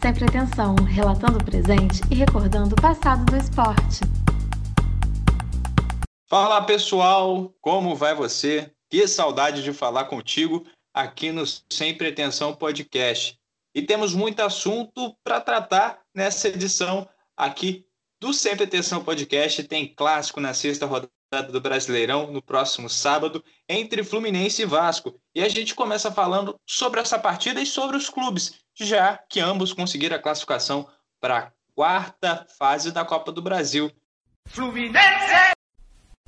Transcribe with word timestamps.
sem 0.00 0.14
pretensão, 0.14 0.76
relatando 0.76 1.38
o 1.38 1.44
presente 1.44 2.00
e 2.10 2.14
recordando 2.14 2.74
o 2.74 2.80
passado 2.80 3.24
do 3.24 3.36
esporte. 3.36 4.00
Fala 6.28 6.62
pessoal, 6.62 7.52
como 7.60 7.96
vai 7.96 8.14
você? 8.14 8.70
Que 8.90 9.08
saudade 9.08 9.62
de 9.62 9.72
falar 9.72 10.04
contigo 10.04 10.64
aqui 10.94 11.32
no 11.32 11.44
Sem 11.46 11.96
Pretensão 11.96 12.54
Podcast. 12.54 13.38
E 13.74 13.82
temos 13.82 14.14
muito 14.14 14.40
assunto 14.40 15.16
para 15.24 15.40
tratar 15.40 16.00
nessa 16.14 16.48
edição 16.48 17.08
aqui 17.36 17.84
do 18.20 18.32
Sem 18.32 18.56
Pretensão 18.56 19.02
Podcast. 19.02 19.64
Tem 19.64 19.92
clássico 19.94 20.40
na 20.40 20.54
sexta 20.54 20.86
rodada 20.86 21.52
do 21.52 21.60
Brasileirão 21.60 22.30
no 22.32 22.42
próximo 22.42 22.88
sábado 22.88 23.44
entre 23.68 24.04
Fluminense 24.04 24.62
e 24.62 24.66
Vasco. 24.66 25.20
E 25.34 25.42
a 25.42 25.48
gente 25.48 25.74
começa 25.74 26.10
falando 26.10 26.56
sobre 26.66 27.00
essa 27.00 27.18
partida 27.18 27.60
e 27.60 27.66
sobre 27.66 27.96
os 27.96 28.08
clubes, 28.08 28.54
já 28.84 29.16
que 29.16 29.40
ambos 29.40 29.72
conseguiram 29.72 30.16
a 30.16 30.20
classificação 30.20 30.88
para 31.20 31.38
a 31.38 31.52
quarta 31.74 32.46
fase 32.58 32.92
da 32.92 33.04
Copa 33.04 33.32
do 33.32 33.42
Brasil. 33.42 33.90
Fluminense! 34.46 35.52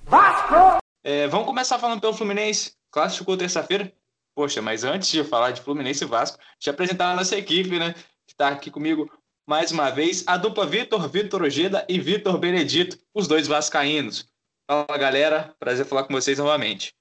Vasco! 0.05 0.80
É, 1.02 1.27
vamos 1.29 1.47
começar 1.47 1.79
falando 1.79 2.01
pelo 2.01 2.12
Fluminense. 2.12 2.74
Classificou 2.91 3.37
terça-feira. 3.37 3.93
Poxa, 4.34 4.60
mas 4.60 4.84
antes 4.84 5.10
de 5.10 5.24
falar 5.24 5.51
de 5.52 5.60
Fluminense 5.60 6.05
e 6.05 6.07
Vasco, 6.07 6.38
deixa 6.38 6.71
eu 6.71 6.73
apresentar 6.73 7.10
a 7.10 7.16
nossa 7.16 7.37
equipe, 7.37 7.79
né? 7.79 7.95
Que 8.27 8.33
está 8.33 8.48
aqui 8.48 8.71
comigo 8.71 9.10
mais 9.46 9.73
uma 9.73 9.91
vez, 9.91 10.23
a 10.29 10.37
dupla 10.37 10.65
Vitor, 10.65 11.09
Vitor 11.09 11.43
Ojeda 11.43 11.85
e 11.88 11.98
Vitor 11.98 12.38
Benedito, 12.38 12.96
os 13.12 13.27
dois 13.27 13.48
vascaínos. 13.48 14.29
Fala 14.65 14.96
galera, 14.96 15.55
prazer 15.59 15.85
falar 15.85 16.05
com 16.05 16.15
vocês 16.15 16.38
novamente. 16.38 16.95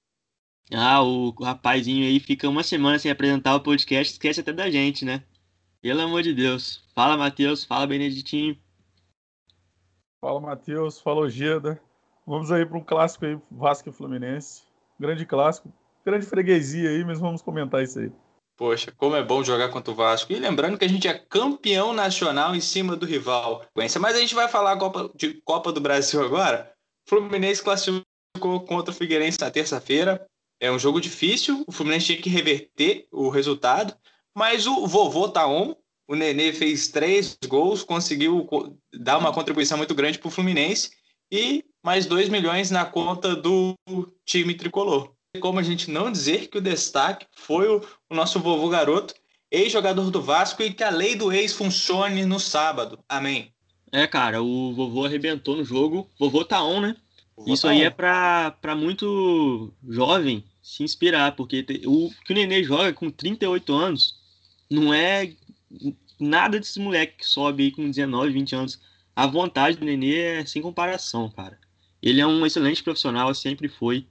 Ah, 0.74 1.02
o 1.04 1.30
rapazinho 1.32 2.08
aí 2.08 2.20
fica 2.20 2.50
uma 2.50 2.64
semana 2.64 2.98
sem 2.98 3.12
apresentar 3.12 3.56
o 3.56 3.62
podcast, 3.62 4.14
esquece 4.14 4.40
até 4.40 4.52
da 4.52 4.70
gente, 4.70 5.06
né? 5.06 5.24
Pelo 5.82 6.02
amor 6.02 6.24
de 6.24 6.34
Deus. 6.34 6.84
Fala, 6.94 7.16
Matheus. 7.16 7.64
Fala, 7.64 7.88
Beneditinho. 7.88 8.58
Fala, 10.20 10.40
Matheus. 10.40 11.00
Fala, 11.00 11.22
Ojeda. 11.22 11.82
Vamos 12.28 12.52
aí 12.52 12.66
para 12.66 12.78
um 12.78 12.84
clássico 12.84 13.26
aí, 13.26 13.40
Vasco 13.50 13.90
e 13.90 13.92
Fluminense. 13.92 14.64
Grande 15.00 15.26
clássico. 15.26 15.72
Grande 16.06 16.26
freguesia 16.26 16.90
aí, 16.90 17.04
mas 17.04 17.20
vamos 17.20 17.42
comentar 17.42 17.82
isso 17.82 18.00
aí. 18.00 18.12
Poxa, 18.58 18.92
como 18.92 19.16
é 19.16 19.24
bom 19.24 19.42
jogar 19.42 19.70
contra 19.70 19.92
o 19.92 19.96
Vasco. 19.96 20.34
E 20.34 20.36
lembrando 20.36 20.78
que 20.78 20.84
a 20.84 20.90
gente 20.90 21.08
é 21.08 21.18
campeão 21.18 21.94
nacional 21.94 22.54
em 22.54 22.60
cima 22.60 22.96
do 22.96 23.06
rival. 23.06 23.66
Mas 23.74 23.96
a 23.96 24.20
gente 24.20 24.36
vai 24.36 24.50
falar 24.50 24.78
Copa, 24.78 25.10
de 25.16 25.36
Copa 25.46 25.72
do 25.72 25.80
Brasil 25.80 26.22
agora. 26.22 26.72
Fluminense 27.08 27.64
classificou 27.64 28.60
contra 28.68 28.92
o 28.92 28.96
Figueirense 28.96 29.40
na 29.40 29.50
terça-feira. 29.50 30.28
É 30.60 30.70
um 30.70 30.78
jogo 30.78 31.00
difícil, 31.00 31.64
o 31.66 31.72
Fluminense 31.72 32.08
tinha 32.08 32.22
que 32.22 32.30
reverter 32.30 33.08
o 33.12 33.30
resultado, 33.30 33.96
mas 34.40 34.66
o 34.66 34.88
vovô 34.88 35.28
tá 35.28 35.46
on, 35.46 35.76
o 36.08 36.16
Nenê 36.16 36.54
fez 36.54 36.88
três 36.88 37.38
gols, 37.46 37.84
conseguiu 37.84 38.48
dar 38.94 39.18
uma 39.18 39.34
contribuição 39.34 39.78
muito 39.78 39.94
grande 39.94 40.18
para 40.18 40.30
o 40.30 40.32
Fluminense 40.32 40.92
e 41.30 41.66
mais 41.84 42.06
2 42.06 42.30
milhões 42.30 42.72
na 42.72 42.86
conta 42.86 43.36
do 43.36 43.76
time 44.26 44.54
tricolor. 44.54 45.12
Como 45.42 45.60
a 45.60 45.62
gente 45.62 45.92
não 45.92 46.10
dizer 46.10 46.48
que 46.48 46.58
o 46.58 46.62
destaque 46.62 47.28
foi 47.36 47.68
o, 47.68 47.82
o 48.10 48.16
nosso 48.16 48.40
vovô 48.40 48.70
garoto, 48.70 49.14
ex-jogador 49.52 50.10
do 50.10 50.22
Vasco, 50.22 50.64
e 50.64 50.72
que 50.72 50.86
a 50.86 50.90
lei 50.90 51.16
do 51.16 51.34
ex 51.34 51.52
funcione 51.52 52.26
no 52.26 52.40
sábado. 52.40 52.98
Amém. 53.10 53.54
É, 53.92 54.08
cara, 54.08 54.42
o 54.42 54.74
vovô 54.74 55.04
arrebentou 55.04 55.58
no 55.58 55.66
jogo. 55.66 56.10
Vovô 56.18 56.46
tá 56.46 56.64
on, 56.64 56.80
né? 56.80 56.96
Vovô 57.36 57.54
Isso 57.54 57.64
tá 57.64 57.72
aí 57.72 57.82
on. 57.82 57.88
é 57.88 57.90
pra, 57.90 58.52
pra 58.62 58.74
muito 58.74 59.74
jovem 59.86 60.46
se 60.64 60.82
inspirar, 60.82 61.36
porque 61.36 61.66
o 61.86 62.10
que 62.24 62.32
o 62.32 62.36
Nenê 62.36 62.64
joga 62.64 62.94
com 62.94 63.12
38 63.12 63.74
anos 63.74 64.19
não 64.70 64.94
é 64.94 65.34
nada 66.20 66.60
desse 66.60 66.80
moleque 66.80 67.18
que 67.20 67.26
sobe 67.26 67.64
aí 67.64 67.72
com 67.72 67.90
19, 67.90 68.32
20 68.32 68.56
anos. 68.56 68.82
A 69.16 69.26
vontade 69.26 69.78
do 69.78 69.86
Nenê 69.86 70.20
é 70.20 70.46
sem 70.46 70.62
comparação, 70.62 71.30
cara. 71.30 71.58
Ele 72.02 72.22
é 72.22 72.28
um 72.28 72.46
excelente 72.46 72.84
profissional, 72.84 73.34
sempre 73.34 73.68
foi. 73.68 74.06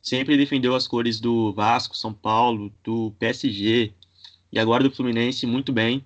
Sempre 0.00 0.36
defendeu 0.36 0.74
as 0.74 0.86
cores 0.86 1.20
do 1.20 1.52
Vasco, 1.52 1.96
São 1.96 2.12
Paulo, 2.12 2.72
do 2.82 3.12
PSG 3.18 3.92
e 4.52 4.58
agora 4.58 4.82
do 4.82 4.90
Fluminense 4.90 5.46
muito 5.46 5.72
bem. 5.72 6.04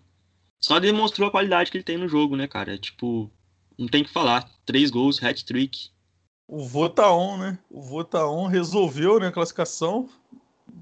Só 0.60 0.78
demonstrou 0.78 1.28
a 1.28 1.30
qualidade 1.30 1.70
que 1.70 1.76
ele 1.76 1.84
tem 1.84 1.98
no 1.98 2.08
jogo, 2.08 2.36
né, 2.36 2.46
cara? 2.46 2.78
Tipo, 2.78 3.30
não 3.78 3.88
tem 3.88 4.04
que 4.04 4.10
falar. 4.10 4.50
Três 4.64 4.90
gols, 4.90 5.22
hat-trick. 5.22 5.90
O 6.48 6.64
Votaon, 6.64 7.38
né? 7.38 7.58
O 7.70 7.82
Votaon 7.82 8.46
resolveu 8.46 9.18
né, 9.18 9.28
a 9.28 9.32
classificação. 9.32 10.08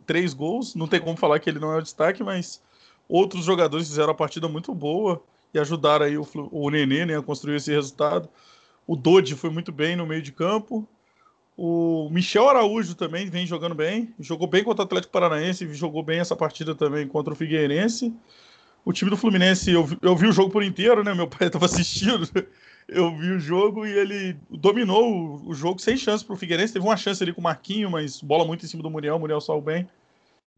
Três 0.06 0.35
gols. 0.35 0.75
Não 0.75 0.87
tem 0.87 1.01
como 1.01 1.17
falar 1.17 1.39
que 1.41 1.49
ele 1.49 1.59
não 1.59 1.73
é 1.73 1.79
o 1.79 1.83
destaque, 1.83 2.23
mas 2.23 2.62
outros 3.09 3.45
jogadores 3.45 3.89
fizeram 3.89 4.11
a 4.11 4.15
partida 4.15 4.49
muito 4.49 4.75
boa 4.75 5.23
e 5.53 5.59
ajudaram 5.59 6.07
aí 6.07 6.19
o, 6.19 6.27
o 6.51 6.71
Nenê 6.71 7.07
né, 7.07 7.19
a 7.19 7.23
construir 7.23 7.57
esse 7.57 7.71
resultado. 7.71 8.29
O 8.87 8.97
Dodge 8.97 9.35
foi 9.35 9.51
muito 9.51 9.73
bem 9.73 9.97
no 9.97 10.07
meio 10.07 10.23
de 10.23 10.33
campo. 10.33 10.87
O 11.57 12.09
Michel 12.11 12.49
Araújo 12.49 12.95
também 12.95 13.31
vem 13.31 13.47
jogando 13.47 13.75
bem. 13.75 14.13
Jogou 14.19 14.49
bem 14.49 14.65
contra 14.65 14.83
o 14.83 14.87
Atlético 14.87 15.13
Paranaense, 15.13 15.73
jogou 15.75 16.03
bem 16.03 16.19
essa 16.19 16.35
partida 16.35 16.75
também 16.75 17.07
contra 17.07 17.33
o 17.33 17.37
Figueirense. 17.37 18.13
O 18.85 18.93
time 18.93 19.11
do 19.11 19.17
Fluminense, 19.17 19.71
eu, 19.71 19.89
eu 20.03 20.15
vi 20.15 20.27
o 20.27 20.33
jogo 20.33 20.51
por 20.51 20.63
inteiro, 20.63 21.03
né? 21.03 21.15
Meu 21.15 21.29
pai 21.29 21.47
estava 21.49 21.65
assistindo. 21.67 22.29
Eu 22.87 23.17
vi 23.17 23.31
o 23.31 23.41
jogo 23.41 23.87
e 23.87 23.93
ele 23.93 24.37
dominou 24.51 25.11
o, 25.11 25.49
o 25.49 25.55
jogo 25.55 25.81
sem 25.81 25.97
chance 25.97 26.25
para 26.25 26.35
o 26.35 26.37
Figueirense. 26.37 26.73
Teve 26.73 26.85
uma 26.85 26.97
chance 26.97 27.23
ali 27.23 27.33
com 27.33 27.41
o 27.41 27.45
Marquinho, 27.45 27.91
mas 27.91 28.21
bola 28.21 28.45
muito 28.45 28.65
em 28.65 28.69
cima 28.69 28.83
do 28.83 28.91
Muriel. 28.91 29.17
O 29.17 29.21
Muriel 29.21 29.41
saiu 29.41 29.61
bem. 29.61 29.89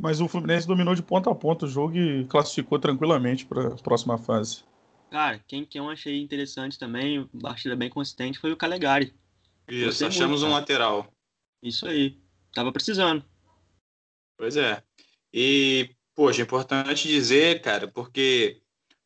Mas 0.01 0.21
o 0.21 0.29
Fluminense 0.29 0.67
dominou 0.67 0.95
de 0.95 1.03
ponta 1.03 1.31
a 1.31 1.35
ponta 1.35 1.65
o 1.65 1.69
jogo 1.69 1.97
e 1.97 2.25
classificou 2.27 2.79
tranquilamente 2.79 3.47
para 3.47 3.69
a 3.69 3.77
próxima 3.77 4.19
fase. 4.19 4.63
Cara, 5.11 5.39
quem 5.47 5.65
que 5.65 5.79
eu 5.79 5.89
achei 5.89 6.21
interessante 6.21 6.79
também, 6.79 7.27
partida 7.41 7.75
bem 7.75 7.89
consistente, 7.89 8.39
foi 8.39 8.53
o 8.53 8.57
Calegari. 8.57 9.15
Isso, 9.67 10.05
achamos 10.05 10.43
muito, 10.43 10.53
um 10.53 10.55
lateral. 10.55 11.13
Isso 11.63 11.87
aí. 11.87 12.19
Tava 12.53 12.71
precisando. 12.73 13.25
Pois 14.37 14.57
é. 14.57 14.83
E 15.33 15.91
Poxa, 16.17 16.41
é 16.41 16.45
importante 16.45 17.07
dizer, 17.07 17.61
cara, 17.61 17.87
porque 17.87 18.63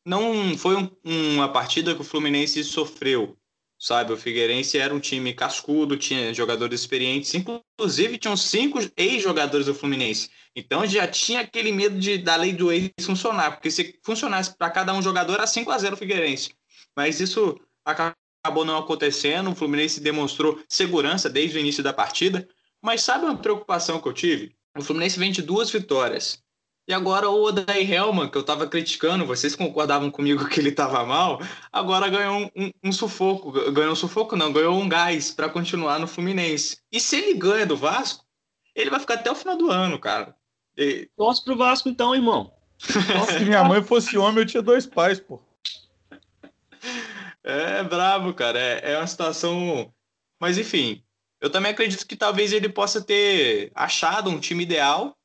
não 0.06 0.56
foi 0.56 0.76
um, 0.76 0.88
uma 1.04 1.52
partida 1.52 1.92
que 1.92 2.00
o 2.00 2.04
Fluminense 2.04 2.62
sofreu, 2.62 3.36
sabe? 3.80 4.12
O 4.12 4.16
Figueirense 4.16 4.78
era 4.78 4.94
um 4.94 5.00
time 5.00 5.32
cascudo, 5.32 5.96
tinha 5.96 6.34
jogadores 6.34 6.80
experientes, 6.80 7.34
inclusive 7.34 8.18
tinham 8.18 8.36
cinco 8.36 8.78
ex-jogadores 8.94 9.66
do 9.66 9.74
Fluminense. 9.74 10.28
Então 10.54 10.84
já 10.86 11.08
tinha 11.08 11.40
aquele 11.40 11.72
medo 11.72 11.98
de 11.98 12.18
da 12.18 12.36
lei 12.36 12.52
do 12.52 12.70
ex 12.70 12.90
funcionar, 13.02 13.52
porque 13.52 13.70
se 13.70 13.98
funcionasse 14.04 14.54
para 14.56 14.70
cada 14.70 14.92
um 14.92 15.00
jogador 15.00 15.34
era 15.34 15.46
5 15.46 15.70
a 15.70 15.78
0 15.78 15.94
o 15.94 15.98
Figueirense. 15.98 16.54
Mas 16.94 17.20
isso 17.20 17.58
acabou 17.84 18.64
não 18.64 18.76
acontecendo, 18.76 19.50
o 19.50 19.54
Fluminense 19.54 20.00
demonstrou 20.00 20.62
segurança 20.68 21.30
desde 21.30 21.56
o 21.56 21.60
início 21.60 21.82
da 21.82 21.92
partida. 21.92 22.46
Mas 22.82 23.02
sabe 23.02 23.24
uma 23.24 23.36
preocupação 23.36 24.00
que 24.00 24.08
eu 24.08 24.12
tive? 24.12 24.54
O 24.76 24.82
Fluminense 24.82 25.18
vem 25.18 25.32
de 25.32 25.42
duas 25.42 25.70
vitórias. 25.70 26.42
E 26.90 26.92
agora 26.92 27.30
o 27.30 27.44
Odair 27.44 27.88
Helman, 27.88 28.28
que 28.28 28.36
eu 28.36 28.40
estava 28.40 28.66
criticando, 28.66 29.24
vocês 29.24 29.54
concordavam 29.54 30.10
comigo 30.10 30.48
que 30.48 30.58
ele 30.58 30.70
estava 30.70 31.06
mal, 31.06 31.40
agora 31.72 32.08
ganhou 32.08 32.40
um, 32.40 32.64
um, 32.64 32.70
um, 32.82 32.90
sufoco. 32.90 33.52
Ganhou 33.70 33.92
um 33.92 33.94
sufoco, 33.94 34.34
não, 34.34 34.52
ganhou 34.52 34.76
um 34.76 34.88
gás 34.88 35.30
para 35.30 35.48
continuar 35.48 36.00
no 36.00 36.08
Fluminense. 36.08 36.78
E 36.90 36.98
se 36.98 37.14
ele 37.14 37.34
ganha 37.34 37.64
do 37.64 37.76
Vasco, 37.76 38.24
ele 38.74 38.90
vai 38.90 38.98
ficar 38.98 39.14
até 39.14 39.30
o 39.30 39.36
final 39.36 39.56
do 39.56 39.70
ano, 39.70 40.00
cara. 40.00 40.34
E... 40.76 41.08
Torce 41.16 41.44
pro 41.44 41.56
Vasco 41.56 41.88
então, 41.88 42.12
irmão. 42.12 42.52
se 42.80 43.38
minha 43.44 43.62
mãe 43.62 43.80
fosse 43.84 44.18
homem, 44.18 44.40
eu 44.40 44.46
tinha 44.46 44.62
dois 44.62 44.84
pais, 44.84 45.20
pô. 45.20 45.40
É 47.44 47.84
brabo, 47.84 48.34
cara. 48.34 48.58
É, 48.58 48.94
é 48.94 48.96
uma 48.98 49.06
situação. 49.06 49.94
Mas 50.40 50.58
enfim, 50.58 51.04
eu 51.40 51.50
também 51.50 51.70
acredito 51.70 52.04
que 52.04 52.16
talvez 52.16 52.52
ele 52.52 52.68
possa 52.68 53.00
ter 53.00 53.70
achado 53.76 54.28
um 54.28 54.40
time 54.40 54.64
ideal 54.64 55.16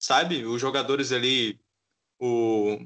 sabe? 0.00 0.44
Os 0.44 0.60
jogadores 0.60 1.12
ali, 1.12 1.60
o, 2.18 2.78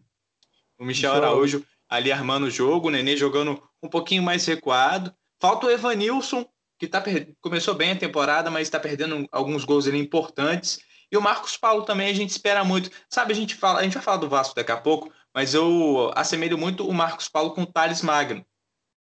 o 0.78 0.84
Michel, 0.84 1.14
Araújo 1.14 1.64
ali 1.88 2.10
armando 2.10 2.46
o 2.46 2.50
jogo, 2.50 2.88
o 2.88 2.90
Nenê 2.90 3.16
jogando 3.16 3.62
um 3.82 3.88
pouquinho 3.88 4.22
mais 4.22 4.44
recuado. 4.44 5.14
Falta 5.40 5.66
o 5.66 5.70
Evanilson, 5.70 6.44
que 6.78 6.88
tá, 6.88 7.02
começou 7.40 7.74
bem 7.74 7.92
a 7.92 7.96
temporada, 7.96 8.50
mas 8.50 8.62
está 8.62 8.80
perdendo 8.80 9.26
alguns 9.30 9.64
gols 9.64 9.86
ali 9.86 9.98
importantes. 9.98 10.80
E 11.10 11.16
o 11.16 11.22
Marcos 11.22 11.56
Paulo 11.56 11.84
também 11.84 12.08
a 12.08 12.12
gente 12.12 12.30
espera 12.30 12.64
muito. 12.64 12.90
Sabe, 13.08 13.32
a 13.32 13.36
gente 13.36 13.54
fala, 13.54 13.80
a 13.80 13.82
gente 13.84 13.94
vai 13.94 14.02
falar 14.02 14.16
do 14.16 14.28
Vasco 14.28 14.54
daqui 14.54 14.72
a 14.72 14.76
pouco, 14.76 15.12
mas 15.32 15.54
eu 15.54 16.10
assemelho 16.16 16.58
muito 16.58 16.88
o 16.88 16.92
Marcos 16.92 17.28
Paulo 17.28 17.52
com 17.52 17.62
o 17.62 17.66
Thales 17.66 18.02
Magno. 18.02 18.44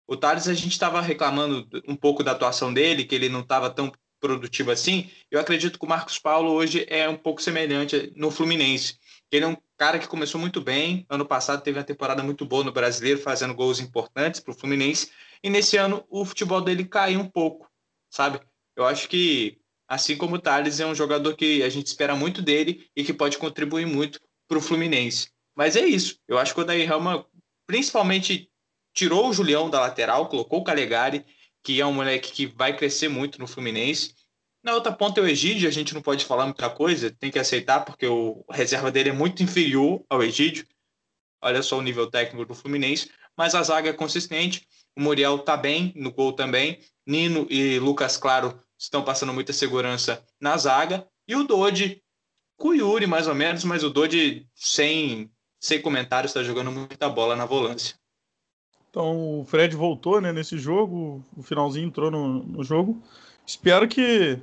O 0.08 0.18
Thales 0.18 0.48
a 0.48 0.54
gente 0.56 0.72
estava 0.72 1.02
reclamando 1.02 1.68
um 1.88 1.96
pouco 1.96 2.24
da 2.24 2.32
atuação 2.32 2.74
dele, 2.74 3.06
que 3.06 3.14
ele 3.14 3.30
não 3.30 3.42
estava 3.42 3.70
tão 3.70 3.92
produtivo 4.20 4.72
assim, 4.72 5.10
eu 5.32 5.40
acredito 5.40 5.80
que 5.80 5.86
o 5.86 5.90
Marcos 5.90 6.20
Paulo 6.20 6.52
hoje 6.52 6.86
é 6.90 7.08
um 7.08 7.16
pouco 7.16 7.42
semelhante 7.42 8.12
no 8.16 8.30
Fluminense. 8.30 8.98
Ele 9.32 9.46
é 9.46 9.48
um 9.48 9.58
cara 9.78 10.00
que 10.00 10.08
começou 10.08 10.40
muito 10.40 10.60
bem, 10.60 11.06
ano 11.10 11.26
passado 11.26 11.62
teve 11.62 11.78
uma 11.78 11.84
temporada 11.84 12.22
muito 12.24 12.46
boa 12.46 12.64
no 12.64 12.72
Brasileiro, 12.72 13.22
fazendo 13.22 13.54
gols 13.54 13.80
importantes 13.80 14.40
para 14.40 14.52
o 14.52 14.58
Fluminense, 14.58 15.12
e 15.44 15.50
nesse 15.50 15.78
ano 15.78 16.04
o 16.10 16.26
futebol 16.26 16.62
dele 16.62 16.86
caiu 16.86 17.20
um 17.20 17.30
pouco, 17.30 17.70
sabe? 18.10 18.40
Eu 18.76 18.86
acho 18.86 19.08
que, 19.08 19.58
assim 19.88 20.18
como 20.18 20.36
o 20.36 20.40
Thales, 20.40 20.80
é 20.80 20.86
um 20.86 20.96
jogador 20.96 21.36
que 21.36 21.64
a 21.64 21.70
gente 21.70 21.88
espera 21.88 22.16
muito 22.16 22.42
dele 22.42 22.88
e 22.96 23.04
que 23.04 23.14
pode 23.14 23.38
contribuir 23.38 23.86
muito 23.86 24.20
para 24.48 24.58
o 24.58 24.62
Fluminense. 24.62 25.30
Mas 25.56 25.76
é 25.76 25.86
isso, 25.86 26.20
eu 26.28 26.38
acho 26.38 26.54
que 26.54 26.62
o 26.62 26.66
Daí 26.66 26.86
Rama 26.86 27.26
principalmente 27.68 28.50
tirou 28.94 29.30
o 29.30 29.34
Julião 29.34 29.70
da 29.70 29.80
lateral, 29.80 30.28
colocou 30.28 30.60
o 30.60 30.64
Calegari, 30.64 31.24
que 31.64 31.82
é 31.82 31.86
um 31.86 31.94
moleque 31.94 32.32
que 32.32 32.46
vai 32.48 32.76
crescer 32.76 33.08
muito 33.08 33.40
no 33.40 33.48
Fluminense. 33.48 34.16
Na 34.64 34.74
outra 34.74 34.92
ponta 34.92 35.20
é 35.20 35.24
o 35.24 35.28
Egídio, 35.28 35.68
a 35.68 35.72
gente 35.72 35.94
não 35.94 36.02
pode 36.02 36.26
falar 36.26 36.46
muita 36.46 36.70
coisa, 36.70 37.12
tem 37.12 37.32
que 37.32 37.40
aceitar, 37.40 37.86
porque 37.86 38.06
o 38.06 38.44
reserva 38.50 38.92
dele 38.92 39.10
é 39.10 39.14
muito 39.14 39.42
inferior 39.42 40.04
ao 40.10 40.22
Egídio. 40.22 40.66
Olha 41.42 41.64
só 41.64 41.78
o 41.78 41.82
nível 41.82 42.10
técnico 42.10 42.46
do 42.46 42.56
Fluminense, 42.56 43.10
mas 43.38 43.56
a 43.56 43.64
zaga 43.64 43.90
é 43.90 43.94
consistente. 43.94 44.68
O 44.98 45.02
Muriel 45.02 45.40
tá 45.40 45.56
bem 45.56 45.94
no 45.96 46.12
gol 46.12 46.34
também. 46.34 46.80
Nino 47.06 47.48
e 47.50 47.80
Lucas 47.80 48.18
Claro 48.18 48.62
estão 48.78 49.04
passando 49.04 49.34
muita 49.34 49.54
segurança 49.54 50.24
na 50.40 50.58
zaga. 50.58 51.08
E 51.28 51.36
o 51.36 51.44
Dodi, 51.44 52.04
com 52.58 52.70
o 52.70 52.76
Yuri 52.76 53.08
mais 53.08 53.28
ou 53.28 53.36
menos, 53.36 53.64
mas 53.64 53.84
o 53.84 53.90
Dodi 53.90 54.48
sem, 54.54 55.32
sem 55.60 55.82
comentários 55.82 56.32
está 56.32 56.44
jogando 56.44 56.72
muita 56.72 57.10
bola 57.10 57.36
na 57.36 57.46
volância. 57.46 57.99
Então 58.90 59.42
o 59.42 59.46
Fred 59.46 59.76
voltou 59.76 60.20
né, 60.20 60.32
nesse 60.32 60.58
jogo, 60.58 61.24
o 61.38 61.44
finalzinho 61.44 61.88
entrou 61.88 62.10
no, 62.10 62.44
no 62.44 62.64
jogo. 62.64 63.02
Espero 63.46 63.88
que 63.88 64.40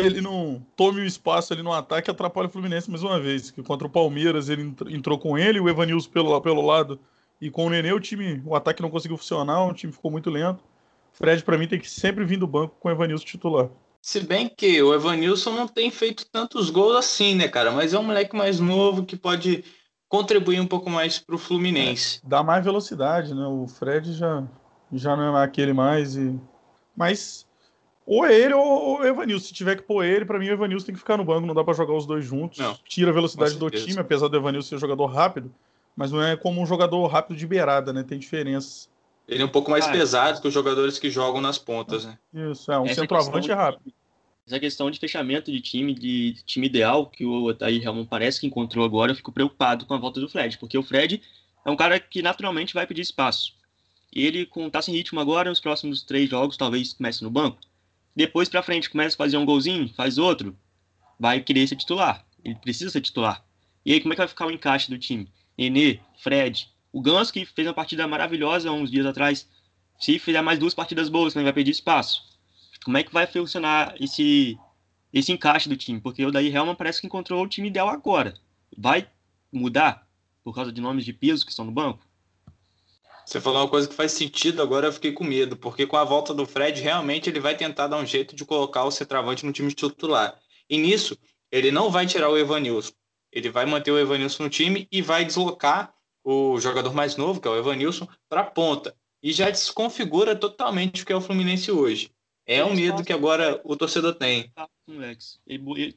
ele 0.00 0.20
não 0.20 0.64
tome 0.76 1.00
o 1.00 1.04
espaço 1.04 1.52
ali 1.52 1.62
no 1.62 1.72
ataque 1.72 2.10
e 2.10 2.12
atrapalhe 2.12 2.48
o 2.48 2.50
Fluminense 2.50 2.90
mais 2.90 3.02
uma 3.02 3.20
vez. 3.20 3.50
Que 3.50 3.62
contra 3.62 3.86
o 3.86 3.90
Palmeiras 3.90 4.48
ele 4.48 4.74
entrou 4.88 5.18
com 5.18 5.38
ele, 5.38 5.60
o 5.60 5.68
Evanilson 5.68 6.10
pelo, 6.10 6.40
pelo 6.40 6.64
lado 6.64 6.98
e 7.40 7.50
com 7.50 7.66
o 7.66 7.70
Nenê 7.70 7.92
o 7.92 7.98
time, 7.98 8.40
o 8.46 8.54
ataque 8.54 8.80
não 8.80 8.90
conseguiu 8.90 9.16
funcionar, 9.16 9.66
o 9.66 9.74
time 9.74 9.92
ficou 9.92 10.10
muito 10.10 10.30
lento. 10.30 10.62
Fred 11.12 11.42
para 11.42 11.58
mim 11.58 11.66
tem 11.66 11.80
que 11.80 11.90
sempre 11.90 12.24
vir 12.24 12.38
do 12.38 12.46
banco 12.46 12.76
com 12.78 12.88
o 12.88 12.92
Evanilson 12.92 13.24
titular. 13.24 13.68
Se 14.00 14.20
bem 14.20 14.48
que 14.48 14.82
o 14.82 14.94
Evanilson 14.94 15.52
não 15.52 15.68
tem 15.68 15.90
feito 15.90 16.26
tantos 16.26 16.70
gols 16.70 16.96
assim, 16.96 17.34
né, 17.34 17.48
cara? 17.48 17.70
Mas 17.70 17.92
é 17.92 17.98
um 17.98 18.04
moleque 18.04 18.34
mais 18.34 18.58
novo 18.58 19.04
que 19.04 19.16
pode 19.16 19.64
contribuir 20.12 20.60
um 20.60 20.66
pouco 20.66 20.90
mais 20.90 21.18
para 21.18 21.34
o 21.34 21.38
Fluminense. 21.38 22.20
É, 22.22 22.28
dá 22.28 22.42
mais 22.42 22.62
velocidade, 22.62 23.34
né? 23.34 23.46
O 23.46 23.66
Fred 23.66 24.12
já, 24.12 24.44
já 24.92 25.16
não 25.16 25.38
é 25.38 25.42
aquele 25.42 25.72
mais. 25.72 26.16
E... 26.16 26.38
Mas 26.94 27.46
ou 28.04 28.26
é 28.26 28.34
ele 28.34 28.52
ou 28.52 29.00
o 29.00 29.04
Evanilson. 29.06 29.46
Se 29.46 29.54
tiver 29.54 29.74
que 29.74 29.82
pôr 29.82 30.04
ele, 30.04 30.26
para 30.26 30.38
mim 30.38 30.50
o 30.50 30.52
Evanilson 30.52 30.84
tem 30.84 30.94
que 30.94 31.00
ficar 31.00 31.16
no 31.16 31.24
banco, 31.24 31.46
não 31.46 31.54
dá 31.54 31.64
para 31.64 31.72
jogar 31.72 31.94
os 31.94 32.04
dois 32.04 32.26
juntos. 32.26 32.58
Não, 32.58 32.76
Tira 32.84 33.10
a 33.10 33.14
velocidade 33.14 33.56
do 33.56 33.70
time, 33.70 33.98
apesar 33.98 34.28
do 34.28 34.36
Evanilson 34.36 34.68
ser 34.68 34.78
jogador 34.78 35.06
rápido, 35.06 35.50
mas 35.96 36.12
não 36.12 36.22
é 36.22 36.36
como 36.36 36.60
um 36.60 36.66
jogador 36.66 37.06
rápido 37.06 37.38
de 37.38 37.46
beirada, 37.46 37.90
né? 37.90 38.02
Tem 38.02 38.18
diferença. 38.18 38.88
Ele 39.26 39.42
é 39.42 39.46
um 39.46 39.48
pouco 39.48 39.70
mais 39.70 39.86
ah, 39.86 39.92
pesado 39.92 40.42
que 40.42 40.48
os 40.48 40.52
jogadores 40.52 40.98
que 40.98 41.08
jogam 41.08 41.40
nas 41.40 41.56
pontas, 41.56 42.04
né? 42.04 42.18
Isso, 42.34 42.70
é 42.70 42.78
um 42.78 42.84
Essa 42.84 43.00
centroavante 43.00 43.46
de, 43.46 43.54
rápido. 43.54 43.90
Essa 44.46 44.58
questão 44.58 44.90
de 44.90 44.98
fechamento 44.98 45.52
de 45.52 45.60
time, 45.60 45.94
de 45.94 46.34
time 46.44 46.66
ideal, 46.66 47.06
que 47.06 47.24
o 47.24 47.44
Otaí 47.44 47.78
Ramon 47.78 48.04
parece 48.04 48.40
que 48.40 48.46
encontrou 48.46 48.84
agora, 48.84 49.12
eu 49.12 49.16
fico 49.16 49.32
preocupado 49.32 49.86
com 49.86 49.94
a 49.94 49.98
volta 49.98 50.20
do 50.20 50.28
Fred, 50.28 50.58
porque 50.58 50.76
o 50.76 50.82
Fred 50.82 51.22
é 51.64 51.70
um 51.70 51.76
cara 51.76 52.00
que 52.00 52.22
naturalmente 52.22 52.74
vai 52.74 52.86
pedir 52.86 53.02
espaço. 53.02 53.54
Ele, 54.12 54.44
com 54.44 54.68
tá 54.68 54.82
sem 54.82 54.94
ritmo 54.94 55.20
agora, 55.20 55.48
nos 55.48 55.60
próximos 55.60 56.02
três 56.02 56.28
jogos, 56.28 56.56
talvez 56.56 56.92
comece 56.92 57.22
no 57.22 57.30
banco 57.30 57.58
depois 58.14 58.48
para 58.48 58.62
frente 58.62 58.90
começa 58.90 59.16
a 59.16 59.18
fazer 59.18 59.36
um 59.38 59.44
golzinho, 59.44 59.88
faz 59.94 60.18
outro, 60.18 60.56
vai 61.18 61.40
querer 61.40 61.66
ser 61.66 61.76
titular. 61.76 62.24
Ele 62.44 62.54
precisa 62.56 62.90
ser 62.90 63.00
titular. 63.00 63.42
E 63.84 63.92
aí, 63.92 64.00
como 64.00 64.12
é 64.12 64.16
que 64.16 64.20
vai 64.20 64.28
ficar 64.28 64.46
o 64.46 64.50
encaixe 64.50 64.90
do 64.90 64.98
time? 64.98 65.28
Nenê, 65.56 65.98
Fred, 66.18 66.68
o 66.92 67.00
Ganso, 67.00 67.32
que 67.32 67.44
fez 67.44 67.66
uma 67.66 67.74
partida 67.74 68.06
maravilhosa 68.06 68.70
uns 68.70 68.90
dias 68.90 69.06
atrás, 69.06 69.48
se 69.98 70.18
fizer 70.18 70.42
mais 70.42 70.58
duas 70.58 70.74
partidas 70.74 71.08
boas, 71.08 71.32
também 71.32 71.44
vai 71.44 71.52
perder 71.52 71.70
espaço. 71.70 72.22
Como 72.82 72.98
é 72.98 73.02
que 73.02 73.12
vai 73.12 73.26
funcionar 73.26 73.94
esse, 74.00 74.58
esse 75.12 75.32
encaixe 75.32 75.68
do 75.68 75.76
time? 75.76 76.00
Porque 76.00 76.24
o 76.24 76.30
Daí 76.30 76.48
Helman 76.54 76.74
parece 76.74 77.00
que 77.00 77.06
encontrou 77.06 77.42
o 77.42 77.48
time 77.48 77.68
ideal 77.68 77.88
agora. 77.88 78.34
Vai 78.76 79.08
mudar 79.52 80.06
por 80.42 80.54
causa 80.54 80.72
de 80.72 80.80
nomes 80.80 81.04
de 81.04 81.12
peso 81.12 81.44
que 81.44 81.50
estão 81.50 81.64
no 81.64 81.72
banco? 81.72 82.04
Você 83.24 83.40
falou 83.40 83.62
uma 83.62 83.68
coisa 83.68 83.88
que 83.88 83.94
faz 83.94 84.12
sentido, 84.12 84.60
agora 84.60 84.88
eu 84.88 84.92
fiquei 84.92 85.12
com 85.12 85.22
medo, 85.22 85.56
porque 85.56 85.86
com 85.86 85.96
a 85.96 86.04
volta 86.04 86.34
do 86.34 86.44
Fred, 86.44 86.80
realmente 86.80 87.30
ele 87.30 87.38
vai 87.38 87.56
tentar 87.56 87.86
dar 87.86 87.96
um 87.96 88.06
jeito 88.06 88.34
de 88.34 88.44
colocar 88.44 88.84
o 88.84 88.90
centroavante 88.90 89.46
no 89.46 89.52
time 89.52 89.72
titular. 89.72 90.38
E 90.68 90.76
nisso, 90.76 91.16
ele 91.50 91.70
não 91.70 91.90
vai 91.90 92.06
tirar 92.06 92.28
o 92.28 92.36
Evanilson. 92.36 92.92
Ele 93.30 93.48
vai 93.48 93.64
manter 93.64 93.92
o 93.92 93.98
Evanilson 93.98 94.42
no 94.42 94.50
time 94.50 94.88
e 94.90 95.00
vai 95.00 95.24
deslocar 95.24 95.94
o 96.24 96.58
jogador 96.58 96.92
mais 96.94 97.16
novo, 97.16 97.40
que 97.40 97.46
é 97.46 97.50
o 97.50 97.56
Evanilson, 97.56 98.08
para 98.28 98.40
a 98.40 98.44
ponta. 98.44 98.94
E 99.22 99.32
já 99.32 99.48
desconfigura 99.50 100.34
totalmente 100.34 101.02
o 101.02 101.06
que 101.06 101.12
é 101.12 101.16
o 101.16 101.20
Fluminense 101.20 101.70
hoje. 101.70 102.10
É 102.46 102.64
um 102.64 102.74
medo 102.74 103.04
que 103.04 103.12
agora 103.12 103.60
o 103.64 103.76
torcedor 103.76 104.14
tem. 104.14 104.52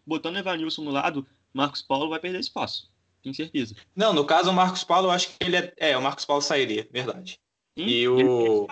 Botando 0.05 0.35
o 0.35 0.39
Evanilson 0.39 0.83
no 0.83 0.91
lado, 0.91 1.25
Marcos 1.53 1.81
Paulo 1.81 2.09
vai 2.09 2.19
perder 2.19 2.39
espaço 2.39 2.89
tenho 3.25 3.35
certeza. 3.35 3.75
Não, 3.95 4.13
no 4.13 4.23
caso, 4.23 4.51
o 4.51 4.53
Marcos 4.53 4.83
Paulo, 4.83 5.07
eu 5.07 5.11
acho 5.11 5.29
que 5.29 5.35
ele 5.39 5.57
é. 5.57 5.73
É, 5.77 5.97
o 5.97 6.01
Marcos 6.01 6.25
Paulo 6.25 6.41
sairia, 6.41 6.87
verdade. 6.91 7.39
Sim, 7.77 7.85
e 7.85 8.07
o. 8.07 8.67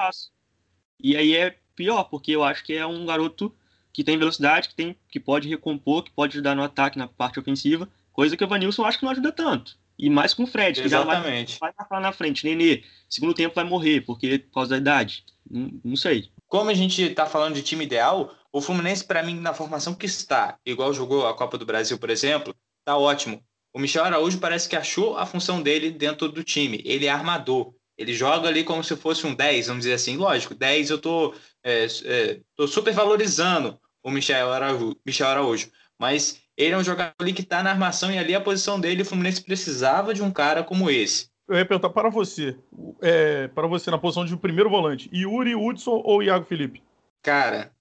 E 0.99 1.17
aí 1.17 1.35
é 1.35 1.57
pior, 1.75 2.03
porque 2.05 2.31
eu 2.31 2.43
acho 2.43 2.63
que 2.63 2.73
é 2.73 2.85
um 2.85 3.05
garoto 3.05 3.53
que 3.91 4.03
tem 4.03 4.17
velocidade, 4.17 4.69
que, 4.69 4.75
tem, 4.75 4.95
que 5.09 5.19
pode 5.19 5.49
recompor, 5.49 6.03
que 6.03 6.11
pode 6.11 6.37
ajudar 6.37 6.55
no 6.55 6.63
ataque, 6.63 6.97
na 6.97 7.07
parte 7.07 7.39
ofensiva, 7.39 7.89
coisa 8.11 8.37
que 8.37 8.43
o 8.43 8.47
Vanilson 8.47 8.85
acho 8.85 8.99
que 8.99 9.05
não 9.05 9.11
ajuda 9.11 9.31
tanto. 9.31 9.77
E 9.97 10.09
mais 10.09 10.33
com 10.33 10.43
o 10.43 10.47
Fred, 10.47 10.79
que 10.79 10.87
Exatamente. 10.87 11.53
já 11.53 11.59
vai, 11.59 11.73
vai 11.89 12.01
na 12.01 12.11
frente. 12.11 12.45
Nenê, 12.45 12.83
segundo 13.09 13.33
tempo 13.33 13.53
vai 13.53 13.63
morrer, 13.63 14.01
porque 14.01 14.39
por 14.39 14.53
causa 14.53 14.71
da 14.71 14.77
idade. 14.77 15.23
Não, 15.49 15.71
não 15.83 15.95
sei. 15.95 16.31
Como 16.53 16.69
a 16.69 16.73
gente 16.75 17.01
está 17.01 17.25
falando 17.25 17.55
de 17.55 17.63
time 17.63 17.83
ideal, 17.83 18.31
o 18.51 18.61
Fluminense, 18.61 19.03
para 19.03 19.23
mim, 19.23 19.39
na 19.39 19.55
formação 19.55 19.95
que 19.95 20.05
está, 20.05 20.59
igual 20.63 20.94
jogou 20.94 21.25
a 21.25 21.33
Copa 21.33 21.57
do 21.57 21.65
Brasil, 21.65 21.97
por 21.97 22.11
exemplo, 22.11 22.55
tá 22.85 22.95
ótimo. 22.95 23.44
O 23.73 23.79
Michel 23.79 24.03
Araújo 24.03 24.38
parece 24.38 24.69
que 24.69 24.75
achou 24.75 25.17
a 25.17 25.25
função 25.25 25.63
dele 25.63 25.89
dentro 25.89 26.29
do 26.29 26.44
time. 26.44 26.79
Ele 26.85 27.07
é 27.07 27.09
armador. 27.09 27.73
Ele 27.97 28.13
joga 28.13 28.50
ali 28.50 28.63
como 28.63 28.83
se 28.83 28.95
fosse 28.95 29.25
um 29.25 29.33
10, 29.33 29.65
vamos 29.65 29.81
dizer 29.81 29.95
assim. 29.95 30.15
Lógico, 30.15 30.53
10 30.53 30.91
eu 30.91 31.00
tô, 31.00 31.33
é, 31.63 31.88
é, 32.05 32.39
tô 32.55 32.67
super 32.67 32.94
valorizando 32.94 33.79
o 34.03 34.11
Michel 34.11 34.53
Araújo, 34.53 34.95
Michel 35.03 35.29
Araújo. 35.29 35.71
Mas 35.97 36.39
ele 36.55 36.75
é 36.75 36.77
um 36.77 36.83
jogador 36.83 37.15
ali 37.17 37.33
que 37.33 37.41
está 37.41 37.63
na 37.63 37.71
armação 37.71 38.11
e 38.11 38.19
ali 38.19 38.35
a 38.35 38.39
posição 38.39 38.79
dele, 38.79 39.01
o 39.01 39.05
Fluminense 39.05 39.41
precisava 39.41 40.13
de 40.13 40.21
um 40.21 40.29
cara 40.29 40.63
como 40.63 40.88
esse. 40.88 41.32
Eu 41.47 41.57
ia 41.57 41.65
perguntar 41.65 41.89
para 41.89 42.09
você, 42.09 42.57
é, 43.01 43.47
para 43.49 43.67
você 43.67 43.91
na 43.91 43.97
posição 43.97 44.25
de 44.25 44.35
primeiro 44.37 44.69
volante, 44.69 45.09
Yuri, 45.13 45.55
Hudson 45.55 46.01
ou 46.03 46.23
Iago 46.23 46.45
Felipe? 46.45 46.81
Cara, 47.21 47.71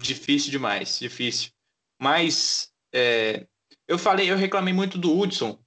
difícil 0.00 0.50
demais, 0.50 0.98
difícil. 0.98 1.50
Mas 1.98 2.70
é, 2.92 3.46
eu 3.88 3.98
falei, 3.98 4.30
eu 4.30 4.36
reclamei 4.36 4.74
muito 4.74 4.98
do 4.98 5.18
Hudson, 5.18 5.58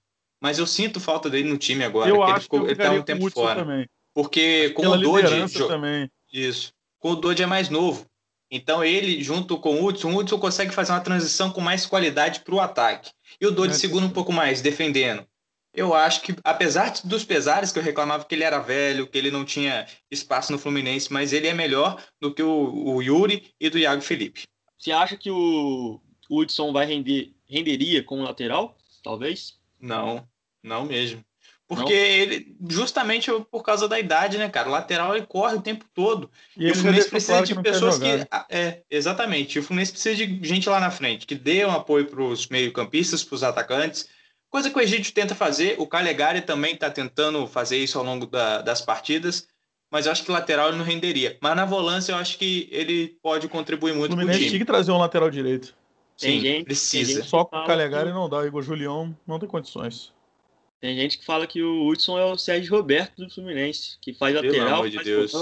mas 0.41 0.59
eu 0.59 0.67
sinto 0.67 0.99
falta 0.99 1.29
dele 1.29 1.49
no 1.49 1.57
time 1.57 1.83
agora. 1.83 2.09
Eu 2.09 2.21
acho 2.21 2.33
ele, 2.33 2.41
ficou, 2.41 2.59
que 2.61 2.71
ele 2.71 2.75
tá 2.75 2.91
um 2.91 3.01
tempo 3.01 3.31
fora. 3.31 3.61
Também. 3.61 3.89
Porque 4.13 4.69
com 4.71 4.87
o 4.87 4.97
Dodge. 4.97 5.67
Também. 5.67 6.09
Isso. 6.31 6.73
Com 6.99 7.11
o 7.11 7.15
Dodge 7.15 7.43
é 7.43 7.47
mais 7.47 7.69
novo. 7.69 8.05
Então 8.49 8.83
ele, 8.83 9.23
junto 9.23 9.57
com 9.57 9.81
o 9.81 9.85
Hudson, 9.85 10.11
o 10.11 10.17
Hudson 10.17 10.37
consegue 10.37 10.73
fazer 10.73 10.91
uma 10.91 11.01
transição 11.01 11.51
com 11.51 11.61
mais 11.61 11.85
qualidade 11.85 12.41
para 12.41 12.55
o 12.55 12.59
ataque. 12.59 13.11
E 13.41 13.45
o 13.45 13.51
Dodge 13.51 13.75
é, 13.75 13.79
segura 13.79 14.05
um 14.05 14.09
pouco 14.09 14.31
mais, 14.31 14.61
defendendo. 14.61 15.25
Eu 15.75 15.93
acho 15.93 16.21
que, 16.21 16.35
apesar 16.43 16.93
dos 17.03 17.25
pesares 17.25 17.71
que 17.71 17.79
eu 17.79 17.83
reclamava 17.83 18.25
que 18.25 18.33
ele 18.33 18.43
era 18.43 18.59
velho, 18.59 19.07
que 19.07 19.17
ele 19.17 19.29
não 19.29 19.43
tinha 19.43 19.85
espaço 20.09 20.51
no 20.51 20.57
Fluminense, 20.57 21.11
mas 21.11 21.33
ele 21.33 21.47
é 21.47 21.53
melhor 21.53 22.01
do 22.19 22.33
que 22.33 22.41
o, 22.41 22.95
o 22.95 23.01
Yuri 23.01 23.53
e 23.59 23.69
do 23.69 23.77
Iago 23.77 24.01
Felipe. 24.01 24.43
Você 24.77 24.91
acha 24.91 25.17
que 25.17 25.29
o 25.29 25.99
Hudson 26.29 26.71
vai 26.71 26.85
render 26.85 27.35
renderia 27.47 28.03
como 28.03 28.23
lateral, 28.23 28.77
talvez? 29.03 29.55
Não, 29.79 30.27
não 30.63 30.85
mesmo. 30.85 31.23
Porque 31.67 31.93
não? 31.93 31.99
ele, 31.99 32.55
justamente 32.69 33.31
por 33.49 33.63
causa 33.63 33.87
da 33.87 33.99
idade, 33.99 34.37
né, 34.37 34.47
cara? 34.49 34.69
O 34.69 34.71
lateral 34.71 35.15
ele 35.15 35.25
corre 35.25 35.55
o 35.55 35.61
tempo 35.61 35.85
todo. 35.95 36.29
E, 36.55 36.67
e 36.67 36.71
o 36.71 36.75
Fluminense 36.75 37.09
precisa 37.09 37.41
de 37.41 37.59
pessoas 37.59 37.97
que. 37.97 38.05
É, 38.49 38.83
exatamente. 38.89 39.57
O 39.57 39.63
Fluminense 39.63 39.91
precisa 39.91 40.15
de 40.15 40.47
gente 40.47 40.69
lá 40.69 40.79
na 40.79 40.91
frente, 40.91 41.25
que 41.25 41.33
dê 41.33 41.65
um 41.65 41.71
apoio 41.71 42.05
para 42.05 42.21
os 42.21 42.47
meio-campistas, 42.47 43.23
para 43.23 43.35
os 43.35 43.43
atacantes. 43.43 44.07
Coisa 44.55 44.69
que 44.69 44.77
o 44.77 44.81
Egídio 44.81 45.11
tenta 45.11 45.35
fazer. 45.35 45.75
O 45.77 45.85
Calegari 45.85 46.39
também 46.39 46.75
está 46.75 46.89
tentando 46.89 47.45
fazer 47.45 47.75
isso 47.75 47.99
ao 47.99 48.05
longo 48.05 48.25
da, 48.25 48.61
das 48.61 48.81
partidas. 48.81 49.49
Mas 49.91 50.05
eu 50.05 50.13
acho 50.13 50.23
que 50.23 50.31
lateral 50.31 50.69
ele 50.69 50.77
não 50.77 50.85
renderia. 50.85 51.37
Mas 51.41 51.57
na 51.57 51.65
volância 51.65 52.13
eu 52.13 52.15
acho 52.15 52.37
que 52.37 52.69
ele 52.71 53.17
pode 53.21 53.49
contribuir 53.49 53.93
muito. 53.93 54.13
O 54.13 54.15
Fluminense 54.15 54.47
tinha 54.47 54.59
que 54.59 54.63
trazer 54.63 54.93
um 54.93 54.97
lateral 54.97 55.29
direito. 55.29 55.75
Tem 56.17 56.37
Sim, 56.37 56.39
gente, 56.39 56.63
precisa. 56.63 57.21
Só 57.25 57.43
com 57.43 57.57
o 57.57 57.65
Calegari 57.65 58.07
que... 58.07 58.13
não 58.13 58.29
dá, 58.29 58.47
Igor 58.47 58.61
Julião 58.61 59.13
não 59.27 59.39
tem 59.39 59.49
condições. 59.49 60.13
Tem 60.79 60.95
gente 60.95 61.17
que 61.17 61.25
fala 61.25 61.45
que 61.45 61.61
o 61.61 61.85
Hudson 61.85 62.17
é 62.17 62.23
o 62.23 62.37
Sérgio 62.37 62.77
Roberto 62.77 63.25
do 63.25 63.29
Fluminense, 63.29 63.97
que 63.99 64.13
faz 64.13 64.39
Pelo 64.39 64.47
lateral, 64.47 64.87
de 64.87 64.95
faz 64.95 65.05
Deus. 65.05 65.33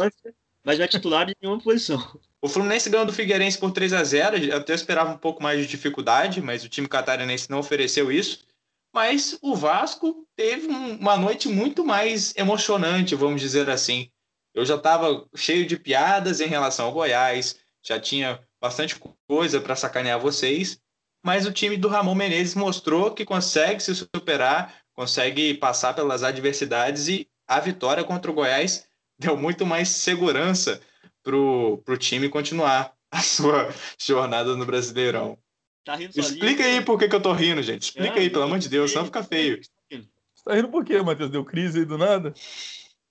mas 0.64 0.80
não 0.80 0.86
é 0.86 0.88
titular 0.88 1.28
de 1.28 1.36
nenhuma 1.40 1.62
posição. 1.62 2.04
O 2.42 2.50
Fluminense 2.50 2.90
ganhou 2.90 3.06
do 3.06 3.14
Figueirense 3.14 3.58
por 3.58 3.72
3 3.72 3.94
a 3.94 4.04
0 4.04 4.38
Eu 4.38 4.58
até 4.58 4.74
esperava 4.74 5.14
um 5.14 5.18
pouco 5.18 5.42
mais 5.42 5.62
de 5.62 5.66
dificuldade, 5.66 6.42
mas 6.42 6.66
o 6.66 6.68
time 6.68 6.90
catarinense 6.90 7.50
não 7.50 7.60
ofereceu 7.60 8.12
isso. 8.12 8.46
Mas 8.94 9.38
o 9.42 9.56
Vasco 9.56 10.28
teve 10.36 10.68
uma 10.68 11.18
noite 11.18 11.50
muito 11.50 11.84
mais 11.84 12.34
emocionante, 12.36 13.16
vamos 13.16 13.42
dizer 13.42 13.70
assim. 13.70 14.10
Eu 14.54 14.64
já 14.64 14.76
estava 14.76 15.28
cheio 15.36 15.66
de 15.66 15.78
piadas 15.78 16.40
em 16.40 16.48
relação 16.48 16.86
ao 16.86 16.92
Goiás, 16.92 17.58
já 17.84 18.00
tinha 18.00 18.40
bastante 18.62 18.96
coisa 19.28 19.60
para 19.60 19.76
sacanear 19.76 20.20
vocês, 20.20 20.80
mas 21.26 21.48
o 21.48 21.52
time 21.52 21.76
do 21.76 21.88
Ramon 21.88 22.14
Menezes 22.14 22.54
mostrou 22.54 23.12
que 23.12 23.26
consegue 23.26 23.82
se 23.82 23.96
superar, 23.96 24.76
consegue 24.94 25.56
passar 25.56 25.96
pelas 25.96 26.22
adversidades 26.22 27.08
e 27.08 27.28
a 27.48 27.60
vitória 27.60 28.04
contra 28.04 28.30
o 28.30 28.34
Goiás 28.34 28.88
deu 29.18 29.36
muito 29.36 29.66
mais 29.66 29.90
segurança 29.90 30.80
para 31.24 31.36
o 31.36 31.98
time 31.98 32.30
continuar 32.30 32.94
a 33.10 33.22
sua 33.22 33.74
jornada 33.98 34.56
no 34.56 34.66
Brasileirão. 34.66 35.38
Tá 35.84 36.02
Explica 36.02 36.64
aí 36.64 36.82
por 36.82 36.98
que, 36.98 37.10
que 37.10 37.16
eu 37.16 37.22
tô 37.22 37.34
rindo, 37.34 37.62
gente. 37.62 37.84
Explica 37.84 38.18
é, 38.18 38.22
aí, 38.22 38.30
pelo 38.30 38.46
amor 38.46 38.60
de 38.60 38.70
Deus, 38.70 38.92
senão 38.92 39.06
fica 39.06 39.24
feio. 39.24 39.60
Você 39.90 40.44
tá 40.46 40.56
rindo 40.56 40.70
por 40.70 40.86
quê, 40.86 41.02
Matheus? 41.02 41.30
Deu 41.30 41.44
crise 41.44 41.80
aí 41.80 41.86
do 41.86 41.98
nada? 41.98 42.34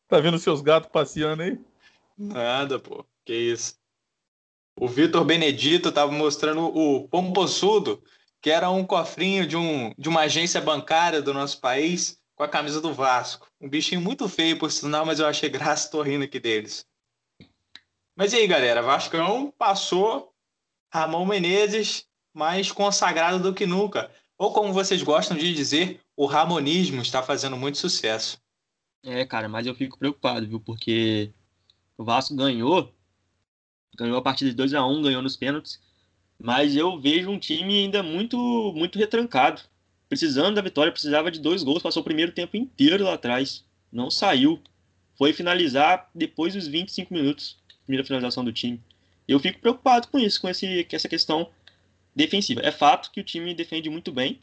Tá 0.09 0.21
vendo 0.21 0.39
seus 0.39 0.61
gatos 0.61 0.91
passeando 0.91 1.43
aí? 1.43 1.59
Nada, 2.17 2.79
pô. 2.79 3.05
Que 3.25 3.35
isso. 3.35 3.77
O 4.79 4.89
Vitor 4.89 5.25
Benedito 5.25 5.93
tava 5.93 6.11
mostrando 6.13 6.63
o 6.65 7.07
Pomposudo, 7.09 8.03
que 8.41 8.51
era 8.51 8.71
um 8.71 8.85
cofrinho 8.85 9.47
de, 9.47 9.57
um, 9.57 9.93
de 9.97 10.09
uma 10.09 10.23
agência 10.23 10.61
bancária 10.61 11.21
do 11.21 11.35
nosso 11.35 11.61
país, 11.61 12.19
com 12.35 12.43
a 12.43 12.49
camisa 12.49 12.81
do 12.81 12.93
Vasco. 12.93 13.47
Um 13.61 13.69
bichinho 13.69 14.01
muito 14.01 14.29
feio, 14.29 14.59
por 14.59 14.71
sinal, 14.71 15.05
mas 15.05 15.21
eu 15.21 15.27
achei 15.27 15.49
graça, 15.49 15.91
tô 15.91 16.03
rindo 16.03 16.25
aqui 16.25 16.41
deles. 16.41 16.87
Mas 18.17 18.33
e 18.33 18.37
aí, 18.37 18.47
galera? 18.47 18.83
Vascão 18.83 19.53
passou 19.57 20.33
Ramon 20.93 21.25
Menezes 21.25 22.07
mais 22.33 22.71
consagrado 22.73 23.39
do 23.39 23.55
que 23.55 23.67
nunca. 23.67 24.11
Ou 24.39 24.53
como 24.53 24.73
vocês 24.73 25.03
gostam 25.03 25.37
de 25.37 25.55
dizer, 25.55 26.01
o 26.17 26.27
ramonismo 26.27 27.03
está 27.03 27.23
fazendo 27.23 27.57
muito 27.57 27.79
sucesso. 27.79 28.39
É, 29.05 29.25
cara, 29.25 29.49
mas 29.49 29.67
eu 29.67 29.75
fico 29.75 29.99
preocupado, 29.99 30.47
viu? 30.47 30.61
Porque 30.61 31.33
o 31.97 32.05
Vasco 32.05 32.35
ganhou, 32.35 32.93
ganhou 33.97 34.17
a 34.17 34.23
partida 34.23 34.51
de 34.51 34.57
2 34.57 34.75
a 34.75 34.87
1 34.87 35.03
ganhou 35.03 35.23
nos 35.23 35.37
pênaltis, 35.37 35.81
mas 36.39 36.75
eu 36.75 36.99
vejo 37.01 37.31
um 37.31 37.39
time 37.39 37.81
ainda 37.81 38.03
muito, 38.03 38.37
muito 38.75 38.99
retrancado. 38.99 39.63
Precisando 40.09 40.57
da 40.57 40.63
vitória, 40.63 40.93
precisava 40.93 41.31
de 41.31 41.41
dois 41.41 41.63
gols, 41.63 41.83
passou 41.83 42.03
o 42.03 42.05
primeiro 42.05 42.33
tempo 42.33 42.57
inteiro 42.57 43.05
lá 43.05 43.15
atrás, 43.15 43.65
não 43.91 44.11
saiu. 44.11 44.61
Foi 45.17 45.33
finalizar 45.33 46.11
depois 46.15 46.55
dos 46.55 46.67
25 46.67 47.15
minutos, 47.15 47.57
primeira 47.85 48.05
finalização 48.05 48.45
do 48.45 48.53
time. 48.53 48.81
Eu 49.27 49.39
fico 49.39 49.61
preocupado 49.61 50.09
com 50.09 50.19
isso, 50.19 50.41
com 50.41 50.49
esse, 50.49 50.87
essa 50.91 51.09
questão 51.09 51.49
defensiva. 52.15 52.61
É 52.63 52.71
fato 52.71 53.11
que 53.11 53.21
o 53.21 53.25
time 53.25 53.55
defende 53.55 53.89
muito 53.91 54.13
bem. 54.13 54.41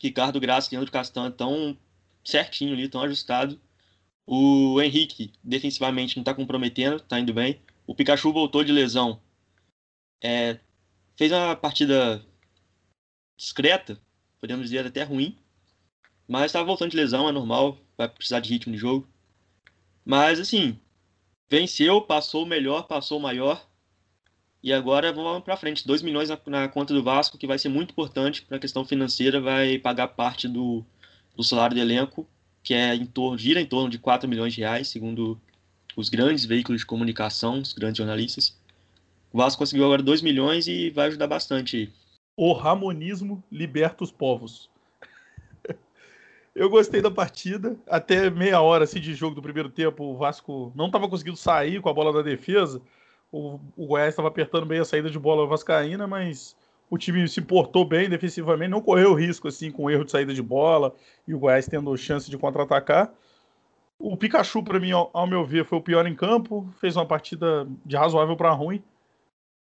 Ricardo 0.00 0.40
Graça 0.40 0.68
e 0.68 0.72
Leandro 0.72 0.92
Castan 0.92 1.28
estão 1.28 1.76
certinho 2.24 2.72
ali, 2.72 2.84
estão 2.84 3.02
ajustados. 3.02 3.56
O 4.26 4.80
Henrique, 4.80 5.32
defensivamente, 5.42 6.16
não 6.16 6.22
está 6.22 6.34
comprometendo, 6.34 6.96
está 6.96 7.18
indo 7.18 7.32
bem. 7.32 7.60
O 7.86 7.94
Pikachu 7.94 8.32
voltou 8.32 8.62
de 8.62 8.72
lesão. 8.72 9.20
É, 10.22 10.58
fez 11.16 11.32
uma 11.32 11.56
partida 11.56 12.24
discreta, 13.36 14.00
podemos 14.40 14.64
dizer 14.64 14.86
até 14.86 15.02
ruim. 15.02 15.36
Mas 16.26 16.46
estava 16.46 16.66
voltando 16.66 16.90
de 16.90 16.96
lesão, 16.96 17.28
é 17.28 17.32
normal, 17.32 17.78
vai 17.96 18.08
precisar 18.08 18.40
de 18.40 18.50
ritmo 18.50 18.72
de 18.74 18.78
jogo. 18.78 19.08
Mas, 20.04 20.38
assim, 20.38 20.78
venceu, 21.48 22.00
passou 22.02 22.44
o 22.44 22.46
melhor, 22.46 22.86
passou 22.86 23.18
o 23.18 23.22
maior. 23.22 23.67
E 24.62 24.72
agora 24.72 25.12
vamos 25.12 25.44
para 25.44 25.56
frente. 25.56 25.86
2 25.86 26.02
milhões 26.02 26.28
na, 26.28 26.38
na, 26.46 26.68
conta 26.68 26.92
do 26.92 27.02
Vasco, 27.02 27.38
que 27.38 27.46
vai 27.46 27.58
ser 27.58 27.68
muito 27.68 27.92
importante 27.92 28.42
para 28.42 28.56
a 28.56 28.60
questão 28.60 28.84
financeira, 28.84 29.40
vai 29.40 29.78
pagar 29.78 30.08
parte 30.08 30.48
do, 30.48 30.84
do 31.36 31.44
salário 31.44 31.76
do 31.76 31.80
elenco, 31.80 32.28
que 32.62 32.74
é 32.74 32.94
em 32.94 33.06
torno, 33.06 33.38
gira 33.38 33.60
em 33.60 33.66
torno 33.66 33.88
de 33.88 33.98
4 33.98 34.28
milhões 34.28 34.52
de 34.52 34.60
reais, 34.60 34.88
segundo 34.88 35.40
os 35.96 36.08
grandes 36.08 36.44
veículos 36.44 36.80
de 36.80 36.86
comunicação, 36.86 37.60
os 37.60 37.72
grandes 37.72 37.98
jornalistas. 37.98 38.58
O 39.32 39.38
Vasco 39.38 39.60
conseguiu 39.60 39.84
agora 39.84 40.02
2 40.02 40.22
milhões 40.22 40.66
e 40.66 40.90
vai 40.90 41.06
ajudar 41.06 41.28
bastante. 41.28 41.92
O 42.36 42.52
Ramonismo 42.52 43.42
liberta 43.50 44.02
os 44.02 44.10
povos. 44.10 44.68
Eu 46.54 46.68
gostei 46.68 47.00
da 47.00 47.10
partida. 47.10 47.76
Até 47.86 48.28
meia 48.30 48.60
hora 48.60 48.84
assim, 48.84 49.00
de 49.00 49.14
jogo 49.14 49.36
do 49.36 49.42
primeiro 49.42 49.68
tempo, 49.68 50.02
o 50.02 50.16
Vasco 50.16 50.72
não 50.74 50.86
estava 50.86 51.08
conseguindo 51.08 51.36
sair 51.36 51.80
com 51.80 51.88
a 51.88 51.94
bola 51.94 52.12
da 52.12 52.22
defesa 52.22 52.82
o, 53.30 53.58
o 53.76 53.86
Goiás 53.86 54.10
estava 54.10 54.28
apertando 54.28 54.66
bem 54.66 54.80
a 54.80 54.84
saída 54.84 55.10
de 55.10 55.18
bola 55.18 55.46
vascaína, 55.46 56.06
mas 56.06 56.56
o 56.90 56.96
time 56.96 57.28
se 57.28 57.40
portou 57.42 57.84
bem 57.84 58.08
defensivamente, 58.08 58.70
não 58.70 58.80
correu 58.80 59.14
risco 59.14 59.48
assim 59.48 59.70
com 59.70 59.90
erro 59.90 60.04
de 60.04 60.10
saída 60.10 60.32
de 60.32 60.42
bola 60.42 60.94
e 61.26 61.34
o 61.34 61.38
Goiás 61.38 61.66
tendo 61.66 61.94
chance 61.96 62.30
de 62.30 62.38
contra-atacar. 62.38 63.12
O 63.98 64.16
Pikachu, 64.16 64.62
para 64.62 64.78
mim, 64.78 64.92
ao, 64.92 65.10
ao, 65.12 65.26
meu 65.26 65.44
ver, 65.44 65.64
foi 65.64 65.78
o 65.78 65.82
pior 65.82 66.06
em 66.06 66.14
campo, 66.14 66.72
fez 66.80 66.96
uma 66.96 67.04
partida 67.04 67.68
de 67.84 67.96
razoável 67.96 68.36
para 68.36 68.52
ruim. 68.52 68.82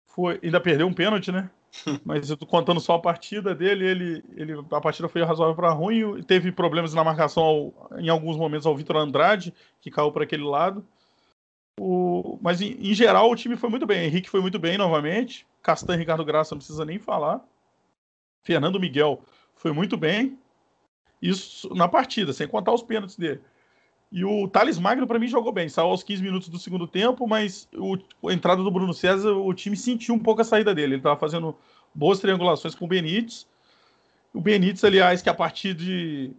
Foi, 0.07 0.39
ainda 0.43 0.59
perdeu 0.59 0.87
um 0.87 0.93
pênalti, 0.93 1.31
né? 1.31 1.49
Mas 2.03 2.29
eu 2.29 2.37
tô 2.37 2.45
contando 2.45 2.79
só 2.79 2.95
a 2.95 2.99
partida 2.99 3.55
dele, 3.55 3.85
ele, 3.85 4.23
ele 4.35 4.65
a 4.71 4.81
partida 4.81 5.07
foi 5.07 5.23
razoável 5.23 5.55
para 5.55 5.71
ruim, 5.71 6.21
teve 6.23 6.51
problemas 6.51 6.93
na 6.93 7.03
marcação 7.03 7.43
ao, 7.43 7.73
em 7.97 8.09
alguns 8.09 8.37
momentos 8.37 8.65
ao 8.65 8.75
Vitor 8.75 8.97
Andrade, 8.97 9.53
que 9.79 9.89
caiu 9.89 10.11
para 10.11 10.23
aquele 10.23 10.43
lado. 10.43 10.85
O, 11.79 12.39
mas 12.41 12.61
em, 12.61 12.77
em, 12.79 12.93
geral 12.93 13.29
o 13.29 13.35
time 13.35 13.57
foi 13.57 13.69
muito 13.69 13.85
bem. 13.85 14.05
Henrique 14.05 14.29
foi 14.29 14.41
muito 14.41 14.57
bem 14.57 14.77
novamente. 14.77 15.45
Castan 15.61 15.95
Ricardo 15.95 16.23
Graça 16.23 16.55
não 16.55 16.59
precisa 16.59 16.85
nem 16.85 16.99
falar. 16.99 17.41
Fernando 18.43 18.79
Miguel 18.79 19.21
foi 19.55 19.71
muito 19.71 19.97
bem. 19.97 20.37
Isso 21.21 21.73
na 21.73 21.87
partida, 21.87 22.31
sem 22.31 22.47
contar 22.47 22.73
os 22.73 22.83
pênaltis 22.83 23.17
dele. 23.17 23.41
E 24.11 24.23
o 24.23 24.47
Thales 24.47 24.79
Magno, 24.79 25.07
para 25.07 25.19
mim, 25.19 25.27
jogou 25.27 25.51
bem. 25.51 25.67
Saiu 25.67 25.87
aos 25.87 26.03
15 26.03 26.21
minutos 26.21 26.47
do 26.47 26.59
segundo 26.59 26.87
tempo, 26.87 27.27
mas 27.27 27.67
o, 27.73 27.97
a 28.29 28.33
entrada 28.33 28.63
do 28.63 28.71
Bruno 28.71 28.93
César, 28.93 29.33
o 29.33 29.53
time 29.53 29.75
sentiu 29.75 30.15
um 30.15 30.19
pouco 30.19 30.41
a 30.41 30.45
saída 30.45 30.73
dele. 30.73 30.93
Ele 30.93 30.99
estava 30.99 31.19
fazendo 31.19 31.55
boas 31.93 32.19
triangulações 32.19 32.75
com 32.75 32.85
o 32.85 32.87
Benítez. 32.87 33.47
O 34.33 34.39
Benítez, 34.39 34.83
aliás, 34.83 35.21
que 35.21 35.29
a 35.29 35.33
partir 35.33 35.73
de 35.73 36.31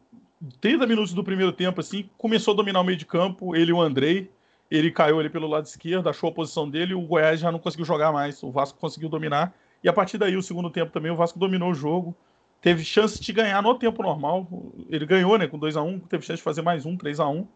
30 0.60 0.86
minutos 0.86 1.12
do 1.12 1.24
primeiro 1.24 1.52
tempo, 1.52 1.80
assim, 1.80 2.08
começou 2.16 2.54
a 2.54 2.56
dominar 2.56 2.80
o 2.80 2.84
meio 2.84 2.96
de 2.96 3.04
campo, 3.04 3.54
ele 3.54 3.70
e 3.70 3.74
o 3.74 3.80
Andrei 3.80 4.30
ele 4.70 4.90
caiu 4.90 5.18
ali 5.20 5.30
pelo 5.30 5.46
lado 5.46 5.66
esquerdo, 5.66 6.08
achou 6.08 6.30
a 6.30 6.32
posição 6.32 6.68
dele, 6.68 6.94
o 6.94 7.02
Goiás 7.02 7.40
já 7.40 7.52
não 7.52 7.58
conseguiu 7.58 7.84
jogar 7.84 8.12
mais, 8.12 8.42
o 8.42 8.50
Vasco 8.50 8.78
conseguiu 8.78 9.08
dominar, 9.08 9.54
e 9.82 9.88
a 9.88 9.92
partir 9.92 10.18
daí, 10.18 10.36
o 10.36 10.42
segundo 10.42 10.70
tempo 10.70 10.92
também, 10.92 11.10
o 11.10 11.16
Vasco 11.16 11.38
dominou 11.38 11.70
o 11.70 11.74
jogo, 11.74 12.14
teve 12.60 12.84
chance 12.84 13.20
de 13.20 13.32
ganhar 13.32 13.62
no 13.62 13.74
tempo 13.74 14.02
normal, 14.02 14.48
ele 14.88 15.06
ganhou, 15.06 15.38
né, 15.38 15.46
com 15.46 15.58
2 15.58 15.76
a 15.76 15.82
1 15.82 16.00
teve 16.00 16.24
chance 16.24 16.38
de 16.38 16.42
fazer 16.42 16.62
mais 16.62 16.84
um, 16.84 16.96
3 16.96 17.20
a 17.20 17.28
1 17.28 17.46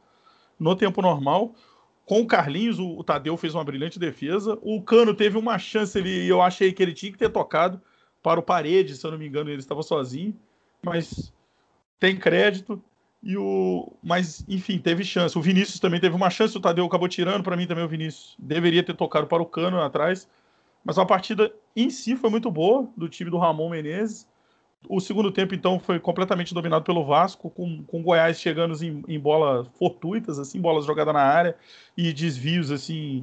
no 0.59 0.77
tempo 0.77 1.03
normal, 1.03 1.55
com 2.05 2.21
o 2.21 2.27
Carlinhos, 2.27 2.79
o, 2.79 2.99
o 2.99 3.05
Tadeu 3.05 3.37
fez 3.37 3.55
uma 3.55 3.65
brilhante 3.65 3.99
defesa, 3.99 4.59
o 4.63 4.83
Cano 4.83 5.15
teve 5.15 5.39
uma 5.39 5.59
chance 5.59 5.99
ali, 5.99 6.25
e 6.25 6.29
eu 6.29 6.41
achei 6.41 6.73
que 6.73 6.83
ele 6.83 6.93
tinha 6.93 7.11
que 7.11 7.19
ter 7.19 7.31
tocado 7.31 7.81
para 8.23 8.39
o 8.39 8.43
Parede, 8.43 8.97
se 8.97 9.07
eu 9.07 9.11
não 9.11 9.19
me 9.19 9.27
engano, 9.27 9.51
ele 9.51 9.61
estava 9.61 9.83
sozinho, 9.83 10.37
mas 10.83 11.33
tem 11.99 12.17
crédito, 12.17 12.83
e 13.23 13.37
o, 13.37 13.93
mas, 14.03 14.45
enfim, 14.49 14.79
teve 14.79 15.05
chance. 15.05 15.37
O 15.37 15.43
Vinícius 15.43 15.79
também 15.79 16.01
teve 16.01 16.17
uma 16.17 16.31
chance, 16.31 16.57
o 16.57 16.61
Tadeu 16.61 16.87
acabou 16.87 17.09
tirando 17.09 17.43
para 17.43 17.57
mim 17.57 17.67
também 17.67 17.85
o 17.85 17.89
Vinícius. 17.89 18.35
Deveria 18.39 18.83
ter 18.83 18.95
tocado 18.95 19.27
para 19.27 19.43
o 19.43 19.47
Cano 19.47 19.81
atrás. 19.81 20.29
Mas 20.83 20.99
a 20.99 21.05
partida 21.05 21.53
em 21.77 21.91
si 21.91 22.17
foi 22.17 22.31
muito 22.31 22.51
boa 22.51 22.89
do 22.97 23.09
time 23.09 23.31
do 23.31 23.37
Ramon 23.37 23.69
Menezes. 23.69 24.27
O 24.89 24.99
segundo 24.99 25.31
tempo, 25.31 25.55
então, 25.55 25.79
foi 25.79 26.01
completamente 26.01 26.55
dominado 26.55 26.83
pelo 26.83 27.05
Vasco, 27.05 27.51
com, 27.51 27.85
com 27.85 28.03
Goiás 28.03 28.41
chegando 28.41 28.75
em, 28.83 29.05
em 29.07 29.21
bolas 29.21 29.69
fortuitas, 29.79 30.39
assim, 30.39 30.59
bolas 30.59 30.87
jogadas 30.87 31.13
na 31.13 31.21
área 31.21 31.55
e 31.95 32.15
desvios, 32.15 32.71
assim, 32.71 33.23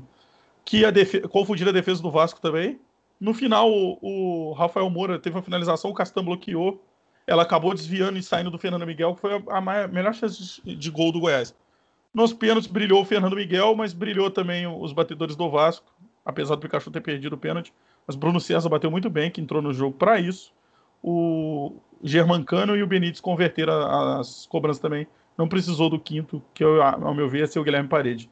que 0.64 0.86
a 0.86 0.92
confundiram 1.28 1.72
a 1.72 1.74
defesa 1.74 2.04
do 2.04 2.12
Vasco 2.12 2.40
também. 2.40 2.80
No 3.20 3.34
final, 3.34 3.72
o, 3.72 3.98
o 4.02 4.54
Rafael 4.54 4.88
Moura 4.92 5.18
teve 5.18 5.36
uma 5.36 5.42
finalização, 5.42 5.90
o 5.90 5.94
Castan 5.96 6.24
bloqueou 6.24 6.80
ela 7.28 7.44
acabou 7.44 7.74
desviando 7.74 8.18
e 8.18 8.24
saindo 8.24 8.50
do 8.50 8.58
Fernando 8.58 8.88
Miguel, 8.88 9.14
que 9.14 9.22
foi 9.22 9.44
a, 9.50 9.60
maior, 9.62 9.90
melhor 9.90 10.14
chance 10.14 10.62
de 10.64 10.90
gol 10.90 11.12
do 11.12 11.20
Goiás. 11.20 11.54
Nos 12.14 12.34
pênaltis 12.34 12.68
brilhou 12.68 13.02
o 13.02 13.06
Fernando 13.06 13.36
Miguel, 13.36 13.76
mas 13.76 13.94
brilhou 13.94 14.32
também 14.32 14.66
os 14.66 14.94
batedores 14.94 15.36
do 15.36 15.52
Vasco, 15.52 15.94
apesar 16.26 16.56
do 16.56 16.62
Pikachu 16.62 16.90
ter 16.90 17.02
perdido 17.02 17.34
o 17.34 17.38
pênalti. 17.38 17.74
Mas 18.08 18.16
Bruno 18.16 18.40
César 18.40 18.70
bateu 18.70 18.90
muito 18.90 19.10
bem, 19.10 19.30
que 19.30 19.42
entrou 19.42 19.62
no 19.62 19.74
jogo 19.74 19.98
para 19.98 20.20
isso. 20.20 20.54
O 21.04 21.76
Germancano 22.02 22.76
e 22.76 22.82
o 22.82 22.88
Benítez 22.88 23.20
converteram 23.20 23.74
as 24.20 24.46
cobranças 24.48 24.82
também. 24.82 25.06
Não 25.38 25.50
precisou 25.50 25.90
do 25.90 26.00
quinto, 26.00 26.42
que 26.54 26.64
ao 26.64 27.14
meu 27.14 27.30
ver 27.30 27.44
é 27.44 27.48
ser 27.48 27.60
o 27.60 27.64
Guilherme 27.64 27.90
Parede. 27.90 28.32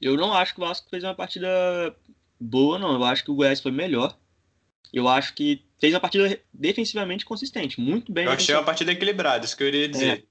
Eu 0.00 0.16
não 0.16 0.32
acho 0.34 0.54
que 0.54 0.60
o 0.60 0.66
Vasco 0.66 0.88
fez 0.90 1.02
uma 1.02 1.14
partida 1.14 1.48
boa, 2.38 2.78
não. 2.78 2.92
Eu 2.92 3.04
acho 3.04 3.24
que 3.24 3.30
o 3.30 3.34
Goiás 3.34 3.60
foi 3.60 3.72
melhor. 3.72 4.16
Eu 4.92 5.08
acho 5.08 5.34
que 5.34 5.64
fez 5.84 5.92
uma 5.92 6.00
partida 6.00 6.40
defensivamente 6.52 7.26
consistente, 7.26 7.78
muito 7.78 8.10
bem. 8.10 8.24
Eu 8.24 8.32
achei 8.32 8.54
uma 8.54 8.62
partida 8.62 8.90
equilibrada, 8.90 9.44
isso 9.44 9.54
que 9.54 9.62
eu 9.62 9.68
iria 9.68 9.86
dizer. 9.86 10.18
É, 10.18 10.22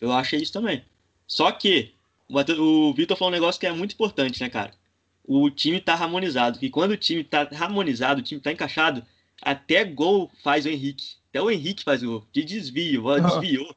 eu 0.00 0.10
achei 0.10 0.40
isso 0.40 0.52
também. 0.52 0.82
Só 1.26 1.52
que 1.52 1.92
o 2.58 2.94
Vitor 2.94 3.14
falou 3.14 3.30
um 3.30 3.34
negócio 3.34 3.60
que 3.60 3.66
é 3.66 3.72
muito 3.72 3.92
importante, 3.92 4.40
né, 4.40 4.48
cara? 4.48 4.72
O 5.22 5.50
time 5.50 5.78
tá 5.78 5.92
harmonizado. 5.92 6.58
E 6.62 6.70
quando 6.70 6.92
o 6.92 6.96
time 6.96 7.22
tá 7.22 7.46
harmonizado, 7.52 8.20
o 8.20 8.24
time 8.24 8.40
tá 8.40 8.50
encaixado, 8.50 9.04
até 9.42 9.84
gol 9.84 10.30
faz 10.42 10.64
o 10.64 10.70
Henrique. 10.70 11.16
Até 11.28 11.42
o 11.42 11.50
Henrique 11.50 11.84
faz 11.84 12.02
o 12.02 12.06
gol. 12.06 12.26
De 12.32 12.42
desvio, 12.42 13.04
desviou. 13.20 13.76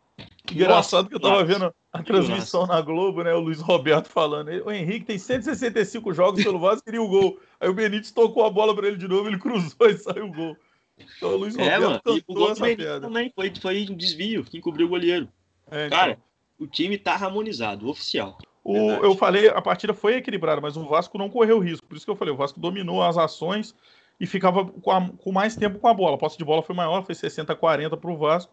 Engraçado 0.50 1.10
que 1.10 1.16
eu 1.16 1.20
tava 1.20 1.44
vendo 1.44 1.74
a 1.92 2.04
transmissão 2.04 2.66
na 2.66 2.80
Globo, 2.80 3.22
né? 3.22 3.34
O 3.34 3.42
Luiz 3.42 3.60
Roberto 3.60 4.08
falando. 4.08 4.50
O 4.66 4.72
Henrique 4.72 5.06
tem 5.06 5.18
165 5.18 6.14
jogos 6.14 6.42
pelo 6.42 6.58
Vasco, 6.58 6.86
queria 6.86 7.02
o 7.02 7.10
gol. 7.10 7.38
Aí 7.60 7.68
o 7.68 7.74
Benítez 7.74 8.12
tocou 8.12 8.46
a 8.46 8.50
bola 8.50 8.74
para 8.74 8.88
ele 8.88 8.96
de 8.96 9.10
novo, 9.10 9.28
ele 9.28 9.38
cruzou 9.38 9.88
e 9.92 9.98
saiu 9.98 10.28
o 10.28 10.34
gol. 10.34 10.58
Então 10.98 11.30
o 11.34 11.38
Luiz 11.38 11.56
é, 11.58 11.78
mano, 11.78 12.02
e 12.06 12.24
o 12.28 12.34
gol 12.34 12.54
do 12.54 12.62
Benítez 12.62 13.00
também 13.00 13.32
foi, 13.34 13.54
foi 13.56 13.88
um 13.90 13.96
desvio, 13.96 14.44
que 14.44 14.58
encobriu 14.58 14.88
o 14.88 14.90
goleiro. 14.90 15.28
É, 15.70 15.86
então. 15.88 15.98
Cara, 15.98 16.20
o 16.60 16.66
time 16.66 16.98
tá 16.98 17.14
harmonizado, 17.14 17.88
oficial. 17.88 18.38
O, 18.64 18.76
eu 18.90 19.16
falei, 19.16 19.48
a 19.48 19.62
partida 19.62 19.94
foi 19.94 20.16
equilibrada, 20.16 20.60
mas 20.60 20.76
o 20.76 20.86
Vasco 20.86 21.18
não 21.18 21.30
correu 21.30 21.60
risco. 21.60 21.88
Por 21.88 21.96
isso 21.96 22.06
que 22.06 22.12
eu 22.12 22.16
falei, 22.16 22.34
o 22.34 22.38
Vasco 22.38 22.60
dominou 22.60 23.02
as 23.02 23.18
ações 23.18 23.74
e 24.20 24.26
ficava 24.26 24.66
com, 24.66 24.92
a, 24.92 25.10
com 25.10 25.32
mais 25.32 25.56
tempo 25.56 25.80
com 25.80 25.88
a 25.88 25.94
bola. 25.94 26.16
A 26.16 26.18
posse 26.18 26.38
de 26.38 26.44
bola 26.44 26.62
foi 26.62 26.76
maior, 26.76 27.06
foi 27.06 27.16
60 27.16 27.54
a 27.54 27.56
40 27.56 27.96
para 27.96 28.12
o 28.12 28.18
Vasco. 28.18 28.52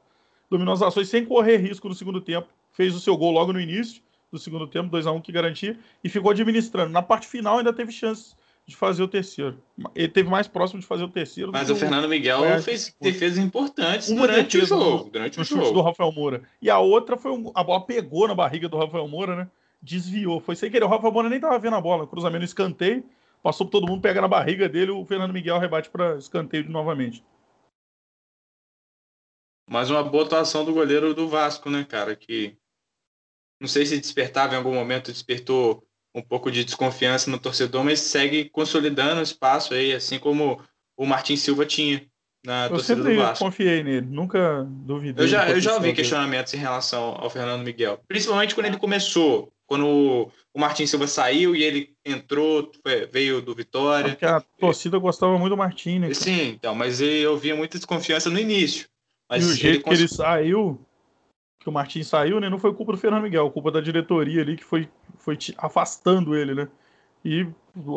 Dominou 0.49 0.75
as 0.75 0.83
ações 0.83 1.09
sem 1.09 1.25
correr 1.25 1.57
risco 1.57 1.89
no 1.89 1.95
segundo 1.95 2.21
tempo. 2.21 2.47
Fez 2.73 2.95
o 2.95 3.01
seu 3.01 3.17
gol 3.17 3.33
logo 3.33 3.53
no 3.53 3.61
início 3.61 4.03
do 4.31 4.39
segundo 4.39 4.67
tempo, 4.67 4.91
2 4.91 5.07
a 5.07 5.13
1 5.13 5.21
que 5.21 5.33
garantia, 5.33 5.79
e 6.03 6.09
ficou 6.09 6.33
administrando. 6.33 6.91
Na 6.91 7.03
parte 7.03 7.27
final 7.27 7.59
ainda 7.59 7.73
teve 7.73 7.93
chances 7.93 8.37
de 8.67 8.75
fazer 8.75 9.03
o 9.03 9.09
terceiro. 9.09 9.63
Ele 9.95 10.09
teve 10.09 10.29
mais 10.29 10.49
próximo 10.49 10.81
de 10.81 10.87
fazer 10.87 11.05
o 11.05 11.09
terceiro. 11.09 11.53
Mas 11.53 11.69
o 11.69 11.77
Fernando 11.77 12.09
Miguel 12.09 12.45
é, 12.45 12.63
fez 12.63 12.95
defesas 13.01 13.39
importantes 13.39 14.11
durante 14.11 14.59
o 14.59 14.67
jogo. 14.67 15.11
durante 15.11 15.41
o 15.41 15.45
jogo. 15.45 15.73
do 15.73 15.83
Rafael 15.83 16.11
Moura. 16.13 16.43
E 16.63 16.71
a 16.71 16.79
outra 16.79 17.17
foi 17.17 17.31
um, 17.31 17.53
a 17.55 17.63
bola 17.63 17.85
pegou 17.85 18.27
na 18.27 18.35
barriga 18.35 18.69
do 18.69 18.79
Rafael 18.79 19.07
Moura, 19.07 19.37
né? 19.37 19.51
Desviou. 19.83 20.41
Foi 20.41 20.57
sem 20.57 20.71
querer. 20.71 20.85
O 20.85 20.89
Rafael 20.89 21.13
Moura 21.13 21.29
nem 21.29 21.39
tava 21.39 21.59
vendo 21.59 21.77
a 21.77 21.81
bola. 21.81 22.07
Cruzamento 22.07 22.39
no 22.39 22.45
escanteio. 22.45 23.05
Passou 23.43 23.67
por 23.67 23.73
todo 23.73 23.87
mundo, 23.87 24.01
pega 24.01 24.23
na 24.23 24.29
barriga 24.29 24.67
dele. 24.67 24.93
O 24.93 25.05
Fernando 25.05 25.35
Miguel 25.35 25.59
rebate 25.59 25.91
para 25.91 26.17
escanteio 26.17 26.67
novamente. 26.71 27.23
Mais 29.69 29.91
uma 29.91 30.03
boa 30.03 30.25
atuação 30.25 30.65
do 30.65 30.73
goleiro 30.73 31.13
do 31.13 31.29
Vasco, 31.29 31.69
né, 31.69 31.85
cara? 31.85 32.17
Que 32.17 32.57
não 33.61 33.69
sei 33.69 33.85
se 33.85 33.99
despertava 33.99 34.55
em 34.55 34.57
algum 34.57 34.75
momento, 34.75 35.13
despertou 35.13 35.87
um 36.15 36.23
pouco 36.23 36.51
de 36.51 36.65
desconfiança 36.65 37.31
no 37.31 37.39
torcedor, 37.39 37.85
mas 37.85 38.01
segue 38.01 38.49
consolidando 38.49 39.21
o 39.21 39.23
espaço 39.23 39.75
aí, 39.75 39.93
assim 39.93 40.19
como 40.19 40.63
o 40.97 41.05
Martin 41.05 41.37
Silva 41.37 41.67
tinha 41.67 42.07
na 42.45 42.67
eu 42.67 42.71
torcida 42.71 43.03
do 43.03 43.17
Vasco. 43.17 43.45
Eu 43.45 43.49
confiei 43.51 43.83
nele, 43.83 44.07
nunca 44.07 44.65
duvidei. 44.69 45.25
Eu 45.25 45.29
já, 45.29 45.49
eu 45.51 45.61
já 45.61 45.75
ouvi 45.75 45.93
questionamentos 45.93 46.55
em 46.55 46.59
relação 46.59 47.17
ao 47.19 47.29
Fernando 47.29 47.65
Miguel, 47.65 48.01
principalmente 48.07 48.55
quando 48.55 48.67
ele 48.67 48.77
começou, 48.77 49.51
quando 49.67 50.31
o 50.53 50.61
Martin 50.61 50.87
Silva 50.87 51.07
saiu 51.07 51.57
e 51.57 51.65
ele 51.65 51.95
entrou, 52.05 52.71
veio 53.11 53.41
do 53.41 53.55
Vitória. 53.55 54.11
Porque 54.11 54.27
a 54.27 54.41
torcida 54.41 54.99
gostava 54.99 55.37
muito 55.39 55.51
do 55.51 55.57
Martin, 55.57 56.01
né? 56.01 56.15
Sim, 56.15 56.51
então, 56.51 56.75
mas 56.75 57.01
eu 57.01 57.37
via 57.37 57.57
muita 57.57 57.79
desconfiança 57.79 58.31
no 58.31 58.39
início. 58.39 58.87
Mas 59.29 59.45
e 59.49 59.53
o 59.53 59.55
jeito 59.55 59.77
ele 59.77 59.83
cons... 59.83 59.97
que 59.97 60.03
ele 60.03 60.09
saiu, 60.09 60.87
que 61.59 61.69
o 61.69 61.73
Martins 61.73 62.07
saiu, 62.07 62.39
né? 62.41 62.51
Não 62.51 62.59
foi 62.59 62.75
culpa 62.75 62.93
do 62.93 62.99
Fernando 62.99 63.23
Miguel, 63.23 63.51
culpa 63.51 63.71
da 63.71 63.81
diretoria 63.81 64.43
ali 64.43 64.57
que 64.57 64.65
foi, 64.65 64.87
foi 65.25 65.39
afastando 65.57 66.37
ele, 66.37 66.55
né? 66.55 66.69
E 67.25 67.47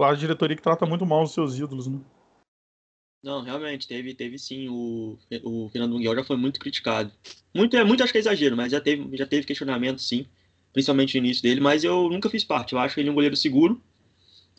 a 0.04 0.14
diretoria 0.14 0.56
que 0.56 0.62
trata 0.62 0.86
muito 0.86 1.06
mal 1.06 1.24
os 1.24 1.34
seus 1.34 1.58
ídolos, 1.58 1.88
né? 1.88 2.00
Não, 3.22 3.42
realmente, 3.42 3.88
teve, 3.88 4.14
teve 4.14 4.38
sim. 4.38 4.70
O, 4.70 5.18
o 5.44 5.70
Fernando 5.70 5.98
Miguel 5.98 6.16
já 6.16 6.24
foi 6.24 6.38
muito 6.38 6.60
criticado. 6.60 7.12
Muito, 7.54 7.76
é, 7.76 7.84
muito 7.84 8.04
acho 8.04 8.12
que 8.12 8.18
é 8.18 8.22
exagero, 8.22 8.56
mas 8.56 8.72
já 8.72 8.80
teve, 8.80 9.18
já 9.18 9.26
teve 9.26 9.46
questionamento, 9.46 10.02
sim. 10.02 10.26
Principalmente 10.72 11.20
no 11.20 11.26
início 11.26 11.44
dele, 11.44 11.60
mas 11.60 11.84
eu 11.84 12.10
nunca 12.10 12.30
fiz 12.30 12.44
parte. 12.44 12.74
Eu 12.74 12.80
acho 12.80 13.00
ele 13.00 13.10
um 13.10 13.16
goleiro 13.16 13.36
seguro. 13.36 13.82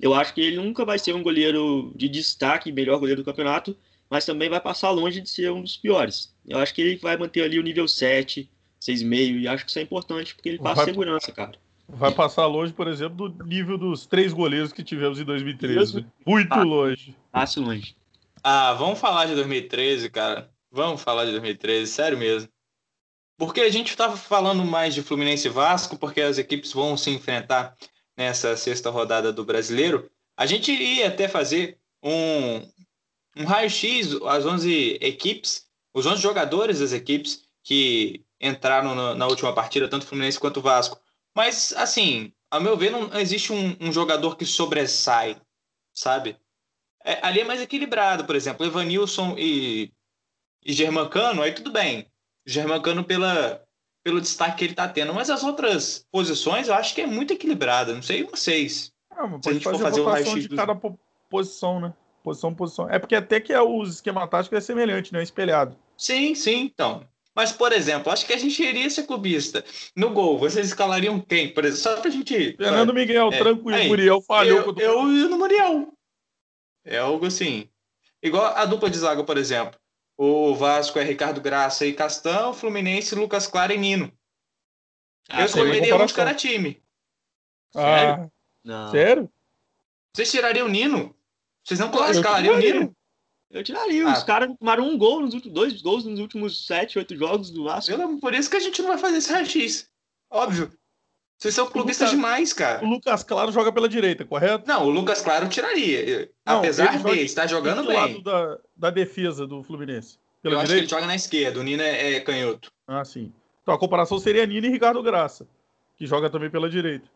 Eu 0.00 0.14
acho 0.14 0.34
que 0.34 0.40
ele 0.40 0.56
nunca 0.56 0.84
vai 0.84 0.98
ser 0.98 1.14
um 1.14 1.22
goleiro 1.22 1.92
de 1.96 2.08
destaque, 2.08 2.70
melhor 2.70 2.98
goleiro 2.98 3.22
do 3.22 3.24
campeonato, 3.24 3.76
mas 4.10 4.26
também 4.26 4.48
vai 4.48 4.60
passar 4.60 4.90
longe 4.90 5.20
de 5.20 5.28
ser 5.28 5.50
um 5.50 5.62
dos 5.62 5.76
piores. 5.76 6.34
Eu 6.46 6.58
acho 6.58 6.74
que 6.74 6.82
ele 6.82 6.96
vai 6.96 7.16
manter 7.16 7.42
ali 7.42 7.58
o 7.58 7.62
nível 7.62 7.88
7, 7.88 8.48
6,5, 8.80 9.40
e 9.40 9.48
acho 9.48 9.64
que 9.64 9.70
isso 9.70 9.78
é 9.78 9.82
importante 9.82 10.34
porque 10.34 10.48
ele 10.48 10.58
passa 10.58 10.76
vai, 10.76 10.84
segurança, 10.84 11.32
cara. 11.32 11.58
Vai 11.88 12.12
passar 12.12 12.46
longe, 12.46 12.72
por 12.72 12.86
exemplo, 12.86 13.30
do 13.30 13.44
nível 13.44 13.78
dos 13.78 14.06
três 14.06 14.32
goleiros 14.32 14.72
que 14.72 14.84
tivemos 14.84 15.18
em 15.18 15.24
2013. 15.24 16.06
Muito 16.26 16.52
ah, 16.52 16.62
longe. 16.62 17.16
Passa 17.32 17.60
longe. 17.60 17.96
Ah, 18.42 18.74
vamos 18.74 18.98
falar 18.98 19.26
de 19.26 19.34
2013, 19.34 20.10
cara. 20.10 20.50
Vamos 20.70 21.00
falar 21.00 21.24
de 21.24 21.30
2013, 21.32 21.90
sério 21.90 22.18
mesmo. 22.18 22.48
Porque 23.38 23.60
a 23.60 23.70
gente 23.70 23.88
estava 23.88 24.16
falando 24.16 24.64
mais 24.64 24.94
de 24.94 25.02
Fluminense 25.02 25.46
e 25.46 25.50
Vasco, 25.50 25.96
porque 25.96 26.20
as 26.20 26.38
equipes 26.38 26.72
vão 26.72 26.96
se 26.96 27.10
enfrentar 27.10 27.74
nessa 28.16 28.56
sexta 28.56 28.90
rodada 28.90 29.32
do 29.32 29.44
Brasileiro. 29.44 30.10
A 30.36 30.44
gente 30.44 30.72
ia 30.72 31.08
até 31.08 31.28
fazer 31.28 31.78
um, 32.02 32.58
um 33.36 33.44
raio-x, 33.44 34.14
as 34.26 34.44
11 34.44 34.98
equipes, 35.00 35.66
os 35.94 36.04
11 36.04 36.20
jogadores 36.20 36.80
das 36.80 36.92
equipes 36.92 37.44
que 37.62 38.24
entraram 38.40 38.94
na, 38.94 39.14
na, 39.14 39.26
última 39.26 39.52
partida, 39.52 39.88
tanto 39.88 40.06
Fluminense 40.06 40.38
quanto 40.38 40.60
Vasco. 40.60 41.00
Mas, 41.38 41.72
assim, 41.76 42.32
a 42.50 42.58
meu 42.58 42.76
ver, 42.76 42.90
não 42.90 43.16
existe 43.16 43.52
um, 43.52 43.76
um 43.80 43.92
jogador 43.92 44.36
que 44.36 44.44
sobressai, 44.44 45.40
sabe? 45.94 46.36
É, 47.04 47.24
ali 47.24 47.38
é 47.38 47.44
mais 47.44 47.62
equilibrado, 47.62 48.24
por 48.24 48.34
exemplo, 48.34 48.66
Evanilson 48.66 49.36
e, 49.38 49.92
e 50.66 50.72
Germancano, 50.72 51.40
aí 51.40 51.52
tudo 51.52 51.70
bem. 51.70 52.08
Germancano 52.44 53.04
pela, 53.04 53.64
pelo 54.02 54.20
destaque 54.20 54.56
que 54.56 54.64
ele 54.64 54.72
está 54.72 54.88
tendo, 54.88 55.14
mas 55.14 55.30
as 55.30 55.44
outras 55.44 56.04
posições 56.10 56.66
eu 56.66 56.74
acho 56.74 56.92
que 56.92 57.02
é 57.02 57.06
muito 57.06 57.32
equilibrada. 57.32 57.94
Não 57.94 58.02
sei 58.02 58.24
vocês. 58.24 58.92
Ah, 59.08 59.28
se 59.40 59.48
a 59.48 59.52
gente 59.52 59.62
for 59.62 59.78
fazer 59.78 60.00
o 60.00 60.06
raio-x 60.06 60.48
de 60.48 60.56
cada 60.56 60.74
posição, 61.30 61.78
né? 61.78 61.94
Posição, 62.24 62.52
posição. 62.52 62.90
É 62.90 62.98
porque 62.98 63.14
até 63.14 63.40
que 63.40 63.52
é, 63.52 63.60
o 63.62 63.84
esquema 63.84 64.26
tático 64.26 64.56
é 64.56 64.60
semelhante, 64.60 65.12
né? 65.12 65.22
Espelhado. 65.22 65.76
Sim, 65.96 66.34
sim, 66.34 66.62
então. 66.62 67.06
Mas, 67.38 67.52
por 67.52 67.72
exemplo, 67.72 68.10
acho 68.10 68.26
que 68.26 68.32
a 68.32 68.36
gente 68.36 68.60
iria 68.60 68.90
ser 68.90 69.04
clubista. 69.04 69.64
No 69.94 70.10
gol, 70.10 70.36
vocês 70.36 70.66
escalariam 70.66 71.20
quem? 71.20 71.54
Por 71.54 71.64
exemplo, 71.64 71.82
só 71.82 72.00
pra 72.00 72.10
gente. 72.10 72.56
Fernando 72.56 72.92
Miguel, 72.92 73.28
é, 73.32 73.38
tranquilo, 73.38 73.78
aí, 73.78 73.86
Muriel 73.86 74.20
falhou. 74.20 74.74
Eu, 74.76 74.76
eu 74.76 75.12
e 75.12 75.28
no 75.28 75.38
Muriel. 75.38 75.96
É 76.84 76.98
algo 76.98 77.26
assim. 77.26 77.70
Igual 78.20 78.44
a 78.44 78.64
dupla 78.64 78.90
de 78.90 78.98
zaga, 78.98 79.22
por 79.22 79.38
exemplo. 79.38 79.78
O 80.16 80.52
Vasco 80.56 80.98
é 80.98 81.04
Ricardo 81.04 81.40
Graça 81.40 81.86
e 81.86 81.92
Castão, 81.92 82.52
Fluminense, 82.52 83.14
Lucas 83.14 83.46
Claro 83.46 83.72
e 83.72 83.78
Nino. 83.78 84.12
Ah, 85.28 85.42
eu 85.42 85.46
escolheria 85.46 85.94
um 85.94 86.06
de 86.06 86.14
cada 86.14 86.34
time. 86.34 86.82
Ah, 87.72 87.80
Sério? 87.80 88.32
Não. 88.64 88.90
Sério? 88.90 89.32
Vocês 90.12 90.28
tirariam 90.32 90.66
o 90.66 90.70
Nino? 90.70 91.14
Vocês 91.62 91.78
não 91.78 91.88
escalariam 92.10 92.56
o 92.56 92.58
Nino? 92.58 92.96
Eu 93.50 93.64
tiraria. 93.64 94.06
Ah. 94.06 94.12
Os 94.12 94.22
caras 94.22 94.50
tomaram 94.58 94.84
um 94.84 94.98
gol 94.98 95.20
nos 95.20 95.32
últimos 95.34 95.54
dois 95.54 95.80
gols 95.82 96.04
nos 96.04 96.20
últimos 96.20 96.66
sete, 96.66 96.98
oito 96.98 97.16
jogos 97.16 97.50
do 97.50 97.64
Vasco. 97.64 98.18
Por 98.20 98.34
isso 98.34 98.50
que 98.50 98.56
a 98.56 98.60
gente 98.60 98.80
não 98.82 98.88
vai 98.88 98.98
fazer 98.98 99.18
esse 99.18 99.32
raio-x. 99.32 99.88
Óbvio. 100.30 100.70
Vocês 101.38 101.54
são 101.54 101.66
clubistas 101.70 102.08
Lucas, 102.10 102.16
demais, 102.20 102.52
cara. 102.52 102.84
O 102.84 102.88
Lucas 102.88 103.22
Claro 103.22 103.52
joga 103.52 103.72
pela 103.72 103.88
direita, 103.88 104.24
correto? 104.24 104.66
Não, 104.66 104.86
o 104.86 104.90
Lucas 104.90 105.22
Claro 105.22 105.48
tiraria. 105.48 106.28
Não, 106.44 106.58
Apesar 106.58 106.98
de 107.00 107.20
estar 107.20 107.46
jogando 107.46 107.86
bem. 107.86 107.96
lado 107.96 108.22
da, 108.22 108.58
da 108.76 108.90
defesa 108.90 109.46
do 109.46 109.62
Fluminense. 109.62 110.18
Pela 110.42 110.56
Eu 110.56 110.58
direita? 110.58 110.62
acho 110.64 110.72
que 110.72 110.78
ele 110.80 110.88
joga 110.88 111.06
na 111.06 111.14
esquerda. 111.14 111.60
O 111.60 111.62
Nino 111.62 111.82
é, 111.82 112.14
é 112.14 112.20
canhoto. 112.20 112.72
Ah, 112.86 113.04
sim. 113.04 113.32
Então 113.62 113.72
a 113.72 113.78
comparação 113.78 114.18
seria 114.18 114.44
Nino 114.46 114.66
e 114.66 114.70
Ricardo 114.70 115.00
Graça, 115.02 115.46
que 115.96 116.06
joga 116.06 116.28
também 116.28 116.50
pela 116.50 116.68
direita. 116.68 117.08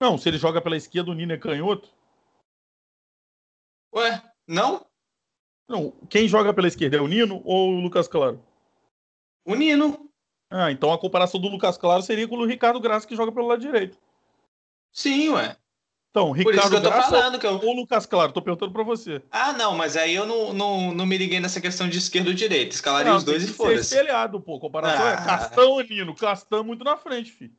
Não, 0.00 0.16
se 0.16 0.28
ele 0.28 0.38
joga 0.38 0.60
pela 0.60 0.76
esquerda, 0.76 1.10
o 1.10 1.14
Nino 1.14 1.32
é 1.32 1.36
canhoto. 1.38 1.88
Ué, 3.94 4.22
não? 4.46 4.86
Não, 5.68 5.92
quem 6.08 6.28
joga 6.28 6.52
pela 6.52 6.68
esquerda 6.68 6.96
é 6.96 7.00
o 7.00 7.08
Nino 7.08 7.40
ou 7.44 7.70
o 7.70 7.80
Lucas 7.80 8.06
Claro? 8.06 8.42
O 9.44 9.54
Nino. 9.54 10.10
Ah, 10.50 10.70
então 10.70 10.92
a 10.92 10.98
comparação 10.98 11.40
do 11.40 11.48
Lucas 11.48 11.76
Claro 11.78 12.02
seria 12.02 12.28
com 12.28 12.36
o 12.36 12.46
Ricardo 12.46 12.80
Graça 12.80 13.06
que 13.06 13.16
joga 13.16 13.32
pelo 13.32 13.48
lado 13.48 13.60
direito. 13.60 13.98
Sim, 14.92 15.30
ué. 15.30 15.56
Então, 16.10 16.30
Ricardo 16.30 16.44
Por 16.44 16.60
isso 16.60 16.70
que 16.70 16.76
eu 16.76 16.82
tô 16.82 16.90
Graça 16.90 17.10
falando 17.10 17.38
que 17.40 17.46
eu... 17.46 17.60
ou 17.60 17.74
Lucas 17.74 18.06
Claro? 18.06 18.32
Tô 18.32 18.40
perguntando 18.40 18.72
pra 18.72 18.84
você. 18.84 19.20
Ah, 19.32 19.52
não, 19.52 19.74
mas 19.74 19.96
aí 19.96 20.14
eu 20.14 20.24
não, 20.24 20.52
não, 20.52 20.94
não 20.94 21.06
me 21.06 21.18
liguei 21.18 21.40
nessa 21.40 21.60
questão 21.60 21.88
de 21.88 21.98
esquerda 21.98 22.30
ou 22.30 22.34
direita. 22.34 22.74
Escalaria 22.74 23.10
não, 23.10 23.18
os 23.18 23.24
dois 23.24 23.42
e 23.42 23.48
foda-se. 23.48 23.80
espelhado, 23.80 24.40
pô. 24.40 24.60
Comparação 24.60 25.08
é 25.08 25.10
ah. 25.10 25.20
é 25.20 25.24
Castão 25.24 25.70
ou 25.70 25.82
Nino. 25.82 26.14
Castão 26.14 26.62
muito 26.62 26.84
na 26.84 26.96
frente, 26.96 27.32
filho. 27.32 27.54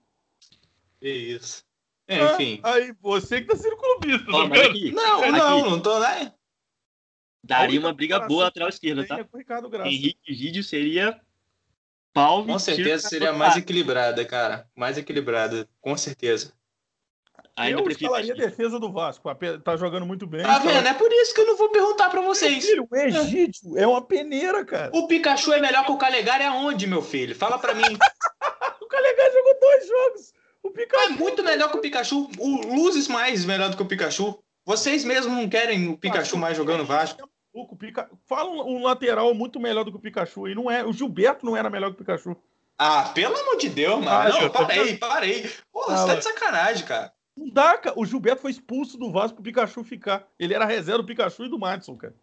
Isso. 1.01 1.65
É, 2.07 2.23
enfim. 2.23 2.59
Ah, 2.63 2.75
aí, 2.75 2.93
você 3.01 3.41
que 3.41 3.47
tá 3.47 3.57
sendo 3.57 3.75
clubista, 3.75 4.31
tá 4.31 4.43
aqui, 4.43 4.91
não, 4.91 5.19
aqui. 5.21 5.31
não, 5.31 5.69
não 5.71 5.79
tô, 5.81 5.99
né? 5.99 6.31
Daria 7.45 7.79
uma 7.79 7.93
briga 7.93 8.19
boa 8.21 8.45
lateral 8.45 8.69
esquerda, 8.69 9.05
tá? 9.05 9.19
Henrique 9.85 10.33
Gídio 10.33 10.63
seria 10.63 11.19
pau 12.11 12.43
Com 12.43 12.57
certeza 12.57 13.07
seria 13.07 13.33
mais 13.33 13.55
equilibrada, 13.55 14.25
cara. 14.25 14.67
Mais 14.75 14.97
equilibrada, 14.97 15.69
com 15.79 15.95
certeza. 15.95 16.51
Ainda 17.55 17.79
eu 17.79 17.87
escalaria 17.87 18.33
a 18.33 18.37
defesa 18.37 18.79
do 18.79 18.91
Vasco. 18.91 19.29
Tá 19.63 19.77
jogando 19.77 20.05
muito 20.05 20.25
bem. 20.25 20.41
Tá 20.41 20.57
vendo? 20.59 20.87
É 20.87 20.93
por 20.93 21.11
isso 21.11 21.33
que 21.33 21.41
eu 21.41 21.45
não 21.45 21.55
vou 21.55 21.69
perguntar 21.69 22.09
pra 22.09 22.19
vocês. 22.21 22.65
Filho, 22.65 22.87
o 22.89 22.95
Egídio 22.95 23.77
é 23.77 23.85
uma 23.85 24.01
peneira, 24.01 24.65
cara. 24.65 24.91
O 24.93 25.07
Pikachu 25.07 25.53
é 25.53 25.61
melhor 25.61 25.85
que 25.85 25.91
o 25.91 25.97
Calegari 25.97 26.43
aonde, 26.43 26.87
meu 26.87 27.01
filho? 27.01 27.35
Fala 27.35 27.59
pra 27.59 27.75
mim. 27.75 27.83
o 28.81 28.87
Calegari 28.87 29.33
jogou 29.33 29.59
dois 29.61 29.87
jogos. 29.87 30.33
O 30.63 30.71
Pikachu... 30.71 31.03
É 31.03 31.09
muito 31.09 31.43
melhor 31.43 31.69
que 31.69 31.77
o 31.77 31.81
Pikachu. 31.81 32.29
O 32.39 32.75
Luzes 32.75 33.07
mais 33.07 33.45
melhor 33.45 33.69
do 33.69 33.77
que 33.77 33.83
o 33.83 33.87
Pikachu. 33.87 34.37
Vocês 34.65 35.05
mesmos 35.05 35.37
não 35.37 35.47
querem 35.47 35.89
o 35.89 35.97
Pikachu 35.97 36.37
mais 36.37 36.57
jogando 36.57 36.83
Vasco. 36.83 37.29
O 37.55 37.73
Pica... 37.73 38.09
Fala 38.25 38.49
um, 38.49 38.75
um, 38.75 38.83
lateral 38.83 39.33
muito 39.33 39.61
melhor 39.61 39.85
do 39.85 39.91
que 39.91 39.97
o 39.97 40.01
Pikachu. 40.01 40.49
E 40.49 40.53
não 40.53 40.69
é. 40.69 40.83
O 40.83 40.91
Gilberto 40.91 41.45
não 41.45 41.55
era 41.55 41.69
melhor 41.69 41.87
que 41.89 41.95
o 41.95 41.97
Pikachu. 41.99 42.35
Ah, 42.77 43.11
pelo 43.15 43.37
amor 43.37 43.55
de 43.57 43.69
Deus, 43.69 44.03
mano. 44.03 44.09
Ah, 44.09 44.27
não, 44.27 44.49
parei, 44.49 44.97
parei. 44.97 45.49
Porra, 45.71 45.93
ah, 45.93 45.97
você 45.97 46.07
tá 46.07 46.15
de 46.15 46.23
sacanagem, 46.25 46.85
cara. 46.85 47.13
Não 47.37 47.49
dá, 47.49 47.77
cara. 47.77 47.97
O 47.97 48.05
Gilberto 48.05 48.41
foi 48.41 48.51
expulso 48.51 48.97
do 48.97 49.09
Vasco 49.09 49.35
pro 49.35 49.43
Pikachu 49.43 49.85
ficar. 49.85 50.27
Ele 50.37 50.53
era 50.53 50.65
reserva 50.65 51.01
do 51.01 51.05
Pikachu 51.05 51.45
e 51.45 51.49
do 51.49 51.57
Madison, 51.57 51.95
cara. 51.95 52.13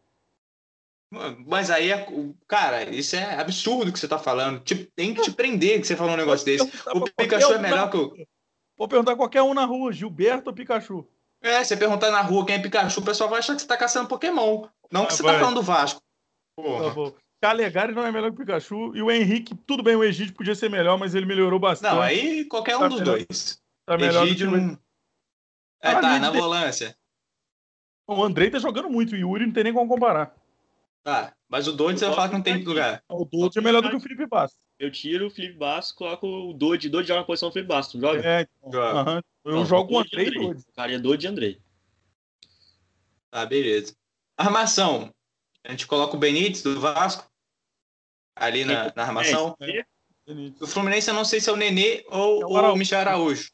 Mas 1.46 1.70
aí, 1.70 1.90
é, 1.90 2.06
cara, 2.46 2.84
isso 2.84 3.16
é 3.16 3.38
absurdo 3.38 3.90
que 3.90 3.98
você 3.98 4.08
tá 4.08 4.18
falando. 4.18 4.60
Tipo, 4.60 4.90
tem 4.94 5.14
que 5.14 5.22
te 5.22 5.30
prender 5.30 5.80
que 5.80 5.86
você 5.86 5.96
falou 5.96 6.12
um 6.12 6.16
negócio 6.18 6.44
desse. 6.44 6.70
O 6.94 7.04
Pikachu 7.04 7.54
é 7.54 7.58
melhor 7.58 7.90
que 7.90 7.96
o. 7.96 8.14
Vou 8.76 8.88
perguntar 8.88 9.16
qualquer 9.16 9.42
um 9.42 9.54
na 9.54 9.64
rua, 9.64 9.92
Gilberto 9.92 10.50
ou 10.50 10.54
Pikachu? 10.54 11.06
É, 11.42 11.64
você 11.64 11.76
perguntar 11.76 12.10
na 12.10 12.20
rua 12.20 12.44
quem 12.44 12.56
é 12.56 12.58
Pikachu, 12.58 13.00
o 13.00 13.04
pessoal 13.04 13.30
vai 13.30 13.40
achar 13.40 13.54
que 13.54 13.62
você 13.62 13.66
tá 13.68 13.76
caçando 13.76 14.08
Pokémon. 14.08 14.66
Não 14.92 15.06
que 15.06 15.12
Ah, 15.12 15.16
você 15.16 15.22
vai. 15.22 15.34
tá 15.34 15.40
falando 15.40 15.54
do 15.56 15.62
Vasco. 15.62 16.00
Tá 16.00 16.62
Porra. 16.62 16.90
bom. 16.90 17.14
Calegari 17.40 17.92
não 17.92 18.06
é 18.06 18.12
melhor 18.12 18.28
que 18.30 18.36
o 18.36 18.38
Pikachu. 18.38 18.94
E 18.94 19.02
o 19.02 19.10
Henrique, 19.10 19.54
tudo 19.66 19.82
bem, 19.82 19.96
o 19.96 20.04
Egídio 20.04 20.34
podia 20.34 20.54
ser 20.54 20.68
melhor, 20.70 20.96
mas 20.98 21.14
ele 21.14 21.26
melhorou 21.26 21.58
bastante. 21.58 21.92
Não, 21.94 22.00
aí 22.02 22.44
qualquer 22.44 22.76
um 22.76 22.80
Tá 22.80 22.88
dos 22.88 23.00
melhor. 23.00 23.16
dois. 23.16 23.60
tá 23.84 23.96
melhor 23.96 24.20
do 24.20 24.26
que 24.26 24.32
Egídio 24.32 24.50
não. 24.50 24.78
É, 25.82 25.88
Ah, 25.90 26.00
tá, 26.00 26.18
na 26.20 26.30
de- 26.30 26.38
volância. 26.38 26.96
o 28.06 28.22
Andrei 28.22 28.48
tá 28.50 28.58
jogando 28.60 28.88
muito, 28.88 29.14
o 29.14 29.16
Yuri 29.16 29.46
não 29.46 29.52
tem 29.52 29.64
nem 29.64 29.72
como 29.72 29.88
comparar. 29.88 30.36
Tá, 31.02 31.34
mas 31.48 31.66
o 31.66 31.72
Dodge 31.72 31.98
você 31.98 32.06
vai 32.06 32.14
falar 32.14 32.28
que 32.28 32.34
não 32.36 32.42
tem 32.42 32.62
lugar. 32.62 33.02
O 33.08 33.24
Dodge 33.24 33.58
é 33.58 33.62
melhor 33.62 33.82
do 33.82 33.90
que 33.90 33.96
o 33.96 34.00
Felipe 34.00 34.24
Bastos. 34.26 34.60
Eu 34.78 34.92
tiro 34.92 35.26
o 35.26 35.30
Felipe 35.30 35.54
Bastos, 35.58 35.92
coloco 35.96 36.24
o 36.28 36.52
Dodge. 36.52 36.88
Dodge 36.88 37.08
joga 37.08 37.20
na 37.20 37.26
posição 37.26 37.48
do 37.48 37.52
Felipe 37.52 37.68
Bastos, 37.68 38.00
não 38.00 38.08
joga? 38.10 38.24
É, 38.24 38.42
então, 38.42 38.70
Joga. 38.72 39.00
aham. 39.00 39.22
Eu 39.44 39.52
Não, 39.52 39.66
jogo 39.66 39.88
com 39.88 39.96
o 39.96 40.02
e 40.02 40.06
Andrei 40.06 40.28
e 40.28 40.30
Dodge. 40.38 40.64
Cara, 40.76 40.92
é 40.92 40.98
Dodge 41.00 41.26
e 41.26 41.28
Andrei. 41.28 41.60
Tá, 43.32 43.44
beleza. 43.46 43.96
Armação. 44.42 45.12
A 45.64 45.70
gente 45.70 45.86
coloca 45.86 46.16
o 46.16 46.18
Benítez 46.18 46.62
do 46.62 46.80
Vasco 46.80 47.30
ali 48.36 48.64
na, 48.64 48.92
na 48.94 49.02
armação. 49.02 49.56
É, 49.60 49.84
O 50.60 50.66
Fluminense 50.66 51.08
eu 51.08 51.14
não 51.14 51.24
sei 51.24 51.40
se 51.40 51.48
é 51.50 51.52
o 51.52 51.56
Nenê 51.56 52.04
ou 52.08 52.42
É 52.42 52.44
o 52.46 52.48
o, 52.50 52.56
Araújo. 52.56 52.76
Michel 52.78 53.00
Araújo. 53.00 53.50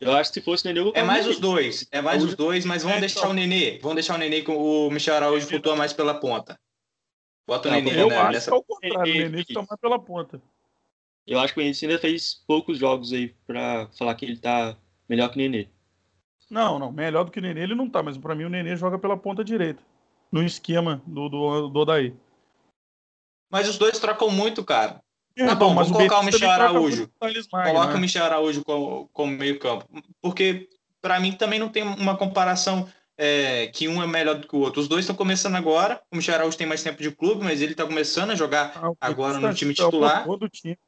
eu 0.00 0.12
acho 0.14 0.30
que 0.32 0.40
se 0.40 0.44
fosse 0.44 0.64
o 0.64 0.68
Nenê, 0.72 0.80
eu 0.80 0.92
É 0.94 1.02
mais 1.02 1.26
o 1.26 1.30
os 1.30 1.38
dois. 1.40 1.86
É 1.90 2.00
mais 2.00 2.22
os 2.22 2.34
dois, 2.34 2.64
mas 2.64 2.82
vamos 2.82 2.98
É, 2.98 3.00
deixar 3.00 3.20
então. 3.20 3.30
o 3.30 3.34
Nenê. 3.34 3.78
Vamos 3.78 3.94
deixar 3.96 4.14
o 4.14 4.18
Nenê 4.18 4.42
com 4.42 4.56
o 4.56 4.90
Michel 4.90 5.14
Araújo 5.16 5.46
flutua 5.46 5.76
mais 5.76 5.92
pela 5.92 6.14
ponta. 6.18 6.58
Bota 7.46 7.68
o 7.68 7.72
Nenê 7.72 8.00
Eu 8.00 8.08
né, 8.08 8.16
acho 8.18 8.32
nessa. 8.32 8.50
que 8.50 8.56
é 8.56 8.58
o 8.58 8.62
contrário, 8.62 8.98
o 9.00 9.04
Nenê, 9.16 9.28
Nenê 9.28 9.44
fica 9.44 9.62
mais 9.62 9.80
pela 9.80 9.98
ponta. 9.98 10.40
Eu 11.26 11.38
acho 11.40 11.52
que 11.52 11.60
o 11.60 11.62
Benítez 11.62 11.82
ainda 11.82 11.98
fez 11.98 12.34
poucos 12.46 12.78
jogos 12.78 13.12
aí 13.12 13.28
pra 13.46 13.88
falar 13.98 14.14
que 14.14 14.24
ele 14.24 14.36
tá 14.38 14.76
melhor 15.08 15.28
que 15.28 15.34
o 15.36 15.38
Nenê. 15.38 15.68
Não, 16.48 16.78
não, 16.78 16.92
melhor 16.92 17.24
do 17.24 17.30
que 17.32 17.38
o 17.40 17.42
Nenê 17.42 17.62
ele 17.62 17.74
não 17.74 17.90
tá, 17.90 18.02
mas 18.02 18.16
pra 18.16 18.34
mim 18.34 18.44
o 18.44 18.48
Nenê 18.48 18.76
joga 18.76 18.98
pela 18.98 19.16
ponta 19.16 19.44
direita. 19.44 19.82
No 20.36 20.42
esquema 20.46 21.02
do, 21.06 21.28
do, 21.28 21.68
do 21.68 21.80
Odaí. 21.80 22.14
Mas 23.50 23.68
os 23.68 23.78
dois 23.78 23.98
trocam 23.98 24.30
muito, 24.30 24.64
cara. 24.64 25.00
É, 25.36 25.46
Tá 25.46 25.54
bom, 25.54 25.74
vamos 25.74 25.90
colocar 25.92 26.16
o 26.16 26.20
Benítez 26.20 26.40
Michel 26.40 26.48
também 26.48 26.58
troca 26.58 26.78
Araújo. 26.78 27.04
o 27.04 27.56
Magno, 27.56 27.72
Coloca 27.72 27.92
né? 27.92 27.94
o 27.94 28.00
Michel 28.00 28.24
Araújo 28.24 28.64
como, 28.64 29.08
como 29.12 29.32
meio 29.32 29.58
campo. 29.58 29.86
Porque, 30.22 30.68
pra 31.00 31.20
mim, 31.20 31.32
também 31.32 31.58
não 31.58 31.68
tem 31.68 31.82
uma 31.82 32.16
comparação 32.16 32.88
é, 33.18 33.66
que 33.68 33.86
um 33.88 34.02
é 34.02 34.06
melhor 34.06 34.34
do 34.36 34.48
que 34.48 34.56
o 34.56 34.60
outro. 34.60 34.80
Os 34.80 34.88
dois 34.88 35.00
estão 35.04 35.14
começando 35.14 35.54
agora. 35.54 36.00
O 36.10 36.16
Michel 36.16 36.34
Araújo 36.34 36.56
tem 36.56 36.66
mais 36.66 36.82
tempo 36.82 37.02
de 37.02 37.10
clube, 37.10 37.44
mas 37.44 37.60
ele 37.62 37.74
tá 37.74 37.84
começando 37.86 38.30
a 38.30 38.34
jogar 38.34 38.72
Ah, 38.76 38.90
o 38.90 38.96
agora 39.00 39.38
no 39.38 39.54
time 39.54 39.74
tá- 39.74 39.84
o 39.86 39.90
titular. 39.90 40.26
time. 40.52 40.78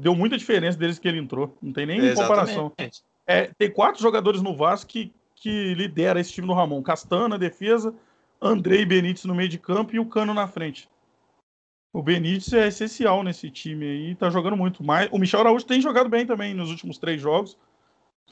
Deu 0.00 0.14
muita 0.14 0.36
diferença 0.36 0.76
desde 0.78 1.00
que 1.00 1.06
ele 1.08 1.18
entrou. 1.18 1.56
Não 1.62 1.72
tem 1.72 1.86
nem 1.86 2.14
comparação. 2.14 2.66
Exatamente. 2.66 3.02
É, 3.26 3.50
tem 3.56 3.70
quatro 3.70 4.02
jogadores 4.02 4.42
no 4.42 4.56
Vasco 4.56 4.90
que, 4.90 5.12
que 5.36 5.74
lidera 5.74 6.18
esse 6.20 6.32
time 6.32 6.46
do 6.46 6.52
Ramon. 6.52 6.82
Castan 6.82 7.28
na 7.28 7.36
defesa, 7.36 7.94
Andrei 8.42 8.84
Benítez 8.84 9.24
no 9.24 9.34
meio 9.34 9.48
de 9.48 9.58
campo 9.58 9.94
e 9.94 10.00
o 10.00 10.06
Cano 10.06 10.34
na 10.34 10.48
frente. 10.48 10.88
O 11.94 12.02
Benítez 12.02 12.52
é 12.52 12.66
essencial 12.66 13.22
nesse 13.22 13.50
time 13.50 13.84
aí, 13.86 14.14
tá 14.16 14.28
jogando 14.30 14.56
muito. 14.56 14.82
mais. 14.82 15.08
o 15.12 15.18
Michel 15.18 15.40
Araújo 15.40 15.64
tem 15.64 15.80
jogado 15.80 16.08
bem 16.08 16.26
também 16.26 16.52
nos 16.54 16.70
últimos 16.70 16.98
três 16.98 17.20
jogos. 17.20 17.56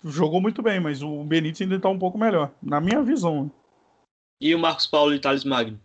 Jogou 0.02 0.40
muito 0.40 0.62
bem, 0.62 0.80
mas 0.80 1.02
o 1.02 1.22
Benítez 1.24 1.60
ainda 1.62 1.78
tá 1.78 1.88
um 1.88 1.98
pouco 1.98 2.16
melhor, 2.18 2.50
na 2.62 2.80
minha 2.80 3.02
visão. 3.02 3.50
E 4.40 4.54
o 4.54 4.58
Marcos 4.58 4.86
Paulo 4.86 5.14
e 5.14 5.20
Thales 5.20 5.44
Magno. 5.44 5.78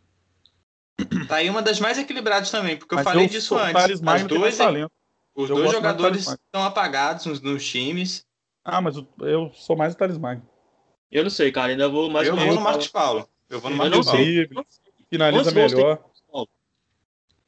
Tá 1.28 1.36
aí 1.38 1.50
uma 1.50 1.62
das 1.62 1.80
mais 1.80 1.98
equilibradas 1.98 2.50
também, 2.50 2.78
porque 2.78 2.94
eu 2.94 2.98
Mas 2.98 3.04
falei 3.04 3.26
eu- 3.26 3.30
disso 3.30 3.56
o 3.56 3.58
antes. 3.58 3.74
Thales 3.74 4.02
Magno 4.02 4.30
tem 4.30 4.40
mais 4.40 4.56
duas, 4.56 4.66
talento. 4.66 4.92
os 5.36 5.50
Eu 5.50 5.56
dois 5.58 5.72
jogadores 5.72 6.28
estão 6.28 6.64
apagados 6.64 7.26
nos, 7.26 7.42
nos 7.42 7.68
times. 7.70 8.24
Ah, 8.64 8.80
mas 8.82 8.96
o- 8.98 9.06
eu 9.20 9.52
sou 9.54 9.76
mais 9.76 9.94
o 9.94 9.98
Thales 9.98 10.18
Magno. 10.18 10.48
Eu 11.12 11.24
não 11.24 11.30
sei, 11.30 11.52
cara. 11.52 11.72
Ainda 11.74 11.90
vou 11.90 12.10
mais 12.10 12.28
eu 12.28 12.34
ou 12.34 12.38
vou 12.40 12.46
menos 12.48 12.60
no 12.60 12.64
Marcos 12.64 12.88
Paulo. 12.88 13.20
Eu 13.20 13.30
vou 13.50 13.70
no 13.70 13.76
Eu 13.76 13.78
Marcos 13.78 13.98
não 13.98 14.04
Paulo. 14.06 14.26
sei. 14.26 14.50
Finaliza 15.10 15.44
Quantos 15.44 15.54
gols 15.54 15.74
tem? 15.74 15.84
melhor. 15.84 16.04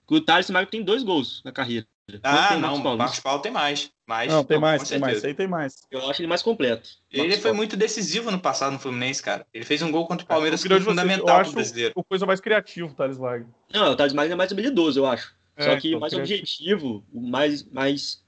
O 0.10 0.22
Thales 0.22 0.50
Magno 0.50 0.70
tem 0.72 0.84
dois 0.84 1.04
gols 1.04 1.42
na 1.44 1.52
carreira. 1.52 1.86
Ah, 2.24 2.48
tem 2.50 2.60
não, 2.60 2.62
Marcos 2.62 2.80
o 2.80 2.84
Paulo? 2.84 2.98
Marcos 2.98 3.20
Paulo 3.20 3.42
tem 3.42 3.52
mais. 3.52 3.92
mais 4.06 4.32
Não, 4.32 4.42
tem 4.42 4.56
com 4.56 4.62
mais, 4.62 4.88
tem 4.88 5.00
mais. 5.00 5.26
Aí 5.26 5.34
tem 5.34 5.48
mais. 5.48 5.76
Eu 5.92 6.10
acho 6.10 6.22
ele 6.22 6.28
mais 6.30 6.42
completo. 6.42 6.90
Ele 7.12 7.24
Marcos 7.24 7.36
foi 7.40 7.44
Paulo. 7.50 7.58
muito 7.58 7.76
decisivo 7.76 8.32
no 8.32 8.40
passado 8.40 8.72
no 8.72 8.80
Fluminense, 8.80 9.22
cara. 9.22 9.46
Ele 9.54 9.66
fez 9.66 9.82
um 9.82 9.92
gol 9.92 10.08
contra 10.08 10.24
o 10.24 10.28
Palmeiras 10.28 10.64
que 10.64 10.70
foi 10.70 10.80
fundamental 10.80 11.42
pro 11.44 11.52
brasileiro. 11.52 11.94
o 11.98 12.04
coisa 12.06 12.26
mais 12.26 12.40
criativo, 12.40 12.88
o 12.88 12.94
Thales 12.94 13.18
Magno. 13.18 13.54
Não, 13.74 13.92
o 13.92 13.96
Thales 13.98 14.14
Magno 14.14 14.32
é 14.32 14.38
mais 14.38 14.50
habilidoso, 14.52 15.00
eu 15.02 15.06
acho. 15.06 15.36
É, 15.58 15.64
Só 15.64 15.76
que 15.78 15.90
então, 15.90 16.00
mais 16.00 16.14
criativo. 16.14 16.38
objetivo, 16.40 17.04
o 17.12 17.20
mais, 17.20 17.64
mais 17.70 18.24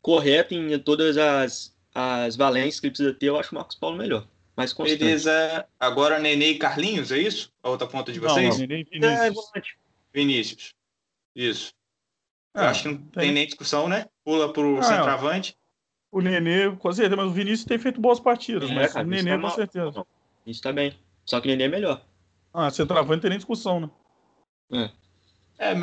correto 0.00 0.54
em 0.54 0.78
todas 0.78 1.16
as, 1.18 1.74
as 1.92 2.36
valências 2.36 2.78
que 2.78 2.86
ele 2.86 2.92
precisa 2.92 3.12
ter, 3.12 3.26
eu 3.26 3.36
acho 3.40 3.50
o 3.50 3.54
Marcos 3.56 3.74
Paulo 3.74 3.96
melhor. 3.96 4.24
Mais 4.56 4.72
constante. 4.72 4.98
Beleza. 5.00 5.66
Agora 5.80 6.18
Nenê 6.18 6.50
e 6.52 6.58
Carlinhos, 6.58 7.10
é 7.10 7.18
isso? 7.18 7.52
A 7.62 7.68
outra 7.70 7.86
ponta 7.86 8.12
de 8.12 8.20
Não, 8.20 8.28
vocês? 8.28 8.58
não, 8.58 8.66
nem 8.66 8.80
É, 8.80 8.84
Vinícius. 8.84 9.34
volante. 9.34 9.78
Vinícius. 10.12 10.74
Isso. 11.34 11.74
Ah, 12.54 12.68
acho 12.70 12.82
que 12.84 12.88
não 12.88 12.98
tem... 12.98 13.10
tem. 13.24 13.32
nem 13.32 13.46
discussão, 13.46 13.88
né? 13.88 14.06
Pula 14.24 14.52
pro 14.52 14.78
Ah, 14.78 14.82
centroavante. 14.84 15.56
O 16.12 16.20
Nenê, 16.20 16.70
com 16.76 16.92
certeza, 16.92 17.16
mas 17.16 17.26
o 17.26 17.32
Vinícius 17.32 17.64
tem 17.64 17.78
feito 17.78 18.00
boas 18.00 18.20
partidas, 18.20 18.70
É, 18.70 18.74
mas 18.74 18.92
cara, 18.92 19.04
o 19.04 19.10
Nenê, 19.10 19.30
tá 19.30 19.36
com 19.36 19.42
mal. 19.42 19.50
certeza. 19.56 20.06
Isso 20.46 20.62
tá 20.62 20.72
bem. 20.72 20.96
Só 21.24 21.40
que 21.40 21.48
o 21.48 21.50
Nenê 21.50 21.64
é 21.64 21.68
melhor. 21.68 22.04
Ah, 22.52 22.70
centroavante 22.70 23.14
não 23.16 23.20
tem 23.22 23.30
nem 23.30 23.38
discussão, 23.38 23.80
né? 23.80 23.90
É, 24.72 24.90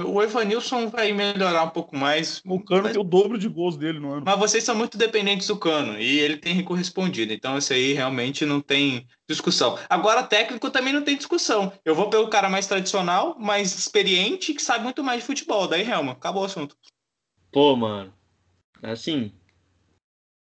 o 0.06 0.22
Evanilson 0.22 0.90
vai 0.90 1.14
melhorar 1.14 1.64
um 1.64 1.70
pouco 1.70 1.96
mais. 1.96 2.42
O 2.46 2.60
Cano 2.60 2.84
Mas- 2.84 2.92
tem 2.92 3.02
o 3.02 3.06
dobro 3.06 3.38
de 3.38 3.48
gols 3.48 3.78
dele 3.78 4.00
no 4.00 4.12
ano. 4.14 4.24
Mas 4.26 4.38
vocês 4.38 4.64
são 4.64 4.76
muito 4.76 4.98
dependentes 4.98 5.48
do 5.48 5.58
Cano 5.58 5.98
e 6.00 6.20
ele 6.20 6.38
tem 6.38 6.62
correspondido. 6.64 7.32
Então, 7.32 7.58
isso 7.58 7.72
aí 7.72 7.94
realmente 7.94 8.46
não 8.46 8.60
tem 8.60 9.08
discussão. 9.30 9.80
Agora, 9.90 10.24
técnico 10.24 10.70
também 10.70 10.94
não 10.94 11.04
tem 11.04 11.16
discussão. 11.16 11.72
Eu 11.86 11.96
vou 11.96 12.10
pelo 12.10 12.28
cara 12.28 12.50
mais 12.50 12.68
tradicional, 12.68 13.38
mais 13.40 13.74
experiente, 13.74 14.54
que 14.54 14.62
sabe 14.62 14.84
muito 14.84 15.04
mais 15.04 15.22
de 15.22 15.26
futebol. 15.28 15.68
Daí, 15.68 15.90
Helma, 15.90 16.12
acabou 16.12 16.44
o 16.44 16.46
assunto. 16.46 16.76
Pô, 17.52 17.76
mano. 17.76 18.14
Assim. 18.84 19.32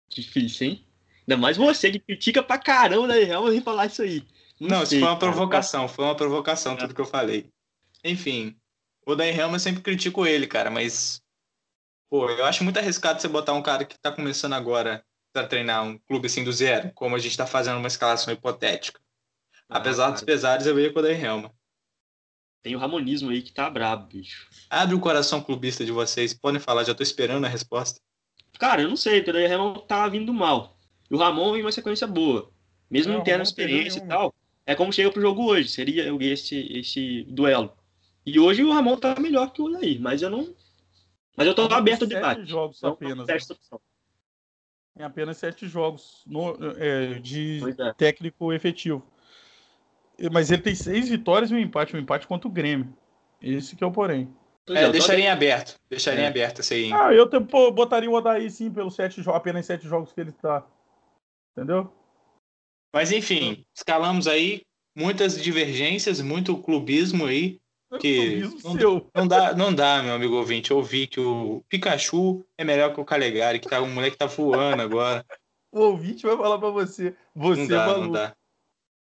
Difícil, 0.09 0.66
hein? 0.68 0.87
Ainda 1.27 1.37
mais 1.40 1.57
você 1.57 1.90
que 1.90 1.98
critica 1.98 2.42
pra 2.42 2.59
caramba 2.59 3.09
da 3.09 3.14
Real 3.14 3.46
vem 3.46 3.61
falar 3.61 3.87
isso 3.87 4.03
aí. 4.03 4.22
Não, 4.61 4.79
isso 4.83 4.90
sei, 4.90 5.00
foi 5.00 5.09
uma 5.09 5.18
cara. 5.18 5.33
provocação. 5.33 5.88
Foi 5.88 6.05
uma 6.05 6.14
provocação, 6.14 6.77
tudo 6.77 6.94
que 6.94 7.00
eu 7.00 7.07
falei. 7.07 7.46
Enfim, 8.05 8.55
o 9.06 9.14
Daí 9.14 9.36
Helma 9.36 9.56
eu 9.56 9.60
sempre 9.60 9.82
critico 9.82 10.26
ele, 10.26 10.46
cara, 10.46 10.70
mas. 10.70 11.22
Pô, 12.10 12.28
eu 12.30 12.44
acho 12.44 12.62
muito 12.62 12.78
arriscado 12.78 13.20
você 13.20 13.28
botar 13.28 13.54
um 13.54 13.62
cara 13.62 13.84
que 13.84 13.98
tá 13.98 14.12
começando 14.12 14.52
agora 14.52 15.04
pra 15.32 15.46
treinar 15.46 15.84
um 15.84 15.98
clube 15.98 16.26
assim 16.26 16.44
do 16.44 16.52
zero, 16.52 16.92
como 16.94 17.16
a 17.16 17.18
gente 17.18 17.36
tá 17.36 17.46
fazendo 17.46 17.78
uma 17.78 17.88
escalação 17.88 18.32
hipotética. 18.32 19.00
Ah, 19.68 19.78
Apesar 19.78 20.10
dos 20.10 20.20
cara, 20.20 20.26
pesares, 20.26 20.66
eu 20.66 20.78
ia 20.78 20.92
com 20.92 21.00
o 21.00 21.02
Daí 21.02 21.20
Helma. 21.20 21.52
Tem 22.62 22.74
o 22.74 22.78
Ramonismo 22.78 23.30
aí 23.30 23.42
que 23.42 23.52
tá 23.52 23.68
brabo, 23.68 24.06
bicho. 24.06 24.48
Abre 24.70 24.94
o 24.94 25.00
coração 25.00 25.42
clubista 25.42 25.84
de 25.84 25.92
vocês. 25.92 26.32
Podem 26.32 26.60
falar, 26.60 26.84
já 26.84 26.94
tô 26.94 27.02
esperando 27.02 27.44
a 27.44 27.48
resposta. 27.48 28.00
Cara, 28.58 28.80
eu 28.80 28.88
não 28.88 28.96
sei, 28.96 29.22
porque 29.22 29.38
o 29.38 29.48
Ramon 29.48 29.74
tá 29.80 30.08
vindo 30.08 30.32
mal. 30.32 30.78
E 31.10 31.14
o 31.14 31.18
Ramon 31.18 31.52
vem 31.52 31.62
uma 31.62 31.72
sequência 31.72 32.06
boa. 32.06 32.50
Mesmo 32.90 33.12
Não, 33.12 33.18
não 33.18 33.24
tendo 33.24 33.42
experiência 33.42 33.98
e 33.98 34.08
tal. 34.08 34.34
É 34.64 34.74
como 34.74 34.92
chega 34.92 35.10
pro 35.10 35.20
jogo 35.20 35.44
hoje. 35.44 35.68
Seria 35.68 36.08
esse, 36.22 36.56
esse 36.78 37.24
duelo. 37.24 37.76
E 38.26 38.38
hoje 38.40 38.64
o 38.64 38.72
Ramon 38.72 38.96
tá 38.96 39.18
melhor 39.20 39.52
que 39.52 39.60
o 39.60 39.66
Odair, 39.66 40.00
mas 40.00 40.22
eu 40.22 40.30
não. 40.30 40.54
Mas 41.37 41.46
eu 41.46 41.54
tô 41.54 41.62
aberto 41.62 42.02
ao 42.02 42.08
tem 42.08 42.16
debate. 42.16 42.38
sete 42.40 42.50
jogos 42.50 42.78
Então, 42.78 42.90
apenas. 42.92 43.28
opção. 43.50 43.80
Tem 44.96 45.04
apenas 45.04 45.37
sete 45.37 45.66
jogos 45.66 46.22
no- 46.26 46.56
é, 46.78 47.14
de 47.18 47.60
é. 47.78 47.92
técnico 47.94 48.52
efetivo. 48.52 49.04
Mas 50.32 50.50
ele 50.52 50.62
tem 50.62 50.74
seis 50.74 51.08
vitórias 51.08 51.50
e 51.50 51.54
um 51.54 51.58
empate. 51.58 51.96
Um 51.96 51.98
empate 51.98 52.26
contra 52.26 52.46
o 52.46 52.50
Grêmio. 52.50 52.96
Esse 53.42 53.74
que 53.74 53.82
é 53.82 53.87
o 53.87 53.90
porém. 53.90 54.32
É, 54.70 54.82
eu 54.84 54.87
tô 54.87 54.92
deixaria 54.92 55.24
em 55.24 55.28
aberto. 55.28 55.78
Deixaria 55.90 56.20
em 56.22 56.24
É. 56.24 56.28
aberto 56.28 56.60
esse 56.60 56.72
aí. 56.74 56.92
Ah, 56.92 57.12
eu 57.12 57.28
te- 57.28 57.40
pô, 57.40 57.70
botaria 57.72 58.08
o 58.08 58.14
Odaí 58.14 58.48
sim 58.50 58.70
pelos 58.72 58.94
sete 58.94 59.20
jogos, 59.20 59.38
apenas 59.38 59.66
sete 59.66 59.87
jogos 59.87 60.12
que 60.12 60.20
ele 60.20 60.32
tá. 60.32 60.64
Entendeu? 61.52 61.92
Mas 62.94 63.10
enfim, 63.10 63.66
escalamos 63.74 64.26
aí 64.28 64.62
muitas 64.96 65.42
divergências, 65.42 66.20
muito 66.20 66.56
clubismo 66.56 67.26
aí. 67.26 67.60
Que- 67.98 68.40
Clubismo 68.42 68.74
não-. 68.74 69.11
Não 69.14 69.28
dá, 69.28 69.54
não 69.54 69.74
dá, 69.74 70.02
meu 70.02 70.14
amigo 70.14 70.37
ouvinte, 70.37 70.72
ouvir 70.72 71.07
que 71.07 71.20
o 71.20 71.62
Pikachu 71.68 72.44
é 72.59 72.64
melhor 72.64 72.92
que 72.94 73.00
o 73.00 73.04
Calegari, 73.04 73.59
que 73.61 73.68
tá 73.68 73.80
um 73.80 73.90
moleque 73.92 74.12
que 74.12 74.18
tá 74.18 74.26
voando 74.26 74.83
agora. 74.83 75.24
O 75.72 75.80
ouvinte 75.80 76.24
vai 76.26 76.37
falar 76.37 76.59
pra 76.59 76.70
você. 76.70 77.14
Você 77.35 77.61
Não 77.61 77.64
é 77.66 77.68
dá, 77.68 77.87
maluco. 77.87 78.00
não 78.04 78.12
dá. 78.12 78.37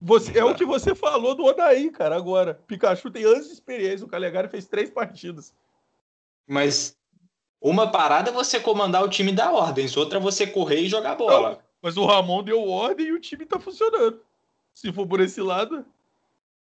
Você, 0.00 0.30
é 0.36 0.40
Não 0.40 0.48
o 0.48 0.52
dá. 0.52 0.58
que 0.58 0.64
você 0.64 0.94
falou 0.94 1.34
do 1.34 1.44
Odaí, 1.44 1.90
cara, 1.90 2.16
agora. 2.16 2.60
Pikachu 2.66 3.10
tem 3.10 3.24
anos 3.24 3.46
de 3.46 3.52
experiência. 3.52 4.04
O 4.04 4.08
Calegari 4.08 4.48
fez 4.48 4.66
três 4.66 4.90
partidas. 4.90 5.54
Mas 6.48 6.96
uma 7.60 7.90
parada 7.90 8.30
é 8.30 8.32
você 8.32 8.58
comandar 8.58 9.04
o 9.04 9.08
time 9.08 9.32
dar 9.32 9.52
ordens, 9.52 9.96
outra 9.96 10.18
é 10.18 10.20
você 10.22 10.46
correr 10.46 10.80
e 10.80 10.88
jogar 10.88 11.14
bola. 11.14 11.62
Mas 11.80 11.96
o 11.96 12.04
Ramon 12.04 12.42
deu 12.42 12.68
ordem 12.68 13.06
e 13.06 13.12
o 13.12 13.20
time 13.20 13.46
tá 13.46 13.58
funcionando. 13.60 14.20
Se 14.74 14.92
for 14.92 15.06
por 15.06 15.20
esse 15.20 15.40
lado, 15.40 15.84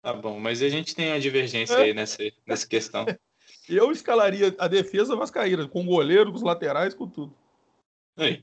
Tá 0.02 0.12
bom, 0.14 0.40
mas 0.40 0.62
a 0.62 0.68
gente 0.68 0.94
tem 0.94 1.08
uma 1.08 1.20
divergência 1.20 1.74
É. 1.74 1.82
aí 1.82 1.94
nessa, 1.94 2.18
nessa 2.46 2.66
questão. 2.66 3.04
eu 3.68 3.92
escalaria 3.92 4.54
a 4.58 4.66
defesa 4.66 5.14
vascaína, 5.14 5.68
com 5.68 5.82
o 5.82 5.84
goleiro, 5.86 6.30
com 6.30 6.36
os 6.36 6.42
laterais, 6.42 6.94
com 6.94 7.06
tudo. 7.08 7.34
Aí. 8.16 8.42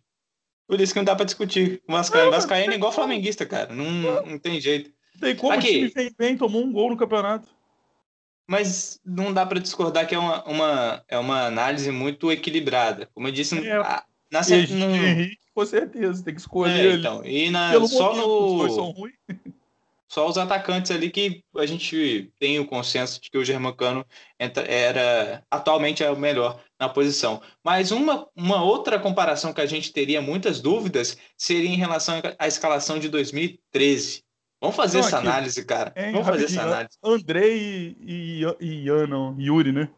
Por 0.68 0.80
isso 0.82 0.92
que 0.94 1.00
não 1.00 1.06
dá 1.06 1.16
pra 1.16 1.26
discutir. 1.26 1.82
O 1.88 1.94
Vascaíno, 1.94 2.30
Vascaíno 2.32 2.74
é 2.74 2.76
igual 2.76 2.92
flamenguista, 2.92 3.46
cara. 3.46 3.74
Não, 3.74 3.86
não 4.26 4.38
tem 4.38 4.60
jeito. 4.60 4.92
Tem 5.20 5.34
como 5.36 5.54
Aqui. 5.54 5.68
o 5.68 5.72
time 5.72 5.90
vem 5.90 6.16
bem, 6.18 6.38
tomou 6.38 6.62
um 6.62 6.72
gol 6.72 6.90
no 6.90 6.98
campeonato. 6.98 7.48
Mas 8.50 9.00
não 9.06 9.34
dá 9.34 9.46
pra 9.46 9.60
discordar 9.60 10.06
que 10.08 10.14
é 10.14 10.20
uma, 10.20 10.44
uma, 10.46 11.04
é 11.08 11.18
uma 11.18 11.46
análise 11.46 11.90
muito 11.92 12.32
equilibrada. 12.32 13.10
Como 13.14 13.28
eu 13.28 13.32
disse, 13.32 13.58
É. 13.68 13.78
na, 14.32 14.44
cer- 14.44 14.70
no, 14.72 14.94
Henrique, 14.94 15.38
com 15.54 15.66
certeza, 15.66 16.24
tem 16.24 16.34
que 16.36 16.42
escolher 16.42 16.92
é, 16.92 16.94
então, 16.96 17.26
e 17.26 17.50
na, 17.50 17.74
só 17.88 18.14
momento, 18.14 18.94
no. 18.94 19.12
Só 20.10 20.28
os 20.28 20.38
atacantes 20.38 20.92
ali 20.92 21.10
que 21.10 21.44
a 21.58 21.66
gente 21.66 22.32
tem 22.40 22.60
o 22.60 22.66
consenso 22.66 23.20
de 23.22 23.30
que 23.30 23.38
o 23.38 23.44
Germancano 23.44 24.06
era 24.40 25.44
atualmente 25.52 26.04
é 26.04 26.10
o 26.10 26.18
melhor 26.18 26.62
na 26.80 26.88
posição. 26.88 27.42
Mas 27.64 27.92
uma, 27.92 28.28
uma 28.36 28.64
outra 28.64 29.00
comparação 29.00 29.52
que 29.54 29.62
a 29.62 29.66
gente 29.66 29.92
teria 29.92 30.22
muitas 30.22 30.62
dúvidas 30.62 31.18
seria 31.38 31.70
em 31.70 31.76
relação 31.76 32.22
à 32.40 32.48
escalação 32.48 33.00
de 33.00 33.10
2013. 33.10 34.24
Vamos 34.62 34.76
fazer 34.76 35.00
Não, 35.00 35.08
essa 35.08 35.18
aqui, 35.18 35.28
análise, 35.28 35.66
cara. 35.66 35.94
Vamos 36.12 36.26
fazer 36.26 36.46
essa 36.46 36.64
análise. 36.64 36.98
Andrei 37.04 37.96
e, 38.00 38.44
e, 38.60 38.86
e 38.86 39.08
não, 39.08 39.40
Yuri, 39.40 39.72
né? 39.72 39.90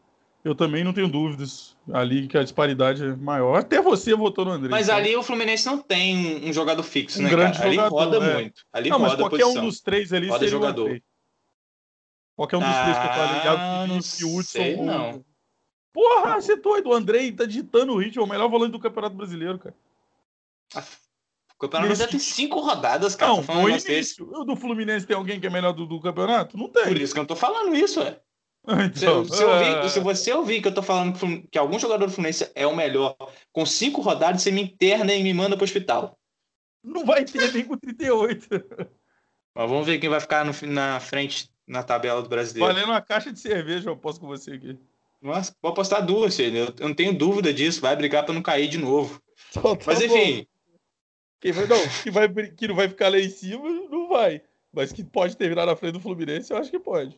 Eu 0.50 0.56
também 0.56 0.84
não 0.84 0.92
tenho 0.92 1.08
dúvidas 1.08 1.78
ali 1.94 2.28
que 2.28 2.36
a 2.36 2.42
disparidade 2.42 3.04
é 3.04 3.16
maior. 3.16 3.60
Até 3.60 3.80
você 3.80 4.16
votou 4.16 4.44
no 4.46 4.50
Andrei. 4.52 4.72
Mas 4.72 4.88
então. 4.88 4.98
ali 4.98 5.16
o 5.16 5.22
Fluminense 5.22 5.64
não 5.68 5.78
tem 5.78 6.44
um, 6.44 6.50
um 6.50 6.54
jogador 6.54 6.82
fixo, 6.82 7.20
Um 7.20 7.24
né, 7.24 7.30
grande 7.30 7.58
cara? 7.60 7.68
Ali 7.70 7.76
jogador, 7.76 7.96
roda 7.96 8.18
é. 8.18 8.34
muito. 8.34 8.66
Ali 8.74 8.90
Não, 8.90 8.98
mas 8.98 9.12
roda 9.12 9.26
a 9.26 9.30
qualquer 9.30 9.46
um 9.46 9.50
posição. 9.50 9.66
dos 9.66 9.80
três 9.82 10.12
ali 10.12 10.26
Roda 10.28 10.40
seria 10.40 10.50
jogador. 10.52 10.90
o. 10.92 11.02
Qualquer 12.36 12.58
um 12.58 12.62
dos 12.62 12.78
três 12.82 12.98
que 12.98 13.06
eu 13.06 13.10
falei. 13.14 13.42
Ah, 13.42 13.44
Iago 13.46 13.94
não 13.94 14.02
Felipe, 14.02 14.24
Hudson 14.26 14.42
sei, 14.42 14.76
ou- 14.76 14.86
não. 14.86 15.26
Porra, 15.94 16.42
você 16.42 16.54
é 16.54 16.56
doido. 16.58 16.90
O 16.90 16.94
Andrei 16.94 17.32
tá 17.32 17.46
ditando 17.46 17.94
o 17.94 17.98
ritmo. 18.00 18.24
É 18.24 18.26
o 18.26 18.30
melhor 18.30 18.50
volante 18.50 18.72
do 18.72 18.80
Campeonato 18.80 19.16
Brasileiro, 19.16 19.60
cara. 19.60 19.76
O 21.54 21.60
campeonato 21.60 21.94
já 21.94 22.08
tem 22.08 22.20
cinco 22.20 22.60
rodadas, 22.60 23.16
cara. 23.16 23.34
Não, 23.34 23.44
Tô 23.44 23.54
um 23.54 23.66
desse. 23.66 23.92
início. 23.92 24.28
O 24.32 24.44
do 24.46 24.56
Fluminense 24.56 25.06
tem 25.06 25.16
alguém 25.16 25.40
que 25.40 25.46
é 25.46 25.50
melhor 25.50 25.74
do, 25.74 25.86
do 25.86 26.00
campeonato? 26.00 26.58
Não 26.58 26.70
tem. 26.70 26.86
Por 26.86 26.98
isso 26.98 27.14
que 27.14 27.20
eu 27.20 27.24
não 27.24 27.28
tô 27.28 27.36
falando 27.36 27.76
isso, 27.76 28.00
ué. 28.00 28.20
Se, 28.94 29.06
Então, 29.06 29.26
se 29.26 29.44
ah, 29.44 29.48
ouvir- 29.48 29.90
se 29.90 30.00
você 30.00 30.34
ouvir 30.34 30.62
que 30.62 30.68
eu 30.68 30.74
tô 30.74 30.82
falando 30.84 31.18
que 31.50 31.58
algum 31.58 31.80
jogador 31.80 32.06
do 32.06 32.12
Fluminense 32.12 32.52
é 32.54 32.68
o 32.68 32.76
melhor 32.76 33.16
com 33.52 33.66
cinco 33.66 34.02
rodadas, 34.02 34.42
você 34.42 34.52
me 34.52 34.62
interna 34.62 35.14
e 35.14 35.24
me 35.24 35.34
manda 35.34 35.56
pro 35.56 35.64
hospital. 35.64 36.18
Não 36.84 37.06
vai 37.06 37.26
ter 37.26 37.52
nem 37.52 37.66
com 37.66 37.78
38. 37.78 38.48
Mas 39.56 39.70
vamos 39.70 39.86
ver 39.86 40.00
quem 40.00 40.10
vai 40.10 40.20
ficar 40.20 40.46
no 40.46 40.54
na 40.68 41.00
frente 41.00 41.50
na 41.68 41.84
tabela 41.84 42.22
do 42.22 42.30
brasileiro. 42.30 42.74
Valendo 42.74 42.90
uma 42.92 43.02
caixa 43.02 43.32
de 43.32 43.40
cerveja, 43.40 43.90
eu 43.90 43.98
posso 43.98 44.20
com 44.20 44.28
você 44.28 44.52
aqui. 44.54 44.78
Nossa, 45.22 45.54
vou 45.62 45.72
apostar 45.72 46.06
duas, 46.06 46.36
filho. 46.36 46.74
Eu, 46.80 46.88
não 46.88 46.94
tenho 46.94 47.14
dúvida 47.18 47.54
disso. 47.54 47.82
Vai 47.82 47.96
brigar 47.96 48.24
pra 48.24 48.34
não 48.34 48.42
cair 48.42 48.68
de 48.68 48.78
novo. 48.78 49.22
Então, 49.50 49.76
tá 49.76 49.84
Mas 49.88 50.00
bom. 50.00 50.16
enfim, 50.16 50.48
Quem 51.42 51.52
vai, 51.52 51.66
não, 51.68 51.78
que, 52.04 52.12
vai, 52.12 52.30
que 52.52 52.68
não 52.68 52.76
vai 52.76 52.88
ficar 52.88 53.10
lá 53.10 53.20
em 53.20 53.30
cima, 53.30 53.70
não 53.90 54.08
vai. 54.08 54.42
Mas 54.72 54.92
que 54.94 55.04
pode 55.04 55.36
terminar 55.36 55.66
na 55.66 55.76
frente 55.76 55.94
do 55.94 56.00
Fluminense, 56.00 56.52
eu 56.52 56.58
acho 56.58 56.70
que 56.72 56.80
pode. 56.80 57.18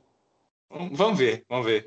Vamos 0.91 1.17
ver, 1.17 1.45
vamos 1.49 1.65
ver. 1.65 1.85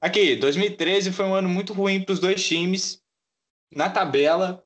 Aqui, 0.00 0.36
2013 0.36 1.12
foi 1.12 1.24
um 1.24 1.34
ano 1.34 1.48
muito 1.48 1.72
ruim 1.72 2.02
para 2.02 2.12
os 2.12 2.20
dois 2.20 2.44
times. 2.44 3.00
Na 3.70 3.88
tabela, 3.88 4.62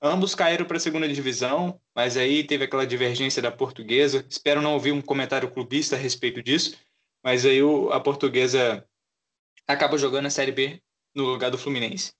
ambos 0.00 0.34
caíram 0.34 0.66
para 0.66 0.76
a 0.76 0.80
segunda 0.80 1.08
divisão, 1.08 1.80
mas 1.94 2.16
aí 2.16 2.44
teve 2.44 2.64
aquela 2.64 2.86
divergência 2.86 3.42
da 3.42 3.52
portuguesa. 3.52 4.24
Espero 4.28 4.62
não 4.62 4.74
ouvir 4.74 4.92
um 4.92 5.02
comentário 5.02 5.50
clubista 5.50 5.96
a 5.96 5.98
respeito 5.98 6.42
disso, 6.42 6.76
mas 7.22 7.44
aí 7.44 7.60
a 7.92 8.00
portuguesa 8.00 8.84
acaba 9.66 9.98
jogando 9.98 10.26
a 10.26 10.30
Série 10.30 10.52
B 10.52 10.82
no 11.14 11.24
lugar 11.24 11.50
do 11.50 11.58
Fluminense. 11.58 12.12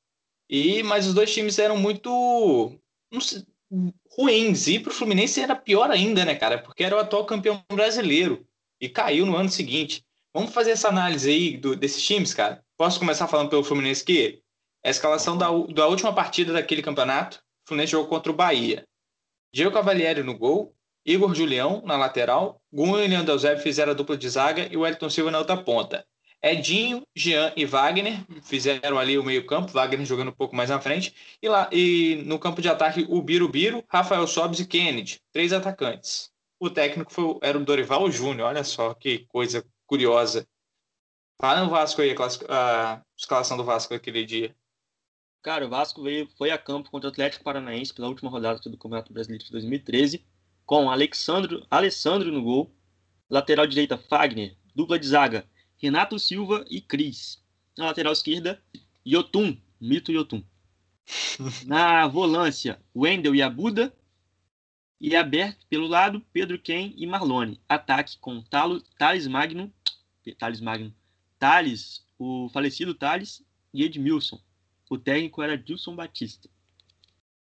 E 0.49 0.83
mas 0.83 1.07
os 1.07 1.15
dois 1.15 1.33
times 1.33 1.59
eram 1.59 1.77
muito 1.77 2.79
sei, 3.21 3.45
ruins. 4.11 4.67
E 4.67 4.79
para 4.79 4.91
o 4.91 4.95
Fluminense 4.95 5.41
era 5.41 5.55
pior 5.55 5.91
ainda, 5.91 6.25
né, 6.25 6.35
cara? 6.35 6.59
Porque 6.59 6.85
era 6.85 6.97
o 6.97 6.99
atual 6.99 7.27
campeão 7.27 7.63
brasileiro 7.71 8.47
e 8.81 8.89
caiu 8.89 9.27
no 9.27 9.37
ano 9.37 9.49
seguinte. 9.49 10.05
Vamos 10.35 10.53
fazer 10.53 10.73
essa 10.73 10.89
análise 10.89 11.31
aí 11.31 11.57
do- 11.57 11.77
desses 11.77 12.03
times, 12.03 12.35
cara? 12.35 12.63
Posso 12.77 12.99
começar 12.99 13.27
falando 13.27 13.51
pelo 13.51 13.65
Fluminense 13.65 14.03
aqui? 14.03 14.43
A 14.85 14.91
escalação 14.91 15.37
da, 15.37 15.49
da 15.75 15.87
última 15.87 16.13
partida 16.13 16.53
daquele 16.53 16.83
campeonato, 16.83 17.39
o 17.39 17.69
Fluminense 17.69 17.93
jogou 17.93 18.09
contra 18.09 18.31
o 18.31 18.35
Bahia. 18.35 18.87
Diego 19.53 19.73
Cavalieri 19.73 20.23
no 20.23 20.37
gol, 20.37 20.75
Igor 21.05 21.35
Julião 21.35 21.83
na 21.85 21.97
lateral, 21.97 22.61
Gunho 22.73 23.03
e 23.03 23.09
Leandro 23.09 23.33
Eusébio 23.33 23.63
fizeram 23.63 23.93
a 23.93 23.95
dupla 23.95 24.17
de 24.17 24.29
zaga 24.29 24.69
e 24.71 24.77
o 24.77 24.87
Elton 24.87 25.09
Silva 25.09 25.31
na 25.31 25.39
outra 25.39 25.57
ponta. 25.57 26.07
Edinho, 26.41 27.03
Jean 27.17 27.53
e 27.57 27.65
Wagner 27.65 28.25
fizeram 28.43 28.99
ali 28.99 29.19
o 29.19 29.25
meio-campo, 29.25 29.73
Wagner 29.73 30.07
jogando 30.07 30.29
um 30.29 30.35
pouco 30.37 30.55
mais 30.55 30.71
na 30.71 30.79
frente. 30.81 31.13
E, 31.43 31.49
lá, 31.49 31.69
e 31.73 32.23
no 32.27 32.39
campo 32.39 32.63
de 32.63 32.69
ataque, 32.69 33.05
o 33.09 33.21
Biro 33.21 33.49
Biro, 33.49 33.83
Rafael 33.89 34.25
Sobes 34.27 34.61
e 34.61 34.67
Kennedy, 34.67 35.21
três 35.33 35.53
atacantes. 35.53 36.31
O 36.61 36.71
técnico 36.71 37.13
foi, 37.13 37.39
era 37.43 37.59
o 37.59 37.65
Dorival 37.65 38.09
Júnior, 38.11 38.49
olha 38.49 38.63
só 38.63 38.95
que 38.95 39.27
coisa 39.29 39.65
curiosa. 39.89 40.47
Fala 41.41 41.65
no 41.65 41.71
Vasco 41.71 42.01
aí, 42.01 42.15
a, 42.49 42.95
a 42.95 43.03
escalação 43.17 43.57
do 43.57 43.65
Vasco 43.65 43.95
aquele 43.95 44.25
dia. 44.25 44.55
Cara, 45.43 45.67
o 45.67 45.69
Vasco 45.69 46.03
veio, 46.03 46.29
foi 46.37 46.51
a 46.51 46.59
campo 46.59 46.91
contra 46.91 47.09
o 47.09 47.13
Atlético 47.13 47.43
Paranaense 47.43 47.95
pela 47.95 48.09
última 48.09 48.31
rodada 48.31 48.61
do 48.61 48.77
Campeonato 48.77 49.13
Brasileiro 49.13 49.45
de 49.45 49.51
2013, 49.51 50.25
com 50.67 50.91
Alexandro, 50.91 51.67
Alessandro 51.71 52.31
no 52.31 52.43
gol, 52.43 52.71
lateral 53.31 53.67
direita 53.67 53.97
Fagner, 53.97 54.57
dupla 54.75 54.99
de 54.99 55.07
zaga 55.07 55.49
Renato 55.77 56.19
Silva 56.19 56.65
e 56.69 56.81
Cris. 56.81 57.43
Na 57.77 57.87
lateral 57.87 58.13
esquerda, 58.13 58.61
Yotun, 59.07 59.57
mito 59.81 60.13
Yotun. 60.13 60.43
Na 61.65 62.07
volância, 62.09 62.83
Wendel 62.95 63.35
e 63.35 63.41
Abuda. 63.41 63.95
E 65.01 65.15
aberto 65.15 65.65
pelo 65.69 65.87
lado, 65.87 66.21
Pedro 66.33 66.59
Ken 66.59 66.93
e 66.97 67.07
Marlone. 67.07 67.61
Ataque 67.69 68.19
com 68.19 68.43
Thales 68.43 69.29
Magno, 69.29 69.73
Thales 70.39 70.61
Magno, 70.61 70.93
Thales, 71.39 72.03
o 72.19 72.49
falecido 72.53 72.95
Thales 72.95 73.43
e 73.73 73.85
Edmilson. 73.85 74.39
O 74.91 74.97
técnico 74.99 75.43
era 75.43 75.57
Dilson 75.57 75.95
Batista. 75.95 76.49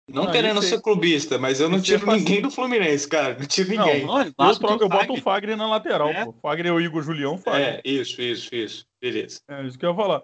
Não 0.08 0.24
Não, 0.24 0.32
querendo 0.32 0.60
ser 0.62 0.80
clubista, 0.80 1.38
mas 1.38 1.60
eu 1.60 1.68
não 1.68 1.78
esse 1.78 1.94
é 1.94 1.98
tiro 1.98 2.10
ninguém 2.12 2.42
do 2.42 2.50
Fluminense, 2.50 3.08
cara. 3.08 3.36
Não 3.38 3.46
tiro 3.46 3.74
Não, 3.74 3.86
ninguém. 3.86 4.04
Não, 4.06 4.22
Eu, 4.22 4.32
Vasco 4.36 4.60
troco- 4.66 4.78
tem 4.78 4.86
eu 4.86 4.88
boto 4.88 5.12
o 5.14 5.16
Fagner 5.22 5.56
na 5.56 5.66
lateral, 5.68 6.08
É. 6.08 6.24
pô. 6.24 6.32
Fagner 6.42 6.66
é 6.66 6.72
o 6.74 6.80
Igor 6.80 7.02
Julião, 7.02 7.38
Fagner. 7.38 7.80
É, 7.84 7.88
isso, 7.88 8.20
isso, 8.20 8.54
isso. 8.54 8.86
Beleza. 9.00 9.40
É. 9.48 9.64
isso 9.66 9.78
que 9.78 9.86
eu 9.86 9.90
ia 9.90 9.96
falar. 9.96 10.22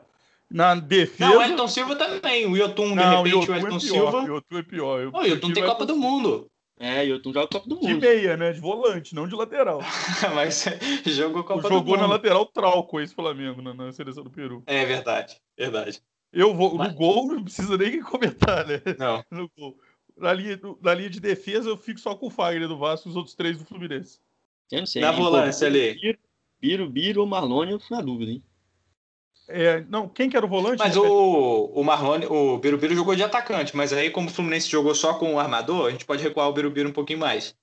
Na 0.51 0.75
defesa. 0.75 1.31
Não, 1.31 1.39
o 1.39 1.43
Elton 1.43 1.69
Silva 1.69 1.95
também. 1.97 2.47
O 2.47 2.57
Yotun, 2.57 2.89
de 2.91 2.95
Não, 2.97 3.23
repente, 3.23 3.51
o 3.51 3.55
é 3.55 3.59
Elton 3.59 3.69
pior, 3.69 3.81
Silva. 3.81 4.19
Yotun 4.27 4.59
é 4.59 4.63
pior. 4.63 5.01
Eu 5.01 5.11
o 5.13 5.23
Yotun 5.25 5.53
tem 5.53 5.65
Copa 5.65 5.87
do 5.87 5.95
Mundo. 5.97 6.51
É, 6.79 7.05
e 7.05 7.09
Yotun 7.11 7.33
joga 7.33 7.49
Copa 7.49 7.69
do 7.69 7.81
De 7.81 7.89
Mundo. 7.89 8.01
meia, 8.01 8.37
né? 8.37 8.53
De 8.53 8.61
volante, 8.61 9.15
não 9.15 9.27
de 9.27 9.35
lateral. 9.35 9.81
Mas 10.35 10.65
jogou 11.07 11.43
Copa 11.45 11.63
do 11.63 11.69
Jogou 11.69 11.97
na 11.97 12.03
Mundo. 12.03 12.13
lateral 12.13 12.47
Trauco 12.47 13.01
esse 13.01 13.15
Flamengo 13.15 13.61
na, 13.61 13.75
na 13.75 13.93
seleção 13.93 14.23
do 14.25 14.31
Peru. 14.31 14.63
É 14.67 14.85
verdade, 14.85 15.37
verdade. 15.57 16.01
Eu 16.33 16.55
vou. 16.55 16.75
Mas- 16.75 16.89
No 16.93 16.95
gol 16.95 17.27
não 17.27 17.43
precisa 17.45 17.77
nem 17.77 18.01
comentar, 18.03 18.67
né? 18.67 18.81
Não. 18.99 19.25
No 19.31 19.51
gol. 19.59 19.77
Na 20.17 20.33
linha, 20.33 20.59
na 20.83 20.95
linha 20.95 21.11
de 21.11 21.21
defesa, 21.21 21.69
eu 21.69 21.77
fico 21.77 22.01
só 22.01 22.15
com 22.15 22.27
o 22.27 22.31
Fagner 22.31 22.67
do 22.69 22.77
Vasco 22.77 23.09
e 23.09 23.11
os 23.11 23.17
outros 23.17 23.35
três 23.37 23.57
do 23.59 23.65
Fluminense. 23.65 24.19
Eu 24.71 24.81
não 24.81 24.87
sei. 24.87 25.01
Na 25.01 25.11
hein, 25.11 25.17
pô, 25.17 25.23
volância 25.25 25.67
ali. 25.67 25.95
Biro, 25.95 26.19
Biro, 26.61 26.91
Biro 26.91 27.21
ou 27.21 27.27
Marlone, 27.27 27.71
eu 27.73 27.79
fui 27.81 27.97
na 27.97 28.03
dúvida, 28.03 28.33
hein? 28.33 28.43
É, 29.49 29.81
não, 29.89 30.07
quem 30.09 30.29
que 30.29 30.37
era 30.37 30.45
o 30.45 30.49
volante? 30.49 30.79
Mas 30.79 30.95
o, 30.97 31.73
o 31.75 31.83
Marrone, 31.83 32.27
o 32.27 32.59
Birubiru 32.59 32.95
jogou 32.95 33.17
de 33.17 33.23
atacante, 33.23 33.75
mas 33.75 33.93
aí, 33.95 34.11
como 34.11 34.29
o 34.29 34.31
Fluminense 34.31 34.69
jogou 34.69 34.95
só 34.95 35.15
com 35.15 35.35
o 35.35 35.41
armador, 35.41 35.87
a 35.87 35.91
gente 35.91 36.05
pode 36.05 36.23
recuar 36.23 36.49
o 36.49 36.53
Birubiru 36.53 36.91
um 36.91 36.93
pouquinho 36.93 37.19
mais. 37.21 37.57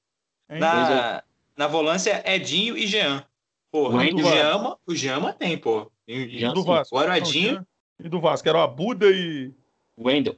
Hein? 0.49 0.59
Na, 0.59 1.23
na 1.55 1.67
volância, 1.67 2.23
Edinho 2.25 2.75
e 2.75 2.87
Jean. 2.87 3.23
Porra, 3.71 3.97
o 4.03 4.17
Jean, 4.23 4.77
o 4.87 4.95
Jean 4.95 5.19
mantém, 5.19 5.57
pô. 5.57 5.91
E- 6.07 6.13
e- 6.13 6.39
Jean, 6.39 6.53
do. 6.53 6.63
Vasco. 6.63 6.95
Agora 6.97 7.13
o 7.13 7.17
Edinho, 7.17 7.65
E 7.99 8.09
do 8.09 8.19
Vasco, 8.19 8.49
era 8.49 8.57
o 8.57 8.61
Abuda 8.61 9.05
e. 9.09 9.53
Wendel 9.97 10.35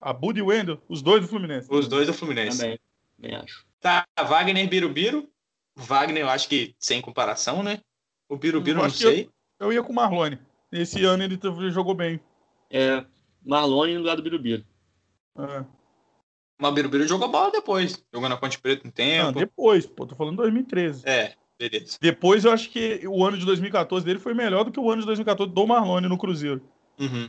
Abuda 0.00 0.38
e 0.38 0.42
Wendel, 0.42 0.80
os 0.88 1.02
dois 1.02 1.20
do 1.22 1.28
Fluminense. 1.28 1.68
os 1.70 1.86
dois 1.88 2.06
do 2.06 2.14
Fluminense. 2.14 2.58
também, 2.58 2.78
também 3.20 3.36
acho. 3.36 3.66
Tá, 3.80 4.06
Wagner 4.18 4.68
Birubiru. 4.68 5.28
Wagner, 5.76 6.22
eu 6.22 6.28
acho 6.28 6.48
que 6.48 6.74
sem 6.78 7.00
comparação, 7.00 7.62
né? 7.62 7.80
O 8.28 8.36
Birubiru, 8.36 8.78
Eu 8.78 8.82
não 8.84 8.90
que 8.90 9.04
eu- 9.04 9.10
sei. 9.10 9.30
Eu 9.58 9.72
ia 9.72 9.82
com 9.82 9.92
o 9.92 9.94
Marlone. 9.94 10.38
Esse 10.72 11.04
ano 11.04 11.22
ele 11.24 11.38
jogou 11.70 11.94
bem. 11.94 12.20
É, 12.70 13.04
Marlone 13.44 13.94
no 13.94 14.00
lugar 14.00 14.16
do 14.16 14.22
Birubiru. 14.22 14.64
É. 15.38 15.64
Mas 16.60 16.70
o 16.70 16.74
Birubiru 16.74 17.06
jogou 17.08 17.28
bola 17.28 17.50
depois. 17.50 18.04
Jogou 18.12 18.28
na 18.28 18.36
Ponte 18.36 18.58
Preta 18.60 18.82
um 18.86 18.88
Não, 18.88 18.92
tempo. 18.92 19.38
depois, 19.38 19.86
pô, 19.86 20.06
tô 20.06 20.14
falando 20.14 20.36
2013. 20.36 21.02
É, 21.08 21.34
beleza. 21.58 21.98
Depois 22.00 22.44
eu 22.44 22.52
acho 22.52 22.70
que 22.70 23.00
o 23.08 23.24
ano 23.24 23.38
de 23.38 23.46
2014 23.46 24.04
dele 24.04 24.18
foi 24.18 24.34
melhor 24.34 24.64
do 24.64 24.70
que 24.70 24.78
o 24.78 24.90
ano 24.90 25.00
de 25.00 25.06
2014 25.06 25.52
do 25.52 25.66
Marlone 25.66 26.06
no 26.08 26.18
Cruzeiro. 26.18 26.62
Uhum. 26.98 27.28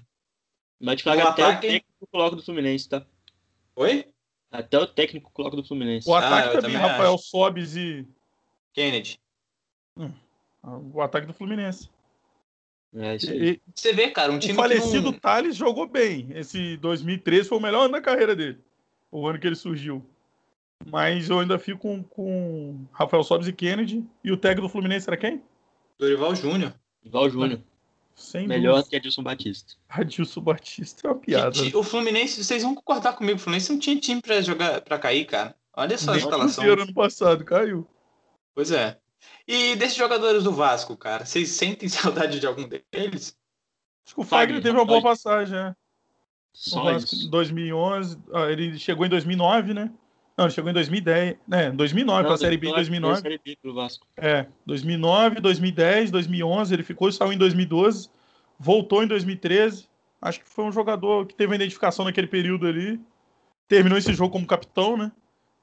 Mas 0.80 0.97
te 0.97 1.04
falar 1.04 1.25
O 1.25 1.27
até 1.30 1.43
ataque- 1.43 1.67
o 1.67 1.69
técnico 1.71 2.08
coloca 2.12 2.36
do 2.36 2.43
Fluminense, 2.43 2.89
tá? 2.89 3.06
Oi? 3.75 4.08
Até 4.51 4.77
o 4.77 4.86
técnico 4.88 5.32
coloca 5.32 5.56
do 5.56 5.63
Fluminense. 5.63 6.10
O 6.10 6.13
ataque 6.15 6.49
eu 6.49 6.62
também, 6.62 6.75
também 6.75 6.89
Rafael 6.89 7.13
acho. 7.13 7.23
Sobes 7.23 7.75
e. 7.75 8.06
Kennedy. 8.73 9.19
O 10.63 11.01
ataque 11.01 11.27
do 11.27 11.34
Fluminense. 11.34 11.89
É 12.95 13.15
isso 13.15 13.30
aí. 13.32 13.49
E- 13.51 13.62
Você 13.73 13.93
vê, 13.93 14.10
cara, 14.10 14.32
um 14.32 14.39
time 14.39 14.54
o 14.54 14.56
falecido 14.56 15.08
que 15.08 15.12
não... 15.12 15.19
Thales 15.19 15.56
jogou 15.56 15.88
bem. 15.88 16.27
Esse 16.36 16.77
2013 16.77 17.47
foi 17.47 17.58
o 17.58 17.62
melhor 17.62 17.84
ano 17.86 17.93
da 17.93 18.01
carreira 18.01 18.36
dele. 18.36 18.60
o 19.12 19.27
ano 19.27 19.39
que 19.39 19.47
ele 19.47 19.56
surgiu. 19.56 20.06
Mas 20.86 21.30
eu 21.30 21.39
ainda 21.39 21.60
fico 21.60 21.80
com, 21.80 22.04
com 22.04 22.86
Rafael 22.91 23.23
Sobis 23.23 23.47
e 23.47 23.54
Kennedy. 23.54 24.04
E 24.23 24.32
o 24.32 24.38
técnico 24.38 24.67
do 24.67 24.71
Fluminense 24.71 25.08
era 25.10 25.17
quem? 25.17 25.41
Dorival 25.97 26.36
Júnior. 26.36 26.73
Dorival 27.04 27.30
Júnior. 27.30 27.62
Sem 28.15 28.47
Melhor 28.47 28.75
dúvida. 28.77 28.89
que 28.89 28.95
Adilson 28.97 29.23
Batista. 29.23 29.73
Adilson 29.89 30.41
Batista 30.41 31.08
é 31.08 31.12
uma 31.12 31.19
piada. 31.19 31.54
Gente, 31.56 31.75
o 31.75 31.84
Fluminense, 31.84 32.43
vocês 32.43 32.62
vão 32.62 32.75
concordar 32.75 33.13
comigo, 33.13 33.38
o 33.38 33.39
Fluminense 33.39 33.71
não 33.71 33.80
tinha 33.80 33.99
time 33.99 34.21
pra 34.21 34.41
jogar 34.41 34.82
para 34.82 34.99
cair, 34.99 35.25
cara. 35.25 35.56
Olha 35.73 35.97
só 35.97 36.12
a 36.12 36.15
Nem 36.17 36.69
o 36.69 36.73
ano 36.73 36.93
passado, 36.93 37.45
caiu. 37.45 37.88
Pois 38.54 38.71
é. 38.71 38.97
E 39.47 39.75
desses 39.75 39.97
jogadores 39.97 40.43
do 40.43 40.51
Vasco, 40.51 40.95
cara, 40.95 41.25
vocês 41.25 41.49
sentem 41.49 41.89
saudade 41.89 42.39
de 42.39 42.47
algum 42.47 42.67
deles? 42.67 43.38
Acho 44.05 44.15
que 44.15 44.21
o 44.21 44.23
Fagner, 44.23 44.55
Fagner 44.55 44.62
teve 44.63 44.77
uma 44.77 44.86
boa 44.86 45.01
passagem, 45.01 45.53
né? 45.53 45.75
Só 46.53 46.84
Vasco 46.84 47.15
isso. 47.15 47.27
em 47.27 47.29
2011. 47.29 48.17
ah, 48.34 48.51
ele 48.51 48.77
chegou 48.77 49.05
em 49.05 49.10
2009, 49.10 49.73
né? 49.73 49.91
Não, 50.38 50.45
ele 50.45 50.53
chegou 50.53 50.69
em 50.69 50.73
2010. 50.73 51.38
Né, 51.47 51.71
2009, 51.71 52.23
para 52.23 52.34
a 52.34 52.38
Série 52.38 52.57
B 52.57 52.69
em 52.69 52.73
2009. 52.73 53.21
Série 53.21 53.41
B 53.43 53.57
pro 53.62 53.73
Vasco. 53.73 54.07
É, 54.17 54.47
2009, 54.65 55.39
2010, 55.39 56.12
2011, 56.12 56.73
ele 56.73 56.84
ficou 56.84 57.10
e 57.10 57.13
saiu 57.13 57.34
em 57.34 57.38
2012, 57.38 58.10
voltou 58.60 59.03
em 59.03 59.07
2013. 59.07 59.88
Acho 60.21 60.39
que 60.39 60.49
foi 60.49 60.65
um 60.65 60.71
jogador 60.71 61.25
que 61.25 61.36
teve 61.36 61.49
uma 61.49 61.55
identificação 61.55 62.05
naquele 62.05 62.27
período 62.27 62.67
ali. 62.67 62.99
Terminou 63.67 63.97
esse 63.97 64.13
jogo 64.13 64.31
como 64.31 64.45
capitão, 64.45 64.97
né? 64.97 65.12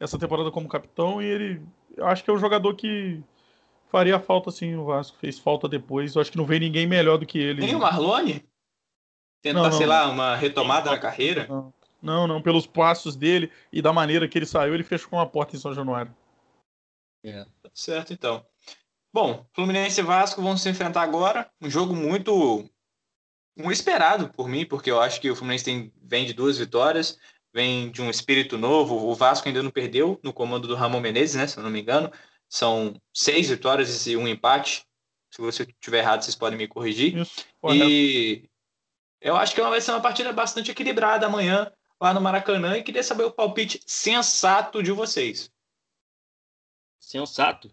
Essa 0.01 0.18
temporada 0.18 0.51
como 0.51 0.68
capitão 0.68 1.21
e 1.21 1.27
ele, 1.27 1.62
eu 1.97 2.07
acho 2.07 2.23
que 2.23 2.31
é 2.31 2.33
um 2.33 2.38
jogador 2.38 2.75
que 2.75 3.23
faria 3.90 4.18
falta 4.20 4.51
sim 4.51 4.74
no 4.74 4.85
Vasco, 4.85 5.16
fez 5.18 5.38
falta 5.38 5.68
depois. 5.68 6.14
Eu 6.14 6.20
acho 6.20 6.31
que 6.31 6.38
não 6.38 6.46
veio 6.46 6.61
ninguém 6.61 6.87
melhor 6.87 7.18
do 7.18 7.27
que 7.27 7.38
ele. 7.38 7.62
Tem 7.62 7.74
o 7.74 7.81
Marlone? 7.81 8.44
Tentar, 9.42 9.62
Não, 9.62 9.70
não. 9.70 9.77
sei 9.77 9.87
lá, 9.87 10.09
uma 10.09 10.37
retomada 10.37 10.90
na 10.90 10.98
carreira? 10.98 11.46
Não, 11.48 11.72
não, 12.03 12.27
não, 12.27 12.42
pelos 12.42 12.66
passos 12.66 13.16
dele 13.16 13.51
e 13.72 13.81
da 13.81 13.92
maneira 13.92 14.29
que 14.29 14.38
ele 14.38 14.46
saiu, 14.46 14.74
ele 14.74 14.85
fechou 14.85 15.11
uma 15.12 15.27
porta 15.27 15.57
em 15.57 15.59
São 15.59 15.74
Januário. 15.74 16.14
Tá 17.22 17.70
certo, 17.74 18.12
então. 18.12 18.44
Bom, 19.12 19.46
Fluminense 19.53 20.01
e 20.01 20.05
Vasco 20.05 20.40
vão 20.42 20.57
se 20.57 20.68
enfrentar 20.68 21.03
agora. 21.03 21.51
Um 21.61 21.68
jogo 21.68 21.94
muito, 21.94 22.68
muito 23.57 23.72
esperado 23.72 24.29
por 24.31 24.48
mim, 24.48 24.64
porque 24.64 24.90
eu 24.90 25.01
acho 25.01 25.20
que 25.20 25.31
o 25.31 25.37
Fluminense 25.37 25.64
tem, 25.64 25.92
vem 26.03 26.24
de 26.24 26.33
duas 26.33 26.59
vitórias, 26.59 27.18
vem 27.53 27.90
de 27.90 28.01
um 28.01 28.11
espírito 28.11 28.57
novo. 28.57 28.94
O 29.09 29.14
Vasco 29.14 29.48
ainda 29.48 29.62
não 29.62 29.70
perdeu 29.70 30.20
no 30.22 30.33
comando 30.33 30.68
do 30.68 30.74
Ramon 30.74 31.01
Menezes, 31.01 31.37
né? 31.37 31.46
Se 31.46 31.59
eu 31.59 31.62
não 31.62 31.70
me 31.70 31.81
engano. 31.81 32.11
São 32.49 32.95
seis 33.13 33.49
vitórias 33.49 34.07
e 34.07 34.17
um 34.17 34.27
empate. 34.27 34.85
Se 35.31 35.41
você 35.41 35.65
estiver 35.65 35.99
errado, 35.99 36.23
vocês 36.23 36.35
podem 36.35 36.59
me 36.59 36.67
corrigir. 36.67 37.17
Isso. 37.19 37.45
E 37.71 38.49
eu 39.21 39.37
acho 39.37 39.55
que 39.55 39.61
vai 39.61 39.81
ser 39.81 39.91
uma 39.91 40.01
partida 40.01 40.33
bastante 40.33 40.71
equilibrada 40.71 41.27
amanhã 41.27 41.71
lá 42.01 42.15
no 42.15 42.21
Maracanã 42.21 42.77
e 42.77 42.83
queria 42.83 43.03
saber 43.03 43.25
o 43.25 43.31
palpite 43.31 43.81
sensato 43.87 44.83
de 44.83 44.93
vocês. 44.93 45.51
Sensato. 46.99 47.71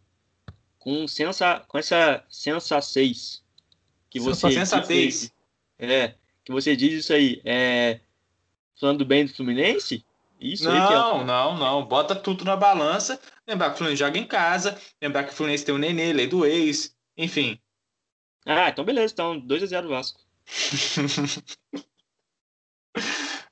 Com, 0.79 1.07
sensa, 1.07 1.61
com 1.67 1.77
essa 1.77 2.23
sensa 2.29 2.79
6 2.79 3.43
que 4.09 4.19
você 4.19 4.51
Sensatez. 4.51 5.13
disse 5.13 5.33
aí, 5.79 5.91
é, 5.91 6.15
que 6.43 6.51
você 6.51 6.75
diz 6.75 6.93
isso 6.93 7.11
aí, 7.11 7.41
é, 7.43 7.99
falando 8.79 9.03
bem 9.03 9.25
do 9.25 9.33
Fluminense? 9.33 10.05
Isso 10.53 10.69
aí 10.69 10.87
que 10.87 10.93
é 10.93 10.95
Não, 10.95 11.25
não, 11.25 11.57
não. 11.57 11.85
Bota 11.85 12.15
tudo 12.15 12.45
na 12.45 12.55
balança. 12.55 13.19
Lembrar 13.47 13.69
que 13.69 13.75
o 13.75 13.77
Fluminense 13.77 13.99
joga 13.99 14.17
em 14.17 14.27
casa. 14.27 14.79
Lembrar 15.01 15.23
que 15.23 15.31
o 15.31 15.35
Fluminense 15.35 15.65
tem 15.65 15.73
o 15.73 15.77
Nenê, 15.77 16.13
lei 16.13 16.27
do 16.27 16.45
ex. 16.45 16.95
Enfim. 17.17 17.59
Ah, 18.45 18.69
então 18.69 18.85
beleza, 18.85 19.13
então 19.13 19.41
2x0 19.41 19.87
Vasco. 19.87 20.19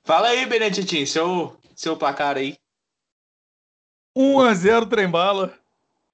Fala 0.04 0.28
aí, 0.28 0.46
Beneditinho, 0.46 1.08
seu, 1.08 1.58
seu 1.76 1.98
placar 1.98 2.38
aí. 2.38 2.58
1x0 4.16 4.88
Trembala. 4.88 5.58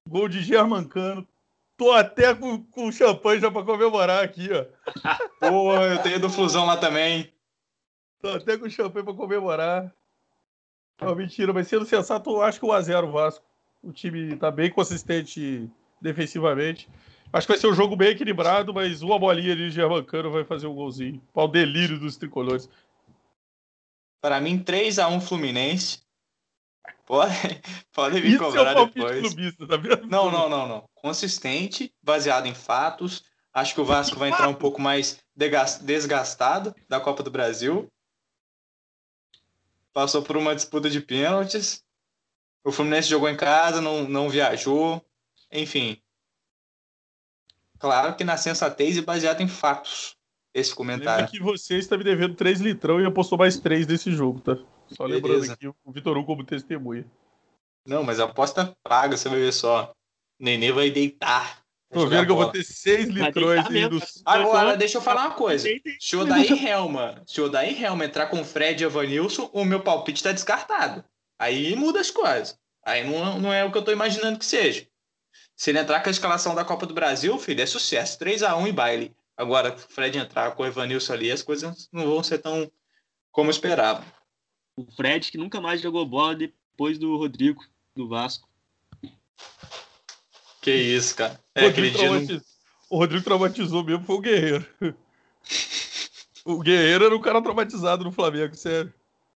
Gol 0.08 0.28
de 0.28 0.42
Germancano. 0.42 1.28
Tô 1.76 1.92
até 1.92 2.34
com, 2.34 2.62
com 2.64 2.92
champanhe 2.92 3.40
já 3.40 3.50
pra 3.50 3.62
comemorar 3.62 4.24
aqui, 4.24 4.48
ó. 4.52 4.64
Porra, 5.40 5.82
eu 5.86 6.02
tenho 6.02 6.20
do 6.20 6.30
Flusão 6.30 6.66
lá 6.66 6.76
também. 6.76 7.32
Tô 8.20 8.28
até 8.28 8.56
com 8.56 8.68
champanhe 8.68 9.04
pra 9.04 9.14
comemorar. 9.14 9.94
Não, 11.00 11.14
mentira, 11.14 11.52
mas 11.52 11.68
sendo 11.68 11.84
sensato, 11.84 12.30
eu 12.30 12.42
acho 12.42 12.58
que 12.58 12.66
o 12.66 12.68
1x0 12.68 13.10
Vasco. 13.10 13.44
O 13.82 13.92
time 13.92 14.36
tá 14.36 14.50
bem 14.50 14.70
consistente 14.70 15.70
defensivamente. 16.00 16.88
Acho 17.32 17.46
que 17.46 17.52
vai 17.52 17.60
ser 17.60 17.68
um 17.68 17.74
jogo 17.74 17.96
bem 17.96 18.08
equilibrado, 18.10 18.74
mas 18.74 19.02
uma 19.02 19.18
bolinha 19.18 19.52
ali 19.52 19.68
de 19.68 19.74
Germancano 19.76 20.30
vai 20.30 20.44
fazer 20.44 20.66
um 20.66 20.74
golzinho. 20.74 21.22
O 21.32 21.48
delírio 21.48 21.98
dos 21.98 22.16
tricolores. 22.16 22.68
Para 24.20 24.40
mim, 24.40 24.62
3x1 24.62 25.20
Fluminense. 25.20 26.02
Pode, 27.06 27.32
pode 27.92 28.20
me 28.20 28.34
Isso 28.34 28.42
é 28.42 28.46
o 28.46 28.50
cobrar 28.50 28.74
palpite 28.74 28.98
depois. 28.98 29.20
clubista, 29.20 29.66
tá 29.66 29.76
vendo? 29.76 30.06
Não, 30.06 30.30
não, 30.30 30.48
não, 30.48 30.68
não. 30.68 30.84
Consistente, 30.94 31.92
baseado 32.02 32.46
em 32.46 32.54
fatos. 32.54 33.24
Acho 33.52 33.74
que 33.74 33.80
o 33.80 33.84
Vasco 33.84 34.18
vai 34.18 34.28
entrar 34.28 34.48
um 34.48 34.54
pouco 34.54 34.80
mais 34.80 35.18
desgastado 35.82 36.74
da 36.88 37.00
Copa 37.00 37.22
do 37.22 37.30
Brasil. 37.30 37.88
Passou 39.92 40.22
por 40.22 40.36
uma 40.36 40.54
disputa 40.54 40.88
de 40.88 41.00
pênaltis. 41.00 41.84
O 42.64 42.70
Fluminense 42.70 43.08
jogou 43.08 43.28
em 43.28 43.36
casa, 43.36 43.80
não, 43.80 44.08
não 44.08 44.28
viajou. 44.28 45.04
Enfim. 45.50 46.00
Claro 47.78 48.14
que 48.14 48.24
na 48.24 48.36
sensatez 48.36 48.96
e 48.96 49.02
baseado 49.02 49.40
em 49.40 49.48
fatos. 49.48 50.16
Esse 50.52 50.70
Lembra 50.70 50.76
comentário. 50.76 51.28
que 51.28 51.40
você 51.40 51.78
está 51.78 51.96
me 51.96 52.04
devendo 52.04 52.34
3 52.34 52.60
litrão 52.60 53.00
e 53.00 53.06
apostou 53.06 53.38
mais 53.38 53.58
3 53.58 53.86
nesse 53.86 54.12
jogo, 54.12 54.40
tá? 54.40 54.56
Só 54.88 55.04
lembrando 55.04 55.34
Beleza. 55.34 55.52
aqui 55.54 55.68
o 55.68 55.74
Vitor 55.92 56.16
Hugo 56.16 56.26
como 56.26 56.44
testemunha. 56.44 57.06
Não, 57.86 58.02
mas 58.02 58.20
a 58.20 58.24
aposta 58.24 58.76
paga, 58.82 59.16
você 59.16 59.28
vai 59.28 59.38
ver 59.38 59.52
só. 59.52 59.94
Nenê 60.38 60.72
vai 60.72 60.90
deitar. 60.90 61.59
Tô 61.92 62.06
vendo 62.06 62.24
que 62.24 62.30
eu 62.30 62.36
vou 62.36 62.50
ter 62.50 62.62
6 62.62 63.12
Vai 63.12 63.26
litrões 63.26 63.64
dos... 63.90 64.22
cara. 64.22 64.42
Agora, 64.42 64.76
deixa 64.76 64.98
eu 64.98 65.02
falar 65.02 65.26
uma 65.26 65.34
coisa. 65.34 65.68
Se 65.98 66.14
o 66.14 66.20
Odair 66.20 66.66
Helma, 66.66 67.22
se 67.26 67.40
o 67.40 67.46
Odair 67.46 67.82
Helma 67.82 68.04
entrar 68.04 68.26
com 68.26 68.40
o 68.40 68.44
Fred 68.44 68.82
e 68.82 68.86
Evanilson, 68.86 69.50
o 69.52 69.64
meu 69.64 69.80
palpite 69.80 70.22
tá 70.22 70.30
descartado. 70.30 71.04
Aí 71.36 71.74
muda 71.74 72.00
as 72.00 72.10
coisas. 72.10 72.56
Aí 72.84 73.04
não, 73.04 73.40
não 73.40 73.52
é 73.52 73.64
o 73.64 73.72
que 73.72 73.78
eu 73.78 73.82
tô 73.82 73.90
imaginando 73.90 74.38
que 74.38 74.44
seja. 74.44 74.86
Se 75.56 75.70
ele 75.70 75.80
entrar 75.80 76.00
com 76.00 76.08
a 76.08 76.12
escalação 76.12 76.54
da 76.54 76.64
Copa 76.64 76.86
do 76.86 76.94
Brasil, 76.94 77.36
filho, 77.38 77.60
é 77.60 77.66
sucesso. 77.66 78.18
3x1 78.18 78.68
e 78.68 78.72
baile. 78.72 79.16
Agora, 79.36 79.76
se 79.76 79.84
o 79.84 79.88
Fred 79.88 80.16
entrar 80.16 80.52
com 80.52 80.62
o 80.62 80.66
Evanilson 80.66 81.12
ali, 81.12 81.30
as 81.30 81.42
coisas 81.42 81.88
não 81.92 82.06
vão 82.06 82.22
ser 82.22 82.38
tão 82.38 82.70
como 83.32 83.48
eu 83.48 83.52
esperava. 83.52 84.04
O 84.76 84.84
Fred 84.92 85.30
que 85.30 85.38
nunca 85.38 85.60
mais 85.60 85.80
jogou 85.80 86.06
bola 86.06 86.36
depois 86.36 86.98
do 86.98 87.16
Rodrigo, 87.16 87.64
do 87.96 88.08
Vasco. 88.08 88.48
Que 90.60 90.72
isso, 90.72 91.16
cara. 91.16 91.40
O 91.56 91.58
É, 91.58 91.62
Rodrigo, 91.66 91.96
aquele 91.96 92.26
dia 92.26 92.34
não- 92.34 92.42
o 92.90 92.98
Rodrigo 92.98 93.24
traumatizou 93.24 93.82
mesmo, 93.84 94.04
foi 94.04 94.16
o 94.16 94.20
Guerreiro. 94.20 94.66
o 96.44 96.58
Guerreiro 96.60 97.04
era 97.06 97.16
um 97.16 97.20
cara 97.20 97.40
traumatizado 97.42 98.04
no 98.04 98.12
Flamengo, 98.12 98.54
sério. 98.54 98.92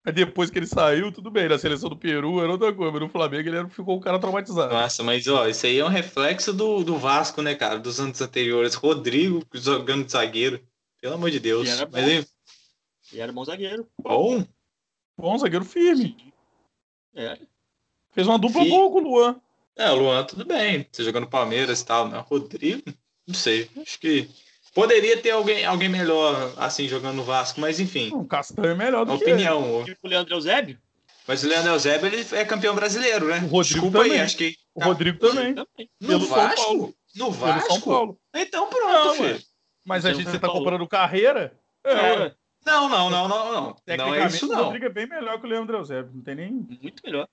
Aí 0.05 0.13
depois 0.13 0.51
que 0.51 0.59
ele 0.59 0.67
saiu, 0.67 1.13
tudo 1.13 1.31
bem. 1.31 1.49
Na 1.49 1.59
seleção 1.59 1.89
do 1.89 1.97
Peru 1.97 2.43
era 2.43 2.51
outra 2.51 2.73
coisa, 2.73 2.91
mas 2.91 3.01
no 3.01 3.09
Flamengo 3.09 3.49
ele 3.49 3.57
era- 3.57 3.69
ficou 3.69 3.97
um 3.97 4.01
cara 4.01 4.19
traumatizado. 4.19 4.75
Nossa, 4.75 5.03
mas 5.05 5.29
ó, 5.29 5.47
isso 5.47 5.65
aí 5.65 5.79
é 5.79 5.85
um 5.85 5.89
reflexo 5.89 6.53
do, 6.53 6.83
do 6.83 6.97
Vasco, 6.99 7.41
né, 7.41 7.55
cara? 7.55 7.79
Dos 7.79 8.01
anos 8.01 8.21
anteriores. 8.21 8.75
Rodrigo 8.75 9.45
jogando 9.55 10.05
de 10.05 10.11
zagueiro. 10.11 10.61
Pelo 11.01 11.15
amor 11.15 11.31
de 11.31 11.39
Deus. 11.39 11.69
E 11.69 11.71
era 11.71 11.87
bom. 11.87 11.93
Mas 11.93 12.09
é 12.09 12.25
E 13.13 13.21
era 13.21 13.33
bom 13.33 13.45
zagueiro. 13.45 13.87
bom. 14.01 14.45
Bom, 15.17 15.39
zagueiro 15.39 15.65
firme. 15.65 16.33
É. 17.15 17.39
Fez 18.13 18.27
uma 18.27 18.39
dupla 18.39 18.63
Sim. 18.65 18.71
boa 18.71 18.91
com 18.91 18.99
o 18.99 19.03
Luan. 19.03 19.41
É, 19.77 19.91
o 19.91 19.95
Luan, 19.97 20.25
tudo 20.25 20.45
bem. 20.45 20.87
Você 20.93 21.03
jogando 21.05 21.27
Palmeiras 21.27 21.81
e 21.81 21.87
tal, 21.87 22.09
né? 22.09 22.23
Rodrigo, 22.27 22.83
não 23.27 23.35
sei. 23.35 23.69
Acho 23.81 23.99
que 23.99 24.29
poderia 24.75 25.17
ter 25.17 25.31
alguém, 25.31 25.65
alguém 25.65 25.89
melhor, 25.89 26.53
assim, 26.59 26.87
jogando 26.89 27.17
no 27.17 27.25
Vasco, 27.25 27.61
mas 27.61 27.81
enfim. 27.81 28.11
O 28.13 28.25
Castanho 28.25 28.69
é 28.71 28.75
melhor 28.75 29.05
do 29.07 29.17
que 29.19 29.25
ele. 29.25 29.33
Opinião. 29.35 29.85
E 29.87 29.97
o 30.03 30.09
Leandro 30.09 30.35
Eusébio? 30.35 30.79
Mas 31.27 31.43
o 31.45 31.49
Leandro 31.49 31.71
Eusébio, 31.73 32.07
ele 32.09 32.27
é 32.33 32.45
campeão 32.45 32.75
brasileiro, 32.75 33.29
né? 33.29 33.37
O 33.39 33.47
Rodrigo 33.47 33.63
Desculpa 33.63 33.99
aí, 34.03 34.09
também. 34.11 34.21
acho 34.23 34.37
que. 34.37 34.57
O 34.75 34.83
Rodrigo 34.85 35.19
também. 35.19 35.55
Também. 35.55 35.91
No 36.01 36.09
pelo 36.09 36.27
São 36.27 36.37
Vasco? 36.37 36.65
Paulo. 36.65 36.95
No 37.15 37.25
Pelo 37.27 37.31
Vasco? 37.33 37.69
São 37.73 37.81
Paulo. 37.81 38.19
Então 38.35 38.69
pronto, 38.69 38.93
Não, 38.93 39.15
filho. 39.15 39.41
Mas 39.85 40.05
a 40.05 40.13
gente 40.13 40.25
você 40.31 40.39
tá 40.39 40.47
falou. 40.47 40.59
comparando 40.59 40.87
carreira? 40.89 41.57
É, 41.85 41.93
É. 41.93 42.35
Não, 42.65 42.89
não, 42.89 43.11
não, 43.11 43.27
não, 43.29 43.53
não. 43.53 43.53
Não 43.53 43.71
é 43.71 43.75
Tecnicamente, 43.85 44.35
isso, 44.37 44.47
o 44.47 44.49
não. 44.49 44.65
Rodrigo 44.65 44.85
é 44.85 44.89
bem 44.89 45.07
melhor 45.07 45.41
que 45.41 45.47
o 45.47 45.49
Leandro 45.49 45.77
Eusébio. 45.79 46.13
Não 46.15 46.23
tem 46.23 46.35
nem. 46.37 46.53
muito 46.53 47.03
melhor. 47.05 47.29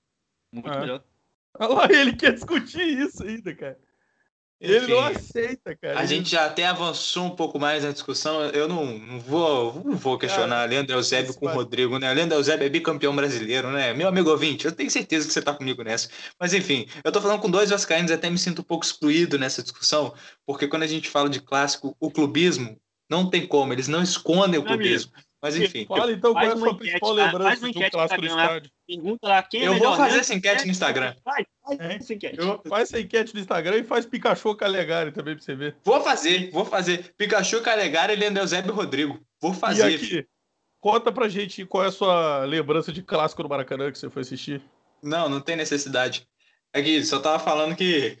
Muito 0.52 0.68
É. 0.68 0.80
melhor. 0.80 1.04
Olha 1.58 1.74
lá, 1.74 1.88
ele 1.90 2.14
quer 2.14 2.32
discutir 2.32 2.82
isso 2.82 3.22
ainda, 3.22 3.54
cara. 3.54 3.78
Ele 4.60 4.76
Enfim. 4.76 4.92
não 4.92 5.00
aceita, 5.00 5.74
cara. 5.74 5.98
A 5.98 6.02
Ele- 6.02 6.08
gente 6.08 6.30
já 6.30 6.44
até 6.44 6.66
avançou 6.66 7.24
um 7.24 7.34
pouco 7.34 7.58
mais 7.58 7.82
na 7.82 7.92
discussão. 7.92 8.42
Eu 8.50 8.68
não, 8.68 8.98
não 8.98 9.18
vou, 9.18 9.82
não 9.82 9.96
vou 9.96 10.18
questionar 10.18 10.68
Leandro 10.68 10.94
Eusébio 10.96 11.30
esse 11.30 11.38
com 11.38 11.46
o 11.46 11.48
Rodrigo, 11.50 11.98
né? 11.98 12.12
Leandro 12.12 12.36
Eusébio 12.36 12.66
é 12.66 12.68
bicampeão 12.68 13.16
brasileiro, 13.16 13.70
né? 13.70 13.94
Meu 13.94 14.06
amigo 14.06 14.28
ouvinte, 14.28 14.66
eu 14.66 14.72
tenho 14.72 14.90
certeza 14.90 15.26
que 15.26 15.32
você 15.32 15.40
tá 15.40 15.54
comigo 15.54 15.82
nessa. 15.82 16.10
Mas 16.38 16.52
enfim, 16.52 16.86
eu 17.02 17.10
tô 17.10 17.22
falando 17.22 17.40
com 17.40 17.50
dois 17.50 17.70
vascaínos, 17.70 18.10
até 18.12 18.28
me 18.28 18.36
sinto 18.36 18.60
um 18.60 18.64
pouco 18.64 18.84
excluído 18.84 19.38
nessa 19.38 19.62
discussão, 19.62 20.12
porque 20.44 20.68
quando 20.68 20.82
a 20.82 20.86
gente 20.86 21.08
fala 21.08 21.30
de 21.30 21.40
clássico, 21.40 21.96
o 21.98 22.10
clubismo 22.10 22.78
não 23.08 23.30
tem 23.30 23.46
como, 23.46 23.72
eles 23.72 23.88
não 23.88 24.02
escondem 24.02 24.60
o 24.60 24.64
clubismo. 24.64 25.10
Mas 25.42 25.56
enfim. 25.56 25.86
Fala 25.86 26.12
então 26.12 26.32
qual 26.32 26.44
é 26.44 26.48
a 26.48 26.56
sua 26.56 26.76
principal 26.76 27.12
lembrança 27.12 27.66
do 27.66 27.90
clássico 27.90 28.20
do 28.20 28.26
estádio. 28.26 28.70
Pergunta 28.86 29.28
lá 29.28 29.42
quem 29.42 29.62
é 29.62 29.68
Eu 29.68 29.78
vou 29.78 29.96
fazer 29.96 30.18
essa 30.18 30.34
enquete 30.34 30.64
no 30.66 30.70
Instagram. 30.70 31.14
Faz, 31.24 31.46
faz 31.64 31.80
essa 31.80 32.14
enquete. 32.14 32.38
Eu, 32.38 32.60
faz 32.68 32.82
essa 32.82 33.00
enquete 33.00 33.34
no 33.34 33.40
Instagram 33.40 33.78
e 33.78 33.84
faz 33.84 34.04
Pikachu 34.04 34.54
Calegari 34.54 35.12
também 35.12 35.34
pra 35.34 35.42
você 35.42 35.54
ver. 35.54 35.76
Vou 35.82 36.02
fazer, 36.02 36.50
vou 36.50 36.64
fazer. 36.64 37.14
Pikachu, 37.16 37.62
Calegari, 37.62 38.22
Eusébio 38.22 38.72
e 38.72 38.74
Rodrigo. 38.74 39.20
Vou 39.40 39.54
fazer. 39.54 39.90
E 39.90 39.94
aqui, 39.94 40.26
conta 40.78 41.10
pra 41.10 41.28
gente 41.28 41.64
qual 41.64 41.84
é 41.84 41.88
a 41.88 41.92
sua 41.92 42.44
lembrança 42.44 42.92
de 42.92 43.02
clássico 43.02 43.42
no 43.42 43.48
Maracanã 43.48 43.90
que 43.90 43.98
você 43.98 44.10
foi 44.10 44.22
assistir. 44.22 44.62
Não, 45.02 45.28
não 45.28 45.40
tem 45.40 45.56
necessidade. 45.56 46.28
Aqui, 46.72 47.02
só 47.02 47.18
tava 47.18 47.38
falando 47.38 47.74
que. 47.74 48.18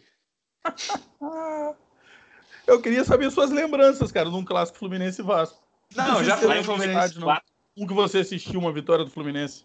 Eu 2.66 2.80
queria 2.80 3.04
saber 3.04 3.30
suas 3.30 3.50
lembranças, 3.50 4.12
cara, 4.12 4.30
num 4.30 4.44
clássico 4.44 4.78
Fluminense 4.78 5.20
Vasco. 5.22 5.60
Não, 5.94 6.24
já 6.24 6.36
falei 6.36 6.62
Fluminense. 6.62 7.18
Um 7.76 7.86
que 7.86 7.94
você 7.94 8.18
assistiu 8.18 8.60
uma 8.60 8.72
vitória 8.72 9.04
do 9.04 9.10
Fluminense. 9.10 9.64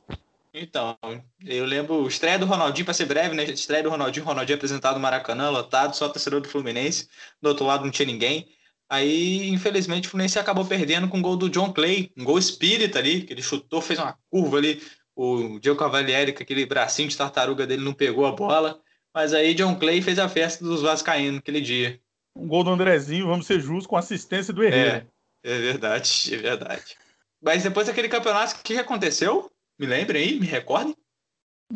Então, 0.54 0.98
eu 1.46 1.66
lembro 1.66 2.08
estreia 2.08 2.40
do 2.40 2.46
Ronaldinho, 2.46 2.86
para 2.86 2.94
ser 2.94 3.06
breve, 3.06 3.36
né? 3.36 3.44
Estreia 3.44 3.84
do 3.84 3.90
Ronaldinho, 3.90 4.26
Ronaldinho 4.26 4.56
apresentado 4.56 4.96
no 4.96 5.02
Maracanã, 5.02 5.50
lotado, 5.50 5.96
só 5.96 6.08
torcedor 6.08 6.40
do 6.40 6.48
Fluminense. 6.48 7.10
Do 7.42 7.50
outro 7.50 7.66
lado 7.66 7.84
não 7.84 7.92
tinha 7.92 8.06
ninguém. 8.06 8.48
Aí, 8.90 9.50
infelizmente, 9.50 10.08
o 10.08 10.12
Fluminense 10.12 10.40
acabou 10.40 10.64
perdendo 10.64 11.10
com 11.10 11.20
o 11.20 11.22
gol 11.22 11.36
do 11.36 11.50
John 11.50 11.74
Clay, 11.74 12.12
um 12.16 12.24
gol 12.24 12.40
espírita 12.40 13.00
ali, 13.00 13.24
que 13.24 13.34
ele 13.34 13.42
chutou, 13.42 13.82
fez 13.82 14.00
uma 14.00 14.18
curva 14.30 14.58
ali. 14.58 14.82
O 15.14 15.60
Diego 15.60 15.78
Cavalieri, 15.78 16.32
com 16.32 16.44
aquele 16.44 16.66
bracinho 16.66 17.10
de 17.10 17.18
tartaruga 17.18 17.68
dele, 17.68 17.84
não 17.84 17.94
pegou 17.94 18.26
a 18.26 18.32
bola. 18.32 18.80
Mas 19.14 19.34
aí, 19.34 19.54
John 19.54 19.76
Clay 19.76 20.02
fez 20.02 20.20
a 20.20 20.30
festa 20.30 20.64
dos 20.64 20.82
Vascaínos 20.82 21.36
naquele 21.36 21.60
dia. 21.60 22.00
Um 22.36 22.48
gol 22.48 22.64
do 22.64 22.70
Andrezinho, 22.70 23.28
vamos 23.28 23.46
ser 23.46 23.60
justos, 23.60 23.88
com 23.88 23.98
assistência 23.98 24.54
do 24.54 24.64
Herrera. 24.64 24.98
É, 24.98 25.08
é 25.46 25.60
verdade, 25.60 26.34
é 26.34 26.38
verdade. 26.38 26.98
Mas 27.42 27.62
depois 27.62 27.86
daquele 27.86 28.10
campeonato, 28.10 28.56
o 28.56 28.64
que 28.64 28.78
aconteceu? 28.78 29.52
Me 29.78 29.86
lembrem 29.86 30.24
aí, 30.24 30.40
me 30.40 30.48
recordem. 30.48 30.96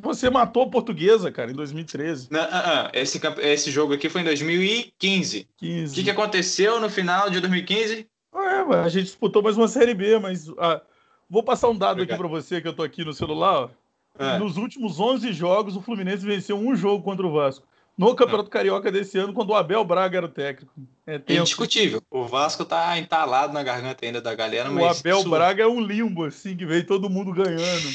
Você 0.01 0.29
matou 0.29 0.63
a 0.63 0.69
portuguesa, 0.69 1.31
cara, 1.31 1.51
em 1.51 1.55
2013. 1.55 2.29
Não, 2.31 2.39
uh, 2.39 2.43
uh, 2.43 2.89
esse, 2.93 3.19
esse 3.39 3.71
jogo 3.71 3.93
aqui 3.93 4.09
foi 4.09 4.21
em 4.21 4.23
2015. 4.23 5.47
15. 5.57 5.91
O 5.91 5.95
que, 5.95 6.03
que 6.03 6.09
aconteceu 6.09 6.79
no 6.79 6.89
final 6.89 7.29
de 7.29 7.39
2015? 7.39 8.07
É, 8.33 8.75
a 8.75 8.89
gente 8.89 9.05
disputou 9.05 9.41
mais 9.43 9.57
uma 9.57 9.67
Série 9.67 9.93
B, 9.93 10.17
mas 10.19 10.47
uh, 10.47 10.81
vou 11.29 11.43
passar 11.43 11.69
um 11.69 11.77
dado 11.77 11.93
Obrigado. 11.93 12.15
aqui 12.15 12.19
para 12.19 12.27
você, 12.27 12.61
que 12.61 12.67
eu 12.67 12.73
tô 12.73 12.83
aqui 12.83 13.05
no 13.05 13.13
celular. 13.13 13.69
É. 14.17 14.37
Nos 14.39 14.57
últimos 14.57 14.99
11 14.99 15.31
jogos, 15.33 15.75
o 15.75 15.81
Fluminense 15.81 16.25
venceu 16.25 16.57
um 16.57 16.75
jogo 16.75 17.03
contra 17.03 17.25
o 17.25 17.31
Vasco 17.31 17.68
no 17.99 18.15
Campeonato 18.15 18.49
Carioca 18.49 18.89
desse 18.89 19.17
ano, 19.17 19.33
quando 19.33 19.49
o 19.49 19.55
Abel 19.55 19.83
Braga 19.83 20.19
era 20.19 20.25
o 20.25 20.29
técnico. 20.29 20.73
É, 21.05 21.15
é 21.15 21.35
indiscutível. 21.35 22.01
O 22.09 22.25
Vasco 22.25 22.63
tá 22.63 22.97
entalado 22.97 23.51
na 23.51 23.61
garganta 23.61 24.05
ainda 24.05 24.21
da 24.21 24.33
galera, 24.33 24.69
mas. 24.71 24.83
O 24.83 24.99
Abel 24.99 25.19
isso... 25.19 25.29
Braga 25.29 25.63
é 25.63 25.67
um 25.67 25.81
limbo, 25.81 26.23
assim, 26.23 26.55
que 26.55 26.65
veio 26.65 26.87
todo 26.87 27.09
mundo 27.09 27.33
ganhando. 27.33 27.89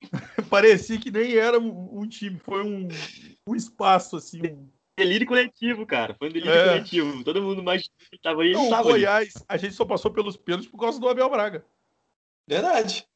Parecia 0.48 0.98
que 0.98 1.10
nem 1.10 1.34
era 1.34 1.58
um, 1.58 2.08
time, 2.08 2.38
foi 2.38 2.64
um, 2.64 2.88
um 3.46 3.54
espaço, 3.54 4.16
assim. 4.16 4.40
Um... 4.46 4.66
Delírio 4.96 5.26
coletivo, 5.26 5.84
cara. 5.84 6.14
Foi 6.14 6.30
um 6.30 6.32
delírio 6.32 6.54
é. 6.54 6.68
coletivo. 6.68 7.22
Todo 7.22 7.42
mundo 7.42 7.62
mais 7.62 7.90
estava 8.10 8.42
aí. 8.42 8.52
Não, 8.52 8.70
tava 8.70 8.84
Goiás, 8.84 9.36
ali. 9.36 9.44
a 9.46 9.56
gente 9.58 9.74
só 9.74 9.84
passou 9.84 10.10
pelos 10.10 10.38
pênaltis 10.38 10.70
por 10.70 10.80
causa 10.80 10.98
do 10.98 11.08
Abel 11.08 11.28
Braga. 11.28 11.62
Verdade. 12.48 13.06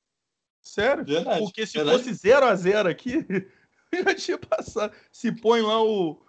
Sério? 0.61 1.07
Verdade. 1.07 1.41
Porque 1.41 1.67
se 1.67 1.79
Verdade. 1.79 1.99
fosse 1.99 2.13
0 2.13 2.47
a 2.47 2.55
0 2.55 2.89
aqui, 2.89 3.25
já 4.05 4.15
tinha 4.15 4.39
passado. 4.39 4.93
Se 5.13 5.33
põe 5.33 5.63
lá 5.63 5.83
o, 5.83 6.21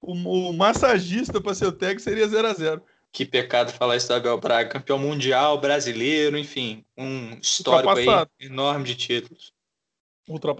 o, 0.00 0.12
o 0.12 0.52
massagista 0.52 1.40
para 1.40 1.54
ser 1.54 1.66
o 1.66 1.72
técnico, 1.72 2.02
seria 2.02 2.28
0 2.28 2.48
a 2.48 2.54
0 2.54 2.82
Que 3.12 3.24
pecado 3.24 3.72
falar 3.72 3.96
isso 3.96 4.08
do 4.08 4.14
Abel 4.14 4.38
Braga, 4.38 4.70
campeão 4.70 4.98
mundial, 4.98 5.60
brasileiro, 5.60 6.38
enfim, 6.38 6.84
um 6.96 7.38
histórico 7.40 7.90
aí 7.90 8.06
enorme 8.40 8.84
de 8.84 8.94
títulos. 8.94 9.52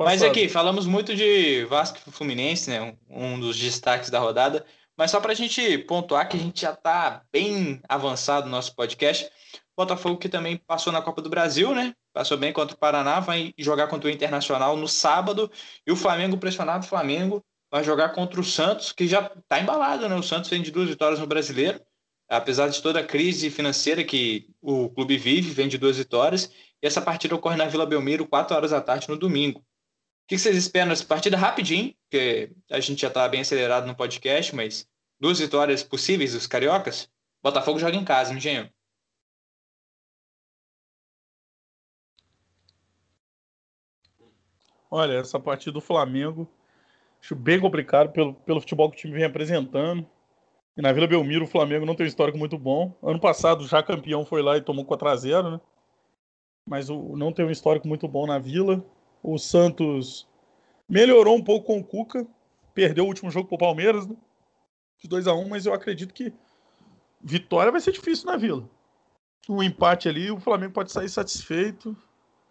Mas 0.01 0.23
aqui, 0.23 0.47
falamos 0.47 0.87
muito 0.87 1.15
de 1.17 1.65
Vasco 1.65 1.99
e 2.07 2.11
Fluminense, 2.11 2.69
né? 2.69 2.95
Um 3.09 3.41
dos 3.41 3.59
destaques 3.59 4.11
da 4.11 4.19
rodada. 4.19 4.65
Mas 4.97 5.11
só 5.11 5.21
para 5.21 5.33
a 5.33 5.35
gente 5.35 5.79
pontuar 5.79 6.29
que 6.29 6.37
a 6.37 6.41
gente 6.41 6.61
já 6.61 6.73
está 6.73 7.23
bem 7.33 7.81
avançado 7.89 8.45
no 8.45 8.53
nosso 8.53 8.75
podcast. 8.75 9.29
Botafogo 9.77 10.19
que 10.19 10.29
também 10.29 10.57
passou 10.57 10.93
na 10.93 11.01
Copa 11.03 11.23
do 11.23 11.31
Brasil, 11.31 11.75
né? 11.75 11.95
Passou 12.15 12.39
bem 12.39 12.53
contra 12.53 12.77
o 12.77 12.79
Paraná, 12.79 13.19
vai 13.19 13.53
jogar 13.59 13.89
contra 13.89 14.09
o 14.09 14.13
Internacional 14.13 14.77
no 14.77 14.87
sábado. 14.87 15.51
E 15.85 15.91
o 15.91 15.97
Flamengo, 15.97 16.39
pressionado, 16.39 16.87
Flamengo 16.87 17.45
vai 17.69 17.83
jogar 17.83 18.11
contra 18.11 18.41
o 18.41 18.45
Santos, 18.45 18.93
que 18.93 19.09
já 19.09 19.33
está 19.37 19.59
embalado, 19.59 20.09
né? 20.09 20.15
O 20.15 20.23
Santos 20.23 20.49
vem 20.49 20.63
de 20.63 20.71
duas 20.71 20.89
vitórias 20.89 21.19
no 21.19 21.27
Brasileiro. 21.27 21.81
Apesar 22.29 22.69
de 22.69 22.81
toda 22.81 23.01
a 23.01 23.05
crise 23.05 23.51
financeira 23.51 24.05
que 24.05 24.49
o 24.63 24.89
clube 24.91 25.19
vive, 25.19 25.51
vem 25.51 25.67
de 25.67 25.77
duas 25.77 25.99
vitórias. 25.99 26.51
E 26.81 26.87
essa 26.87 27.03
partida 27.03 27.35
ocorre 27.35 27.57
na 27.57 27.67
Vila 27.67 27.85
Belmiro, 27.85 28.29
4 28.29 28.57
horas 28.57 28.71
da 28.71 28.81
tarde, 28.81 29.09
no 29.09 29.17
domingo. 29.17 29.59
O 29.59 29.65
que 30.29 30.39
vocês 30.39 30.57
esperam 30.57 30.91
nessa 30.91 31.05
partida? 31.05 31.37
Rapidinho, 31.37 31.95
porque 32.09 32.53
a 32.71 32.79
gente 32.79 33.03
já 33.03 33.09
está 33.09 33.29
bem 33.29 33.41
acelerado 33.41 33.89
no 33.89 33.95
podcast, 33.95 34.55
mas 34.55 34.87
duas 35.19 35.41
vitórias 35.41 35.83
possíveis 35.83 36.33
dos 36.33 36.47
cariocas. 36.47 37.11
Botafogo 37.43 37.79
joga 37.81 37.97
em 37.97 38.05
casa, 38.05 38.33
engenho. 38.33 38.71
Olha, 44.97 45.15
essa 45.15 45.41
partida 45.41 45.73
do 45.73 45.81
Flamengo, 45.81 46.49
acho 47.21 47.35
bem 47.35 47.59
complicado 47.59 48.13
pelo, 48.13 48.33
pelo 48.33 48.61
futebol 48.61 48.89
que 48.89 48.97
o 48.97 49.01
time 49.01 49.15
vem 49.15 49.25
apresentando. 49.25 50.07
E 50.77 50.81
na 50.81 50.93
Vila 50.93 51.09
Belmiro, 51.09 51.47
o 51.47 51.49
Flamengo 51.49 51.85
não 51.85 51.97
tem 51.97 52.07
um 52.07 52.09
histórico 52.09 52.39
muito 52.39 52.57
bom. 52.57 52.97
Ano 53.03 53.19
passado, 53.19 53.67
já 53.67 53.83
campeão, 53.83 54.25
foi 54.25 54.41
lá 54.41 54.57
e 54.57 54.63
tomou 54.63 54.85
4x0, 54.85 55.51
né? 55.51 55.61
Mas 56.71 56.91
o, 56.91 57.17
não 57.17 57.33
tem 57.33 57.45
um 57.45 57.51
histórico 57.51 57.89
muito 57.89 58.07
bom 58.07 58.25
na 58.25 58.39
Vila. 58.39 58.87
O 59.21 59.37
Santos 59.37 60.29
melhorou 60.89 61.35
um 61.35 61.43
pouco 61.43 61.67
com 61.67 61.81
o 61.81 61.85
Cuca. 61.85 62.25
Perdeu 62.73 63.03
o 63.03 63.09
último 63.09 63.33
jogo 63.33 63.49
pro 63.49 63.59
Palmeiras, 63.59 64.07
né? 64.07 64.15
De 65.03 65.09
2x1, 65.09 65.49
mas 65.49 65.67
eu 65.67 65.75
acredito 65.75 66.15
que 66.15 66.33
vitória 67.21 67.73
vai 67.73 67.81
ser 67.81 67.91
difícil 67.91 68.27
na 68.27 68.37
Vila. 68.37 68.71
Um 69.49 69.61
empate 69.61 70.09
ali, 70.09 70.31
o 70.31 70.39
Flamengo 70.39 70.73
pode 70.73 70.93
sair 70.93 71.09
satisfeito 71.09 71.97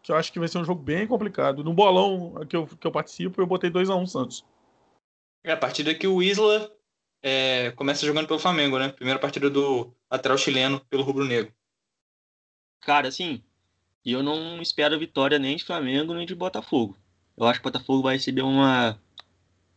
que 0.04 0.12
eu 0.12 0.18
acho 0.18 0.32
que 0.32 0.40
vai 0.40 0.50
ser 0.50 0.58
um 0.58 0.66
jogo 0.66 0.84
bem 0.84 1.08
complicado. 1.08 1.64
No 1.64 1.74
bolão 1.74 2.46
que 2.46 2.56
eu, 2.56 2.68
que 2.68 2.86
eu 2.86 2.92
participo, 2.92 3.42
eu 3.42 3.48
botei 3.48 3.72
2x1 3.72 4.02
um 4.02 4.06
Santos. 4.06 4.46
É 5.44 5.54
a 5.54 5.58
partida 5.58 5.96
que 5.96 6.06
o 6.06 6.22
Isla 6.22 6.70
é, 7.22 7.72
começa 7.72 8.06
jogando 8.06 8.28
pelo 8.28 8.40
Flamengo, 8.40 8.78
né? 8.78 8.90
Primeira 8.90 9.20
partida 9.20 9.50
do 9.50 9.94
lateral 10.12 10.38
chileno 10.38 10.82
pelo 10.90 11.04
Rubro 11.04 11.26
Negro. 11.26 11.54
Cara, 12.82 13.08
assim, 13.08 13.42
eu 14.06 14.22
não 14.22 14.62
espero 14.62 15.00
vitória 15.00 15.40
nem 15.40 15.56
de 15.56 15.64
Flamengo 15.64 16.14
nem 16.14 16.26
de 16.26 16.36
Botafogo. 16.36 16.98
Eu 17.38 17.48
acho 17.48 17.62
que 17.62 17.68
o 17.68 17.72
Botafogo 17.72 18.04
vai 18.04 18.16
receber 18.16 18.42
uma, 18.42 19.00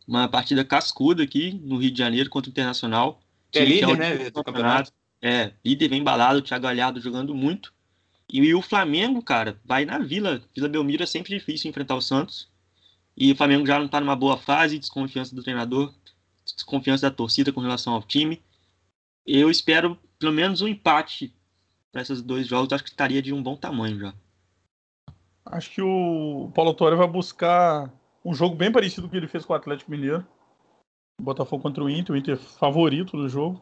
uma 0.05 0.27
partida 0.27 0.65
cascuda 0.65 1.23
aqui 1.23 1.53
no 1.53 1.77
Rio 1.77 1.91
de 1.91 1.97
Janeiro 1.97 2.29
contra 2.29 2.49
o 2.49 2.51
Internacional. 2.51 3.21
É 3.53 3.63
líder, 3.63 3.91
é 3.91 3.95
né? 3.95 4.29
Do 4.29 4.43
campeonato. 4.43 4.91
É, 5.21 5.53
líder 5.65 5.87
bem 5.87 6.03
balado, 6.03 6.39
o 6.39 6.41
Thiago 6.41 6.63
Galhardo 6.63 6.99
jogando 6.99 7.33
muito. 7.33 7.73
E 8.29 8.53
o 8.53 8.61
Flamengo, 8.61 9.21
cara, 9.21 9.59
vai 9.63 9.85
na 9.85 9.99
Vila. 9.99 10.41
Vila 10.53 10.67
Belmiro 10.67 11.03
é 11.03 11.05
sempre 11.05 11.37
difícil 11.37 11.69
enfrentar 11.69 11.95
o 11.95 12.01
Santos. 12.01 12.49
E 13.15 13.31
o 13.31 13.35
Flamengo 13.35 13.65
já 13.65 13.79
não 13.79 13.85
está 13.85 13.99
numa 13.99 14.15
boa 14.15 14.37
fase, 14.37 14.77
desconfiança 14.77 15.33
do 15.33 15.41
treinador, 15.41 15.93
desconfiança 16.43 17.09
da 17.09 17.15
torcida 17.15 17.51
com 17.51 17.61
relação 17.61 17.93
ao 17.93 18.03
time. 18.03 18.41
Eu 19.25 19.49
espero 19.49 19.97
pelo 20.19 20.33
menos 20.33 20.61
um 20.61 20.67
empate 20.67 21.33
para 21.91 22.01
esses 22.01 22.21
dois 22.21 22.47
jogos, 22.47 22.71
acho 22.73 22.83
que 22.83 22.89
estaria 22.89 23.21
de 23.21 23.33
um 23.33 23.41
bom 23.41 23.55
tamanho 23.55 23.99
já. 23.99 24.13
Acho 25.45 25.71
que 25.71 25.81
o 25.81 26.51
Paulo 26.53 26.73
Torre 26.73 26.95
vai 26.95 27.07
buscar 27.07 27.91
um 28.23 28.33
jogo 28.33 28.55
bem 28.55 28.71
parecido 28.71 29.03
com 29.03 29.07
o 29.07 29.11
que 29.11 29.17
ele 29.17 29.27
fez 29.27 29.45
com 29.45 29.53
o 29.53 29.55
Atlético 29.55 29.89
Mineiro. 29.89 30.25
Botafogo 31.19 31.63
contra 31.63 31.83
o 31.83 31.89
Inter, 31.89 32.13
o 32.13 32.17
Inter 32.17 32.37
favorito 32.37 33.17
no 33.17 33.27
jogo. 33.27 33.61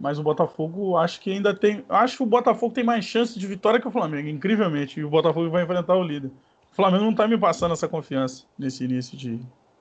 Mas 0.00 0.18
o 0.18 0.22
Botafogo 0.22 0.96
acho 0.96 1.20
que 1.20 1.30
ainda 1.30 1.54
tem. 1.54 1.84
Acho 1.86 2.16
que 2.16 2.22
o 2.22 2.26
Botafogo 2.26 2.72
tem 2.72 2.82
mais 2.82 3.04
chance 3.04 3.38
de 3.38 3.46
vitória 3.46 3.78
que 3.78 3.86
o 3.86 3.90
Flamengo, 3.90 4.28
incrivelmente. 4.28 4.98
E 4.98 5.04
o 5.04 5.10
Botafogo 5.10 5.50
vai 5.50 5.62
enfrentar 5.62 5.94
o 5.94 6.02
líder. 6.02 6.28
O 6.72 6.74
Flamengo 6.74 7.04
não 7.04 7.14
tá 7.14 7.28
me 7.28 7.36
passando 7.36 7.72
essa 7.72 7.86
confiança 7.86 8.46
nesse 8.58 8.82
início 8.82 9.14
de 9.14 9.38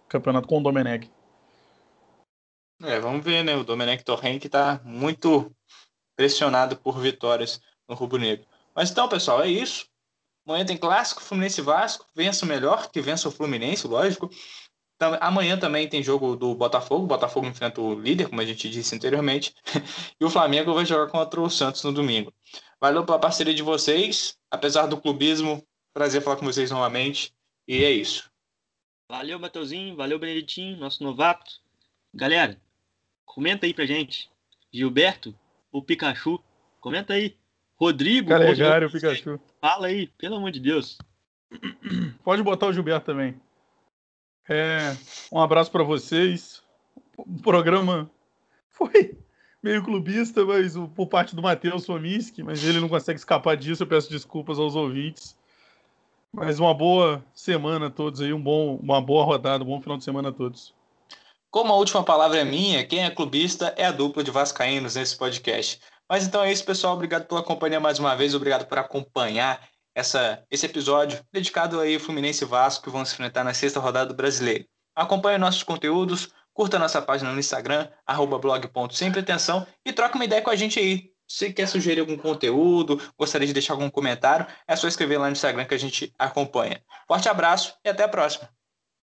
campeonato 0.09 0.45
com 0.45 0.57
o 0.57 0.61
Domenech. 0.61 1.09
É, 2.83 2.99
vamos 2.99 3.23
ver, 3.23 3.43
né? 3.43 3.55
O 3.55 3.63
Domenech 3.63 4.03
Torrent 4.03 4.45
tá 4.47 4.81
muito 4.83 5.49
pressionado 6.17 6.75
por 6.75 6.99
vitórias 6.99 7.61
no 7.87 7.95
Rubro 7.95 8.19
Negro. 8.19 8.45
Mas 8.75 8.91
então, 8.91 9.07
pessoal, 9.07 9.41
é 9.41 9.47
isso. 9.47 9.85
Amanhã 10.45 10.65
tem 10.65 10.77
clássico, 10.77 11.21
Fluminense 11.21 11.61
Vasco. 11.61 12.05
Vença 12.13 12.43
o 12.43 12.47
melhor, 12.47 12.91
que 12.91 12.99
vença 12.99 13.29
o 13.29 13.31
Fluminense, 13.31 13.87
lógico. 13.87 14.29
Amanhã 15.21 15.57
também 15.57 15.87
tem 15.87 16.03
jogo 16.03 16.35
do 16.35 16.53
Botafogo. 16.53 17.05
O 17.05 17.07
Botafogo 17.07 17.47
enfrenta 17.47 17.79
o 17.79 17.99
líder, 17.99 18.27
como 18.27 18.41
a 18.41 18.45
gente 18.45 18.69
disse 18.69 18.93
anteriormente. 18.95 19.55
e 20.19 20.25
o 20.25 20.29
Flamengo 20.29 20.73
vai 20.73 20.85
jogar 20.85 21.09
contra 21.09 21.39
o 21.39 21.49
Santos 21.49 21.83
no 21.83 21.93
domingo. 21.93 22.33
Valeu 22.81 23.05
pela 23.05 23.19
parceria 23.19 23.53
de 23.53 23.63
vocês. 23.63 24.37
Apesar 24.51 24.87
do 24.87 24.99
clubismo, 24.99 25.65
prazer 25.93 26.21
falar 26.21 26.35
com 26.35 26.45
vocês 26.45 26.69
novamente. 26.69 27.33
E 27.67 27.83
é 27.83 27.91
isso. 27.91 28.29
Valeu, 29.09 29.39
Mateuzinho. 29.39 29.95
Valeu, 29.95 30.19
Beneditinho, 30.19 30.77
nosso 30.77 31.03
novato. 31.03 31.49
Galera, 32.13 32.59
comenta 33.25 33.65
aí 33.65 33.73
pra 33.73 33.85
gente. 33.85 34.29
Gilberto 34.71 35.33
ou 35.71 35.81
Pikachu? 35.81 36.43
Comenta 36.81 37.13
aí. 37.13 37.37
Rodrigo. 37.75 38.29
Calegário, 38.29 38.91
Pikachu. 38.91 39.39
Fala 39.61 39.87
aí, 39.87 40.07
pelo 40.17 40.35
amor 40.35 40.51
de 40.51 40.59
Deus. 40.59 40.97
Pode 42.23 42.43
botar 42.43 42.67
o 42.67 42.73
Gilberto 42.73 43.05
também. 43.05 43.39
É, 44.49 44.97
um 45.31 45.39
abraço 45.39 45.69
para 45.69 45.83
vocês. 45.83 46.63
O 47.15 47.39
programa 47.39 48.09
foi 48.71 49.15
meio 49.61 49.83
clubista, 49.83 50.43
mas 50.43 50.73
por 50.95 51.05
parte 51.05 51.35
do 51.35 51.41
Matheus 51.41 51.85
Fominski, 51.85 52.41
mas 52.41 52.63
ele 52.63 52.79
não 52.79 52.89
consegue 52.89 53.19
escapar 53.19 53.55
disso. 53.55 53.83
Eu 53.83 53.87
peço 53.87 54.09
desculpas 54.09 54.57
aos 54.57 54.75
ouvintes. 54.75 55.37
Mas 56.31 56.59
uma 56.59 56.73
boa 56.73 57.23
semana 57.33 57.87
a 57.87 57.89
todos 57.91 58.21
aí, 58.21 58.33
um 58.33 58.41
bom, 58.41 58.75
uma 58.77 58.99
boa 59.01 59.23
rodada, 59.23 59.63
um 59.63 59.67
bom 59.67 59.81
final 59.81 59.97
de 59.97 60.03
semana 60.03 60.29
a 60.29 60.31
todos. 60.31 60.73
Como 61.51 61.71
a 61.71 61.75
última 61.75 62.03
palavra 62.03 62.39
é 62.39 62.43
minha, 62.43 62.85
quem 62.85 63.03
é 63.03 63.09
clubista 63.09 63.73
é 63.77 63.85
a 63.85 63.91
dupla 63.91 64.23
de 64.23 64.29
Vascaínos 64.29 64.95
nesse 64.95 65.17
podcast. 65.17 65.79
Mas 66.07 66.25
então 66.25 66.43
é 66.43 66.51
isso, 66.51 66.65
pessoal. 66.65 66.93
Obrigado 66.95 67.27
pela 67.27 67.43
companhia 67.43 67.79
mais 67.79 67.99
uma 67.99 68.15
vez. 68.15 68.33
Obrigado 68.33 68.67
por 68.67 68.77
acompanhar 68.77 69.59
essa, 69.99 70.43
esse 70.49 70.65
episódio 70.65 71.19
dedicado 71.31 71.79
aí 71.79 71.95
ao 71.95 71.99
Fluminense 71.99 72.43
e 72.43 72.47
Vasco 72.47 72.85
que 72.85 72.89
vão 72.89 73.03
se 73.03 73.13
enfrentar 73.13 73.43
na 73.43 73.53
sexta 73.53 73.79
rodada 73.79 74.07
do 74.07 74.15
Brasileiro. 74.15 74.65
Acompanhe 74.95 75.37
nossos 75.37 75.61
conteúdos, 75.61 76.29
curta 76.53 76.79
nossa 76.79 77.01
página 77.01 77.31
no 77.31 77.39
Instagram, 77.39 77.87
arroba 78.05 78.39
e 79.85 79.93
troca 79.93 80.15
uma 80.15 80.25
ideia 80.25 80.41
com 80.41 80.49
a 80.49 80.55
gente 80.55 80.79
aí. 80.79 81.11
Se 81.27 81.53
quer 81.53 81.67
sugerir 81.67 81.99
algum 81.99 82.17
conteúdo, 82.17 82.99
gostaria 83.17 83.45
de 83.45 83.53
deixar 83.53 83.73
algum 83.73 83.89
comentário, 83.89 84.47
é 84.67 84.75
só 84.75 84.87
escrever 84.87 85.19
lá 85.19 85.27
no 85.27 85.33
Instagram 85.33 85.65
que 85.65 85.75
a 85.75 85.79
gente 85.79 86.11
acompanha. 86.17 86.81
Forte 87.07 87.29
abraço 87.29 87.75
e 87.85 87.89
até 87.89 88.03
a 88.03 88.09
próxima. 88.09 88.49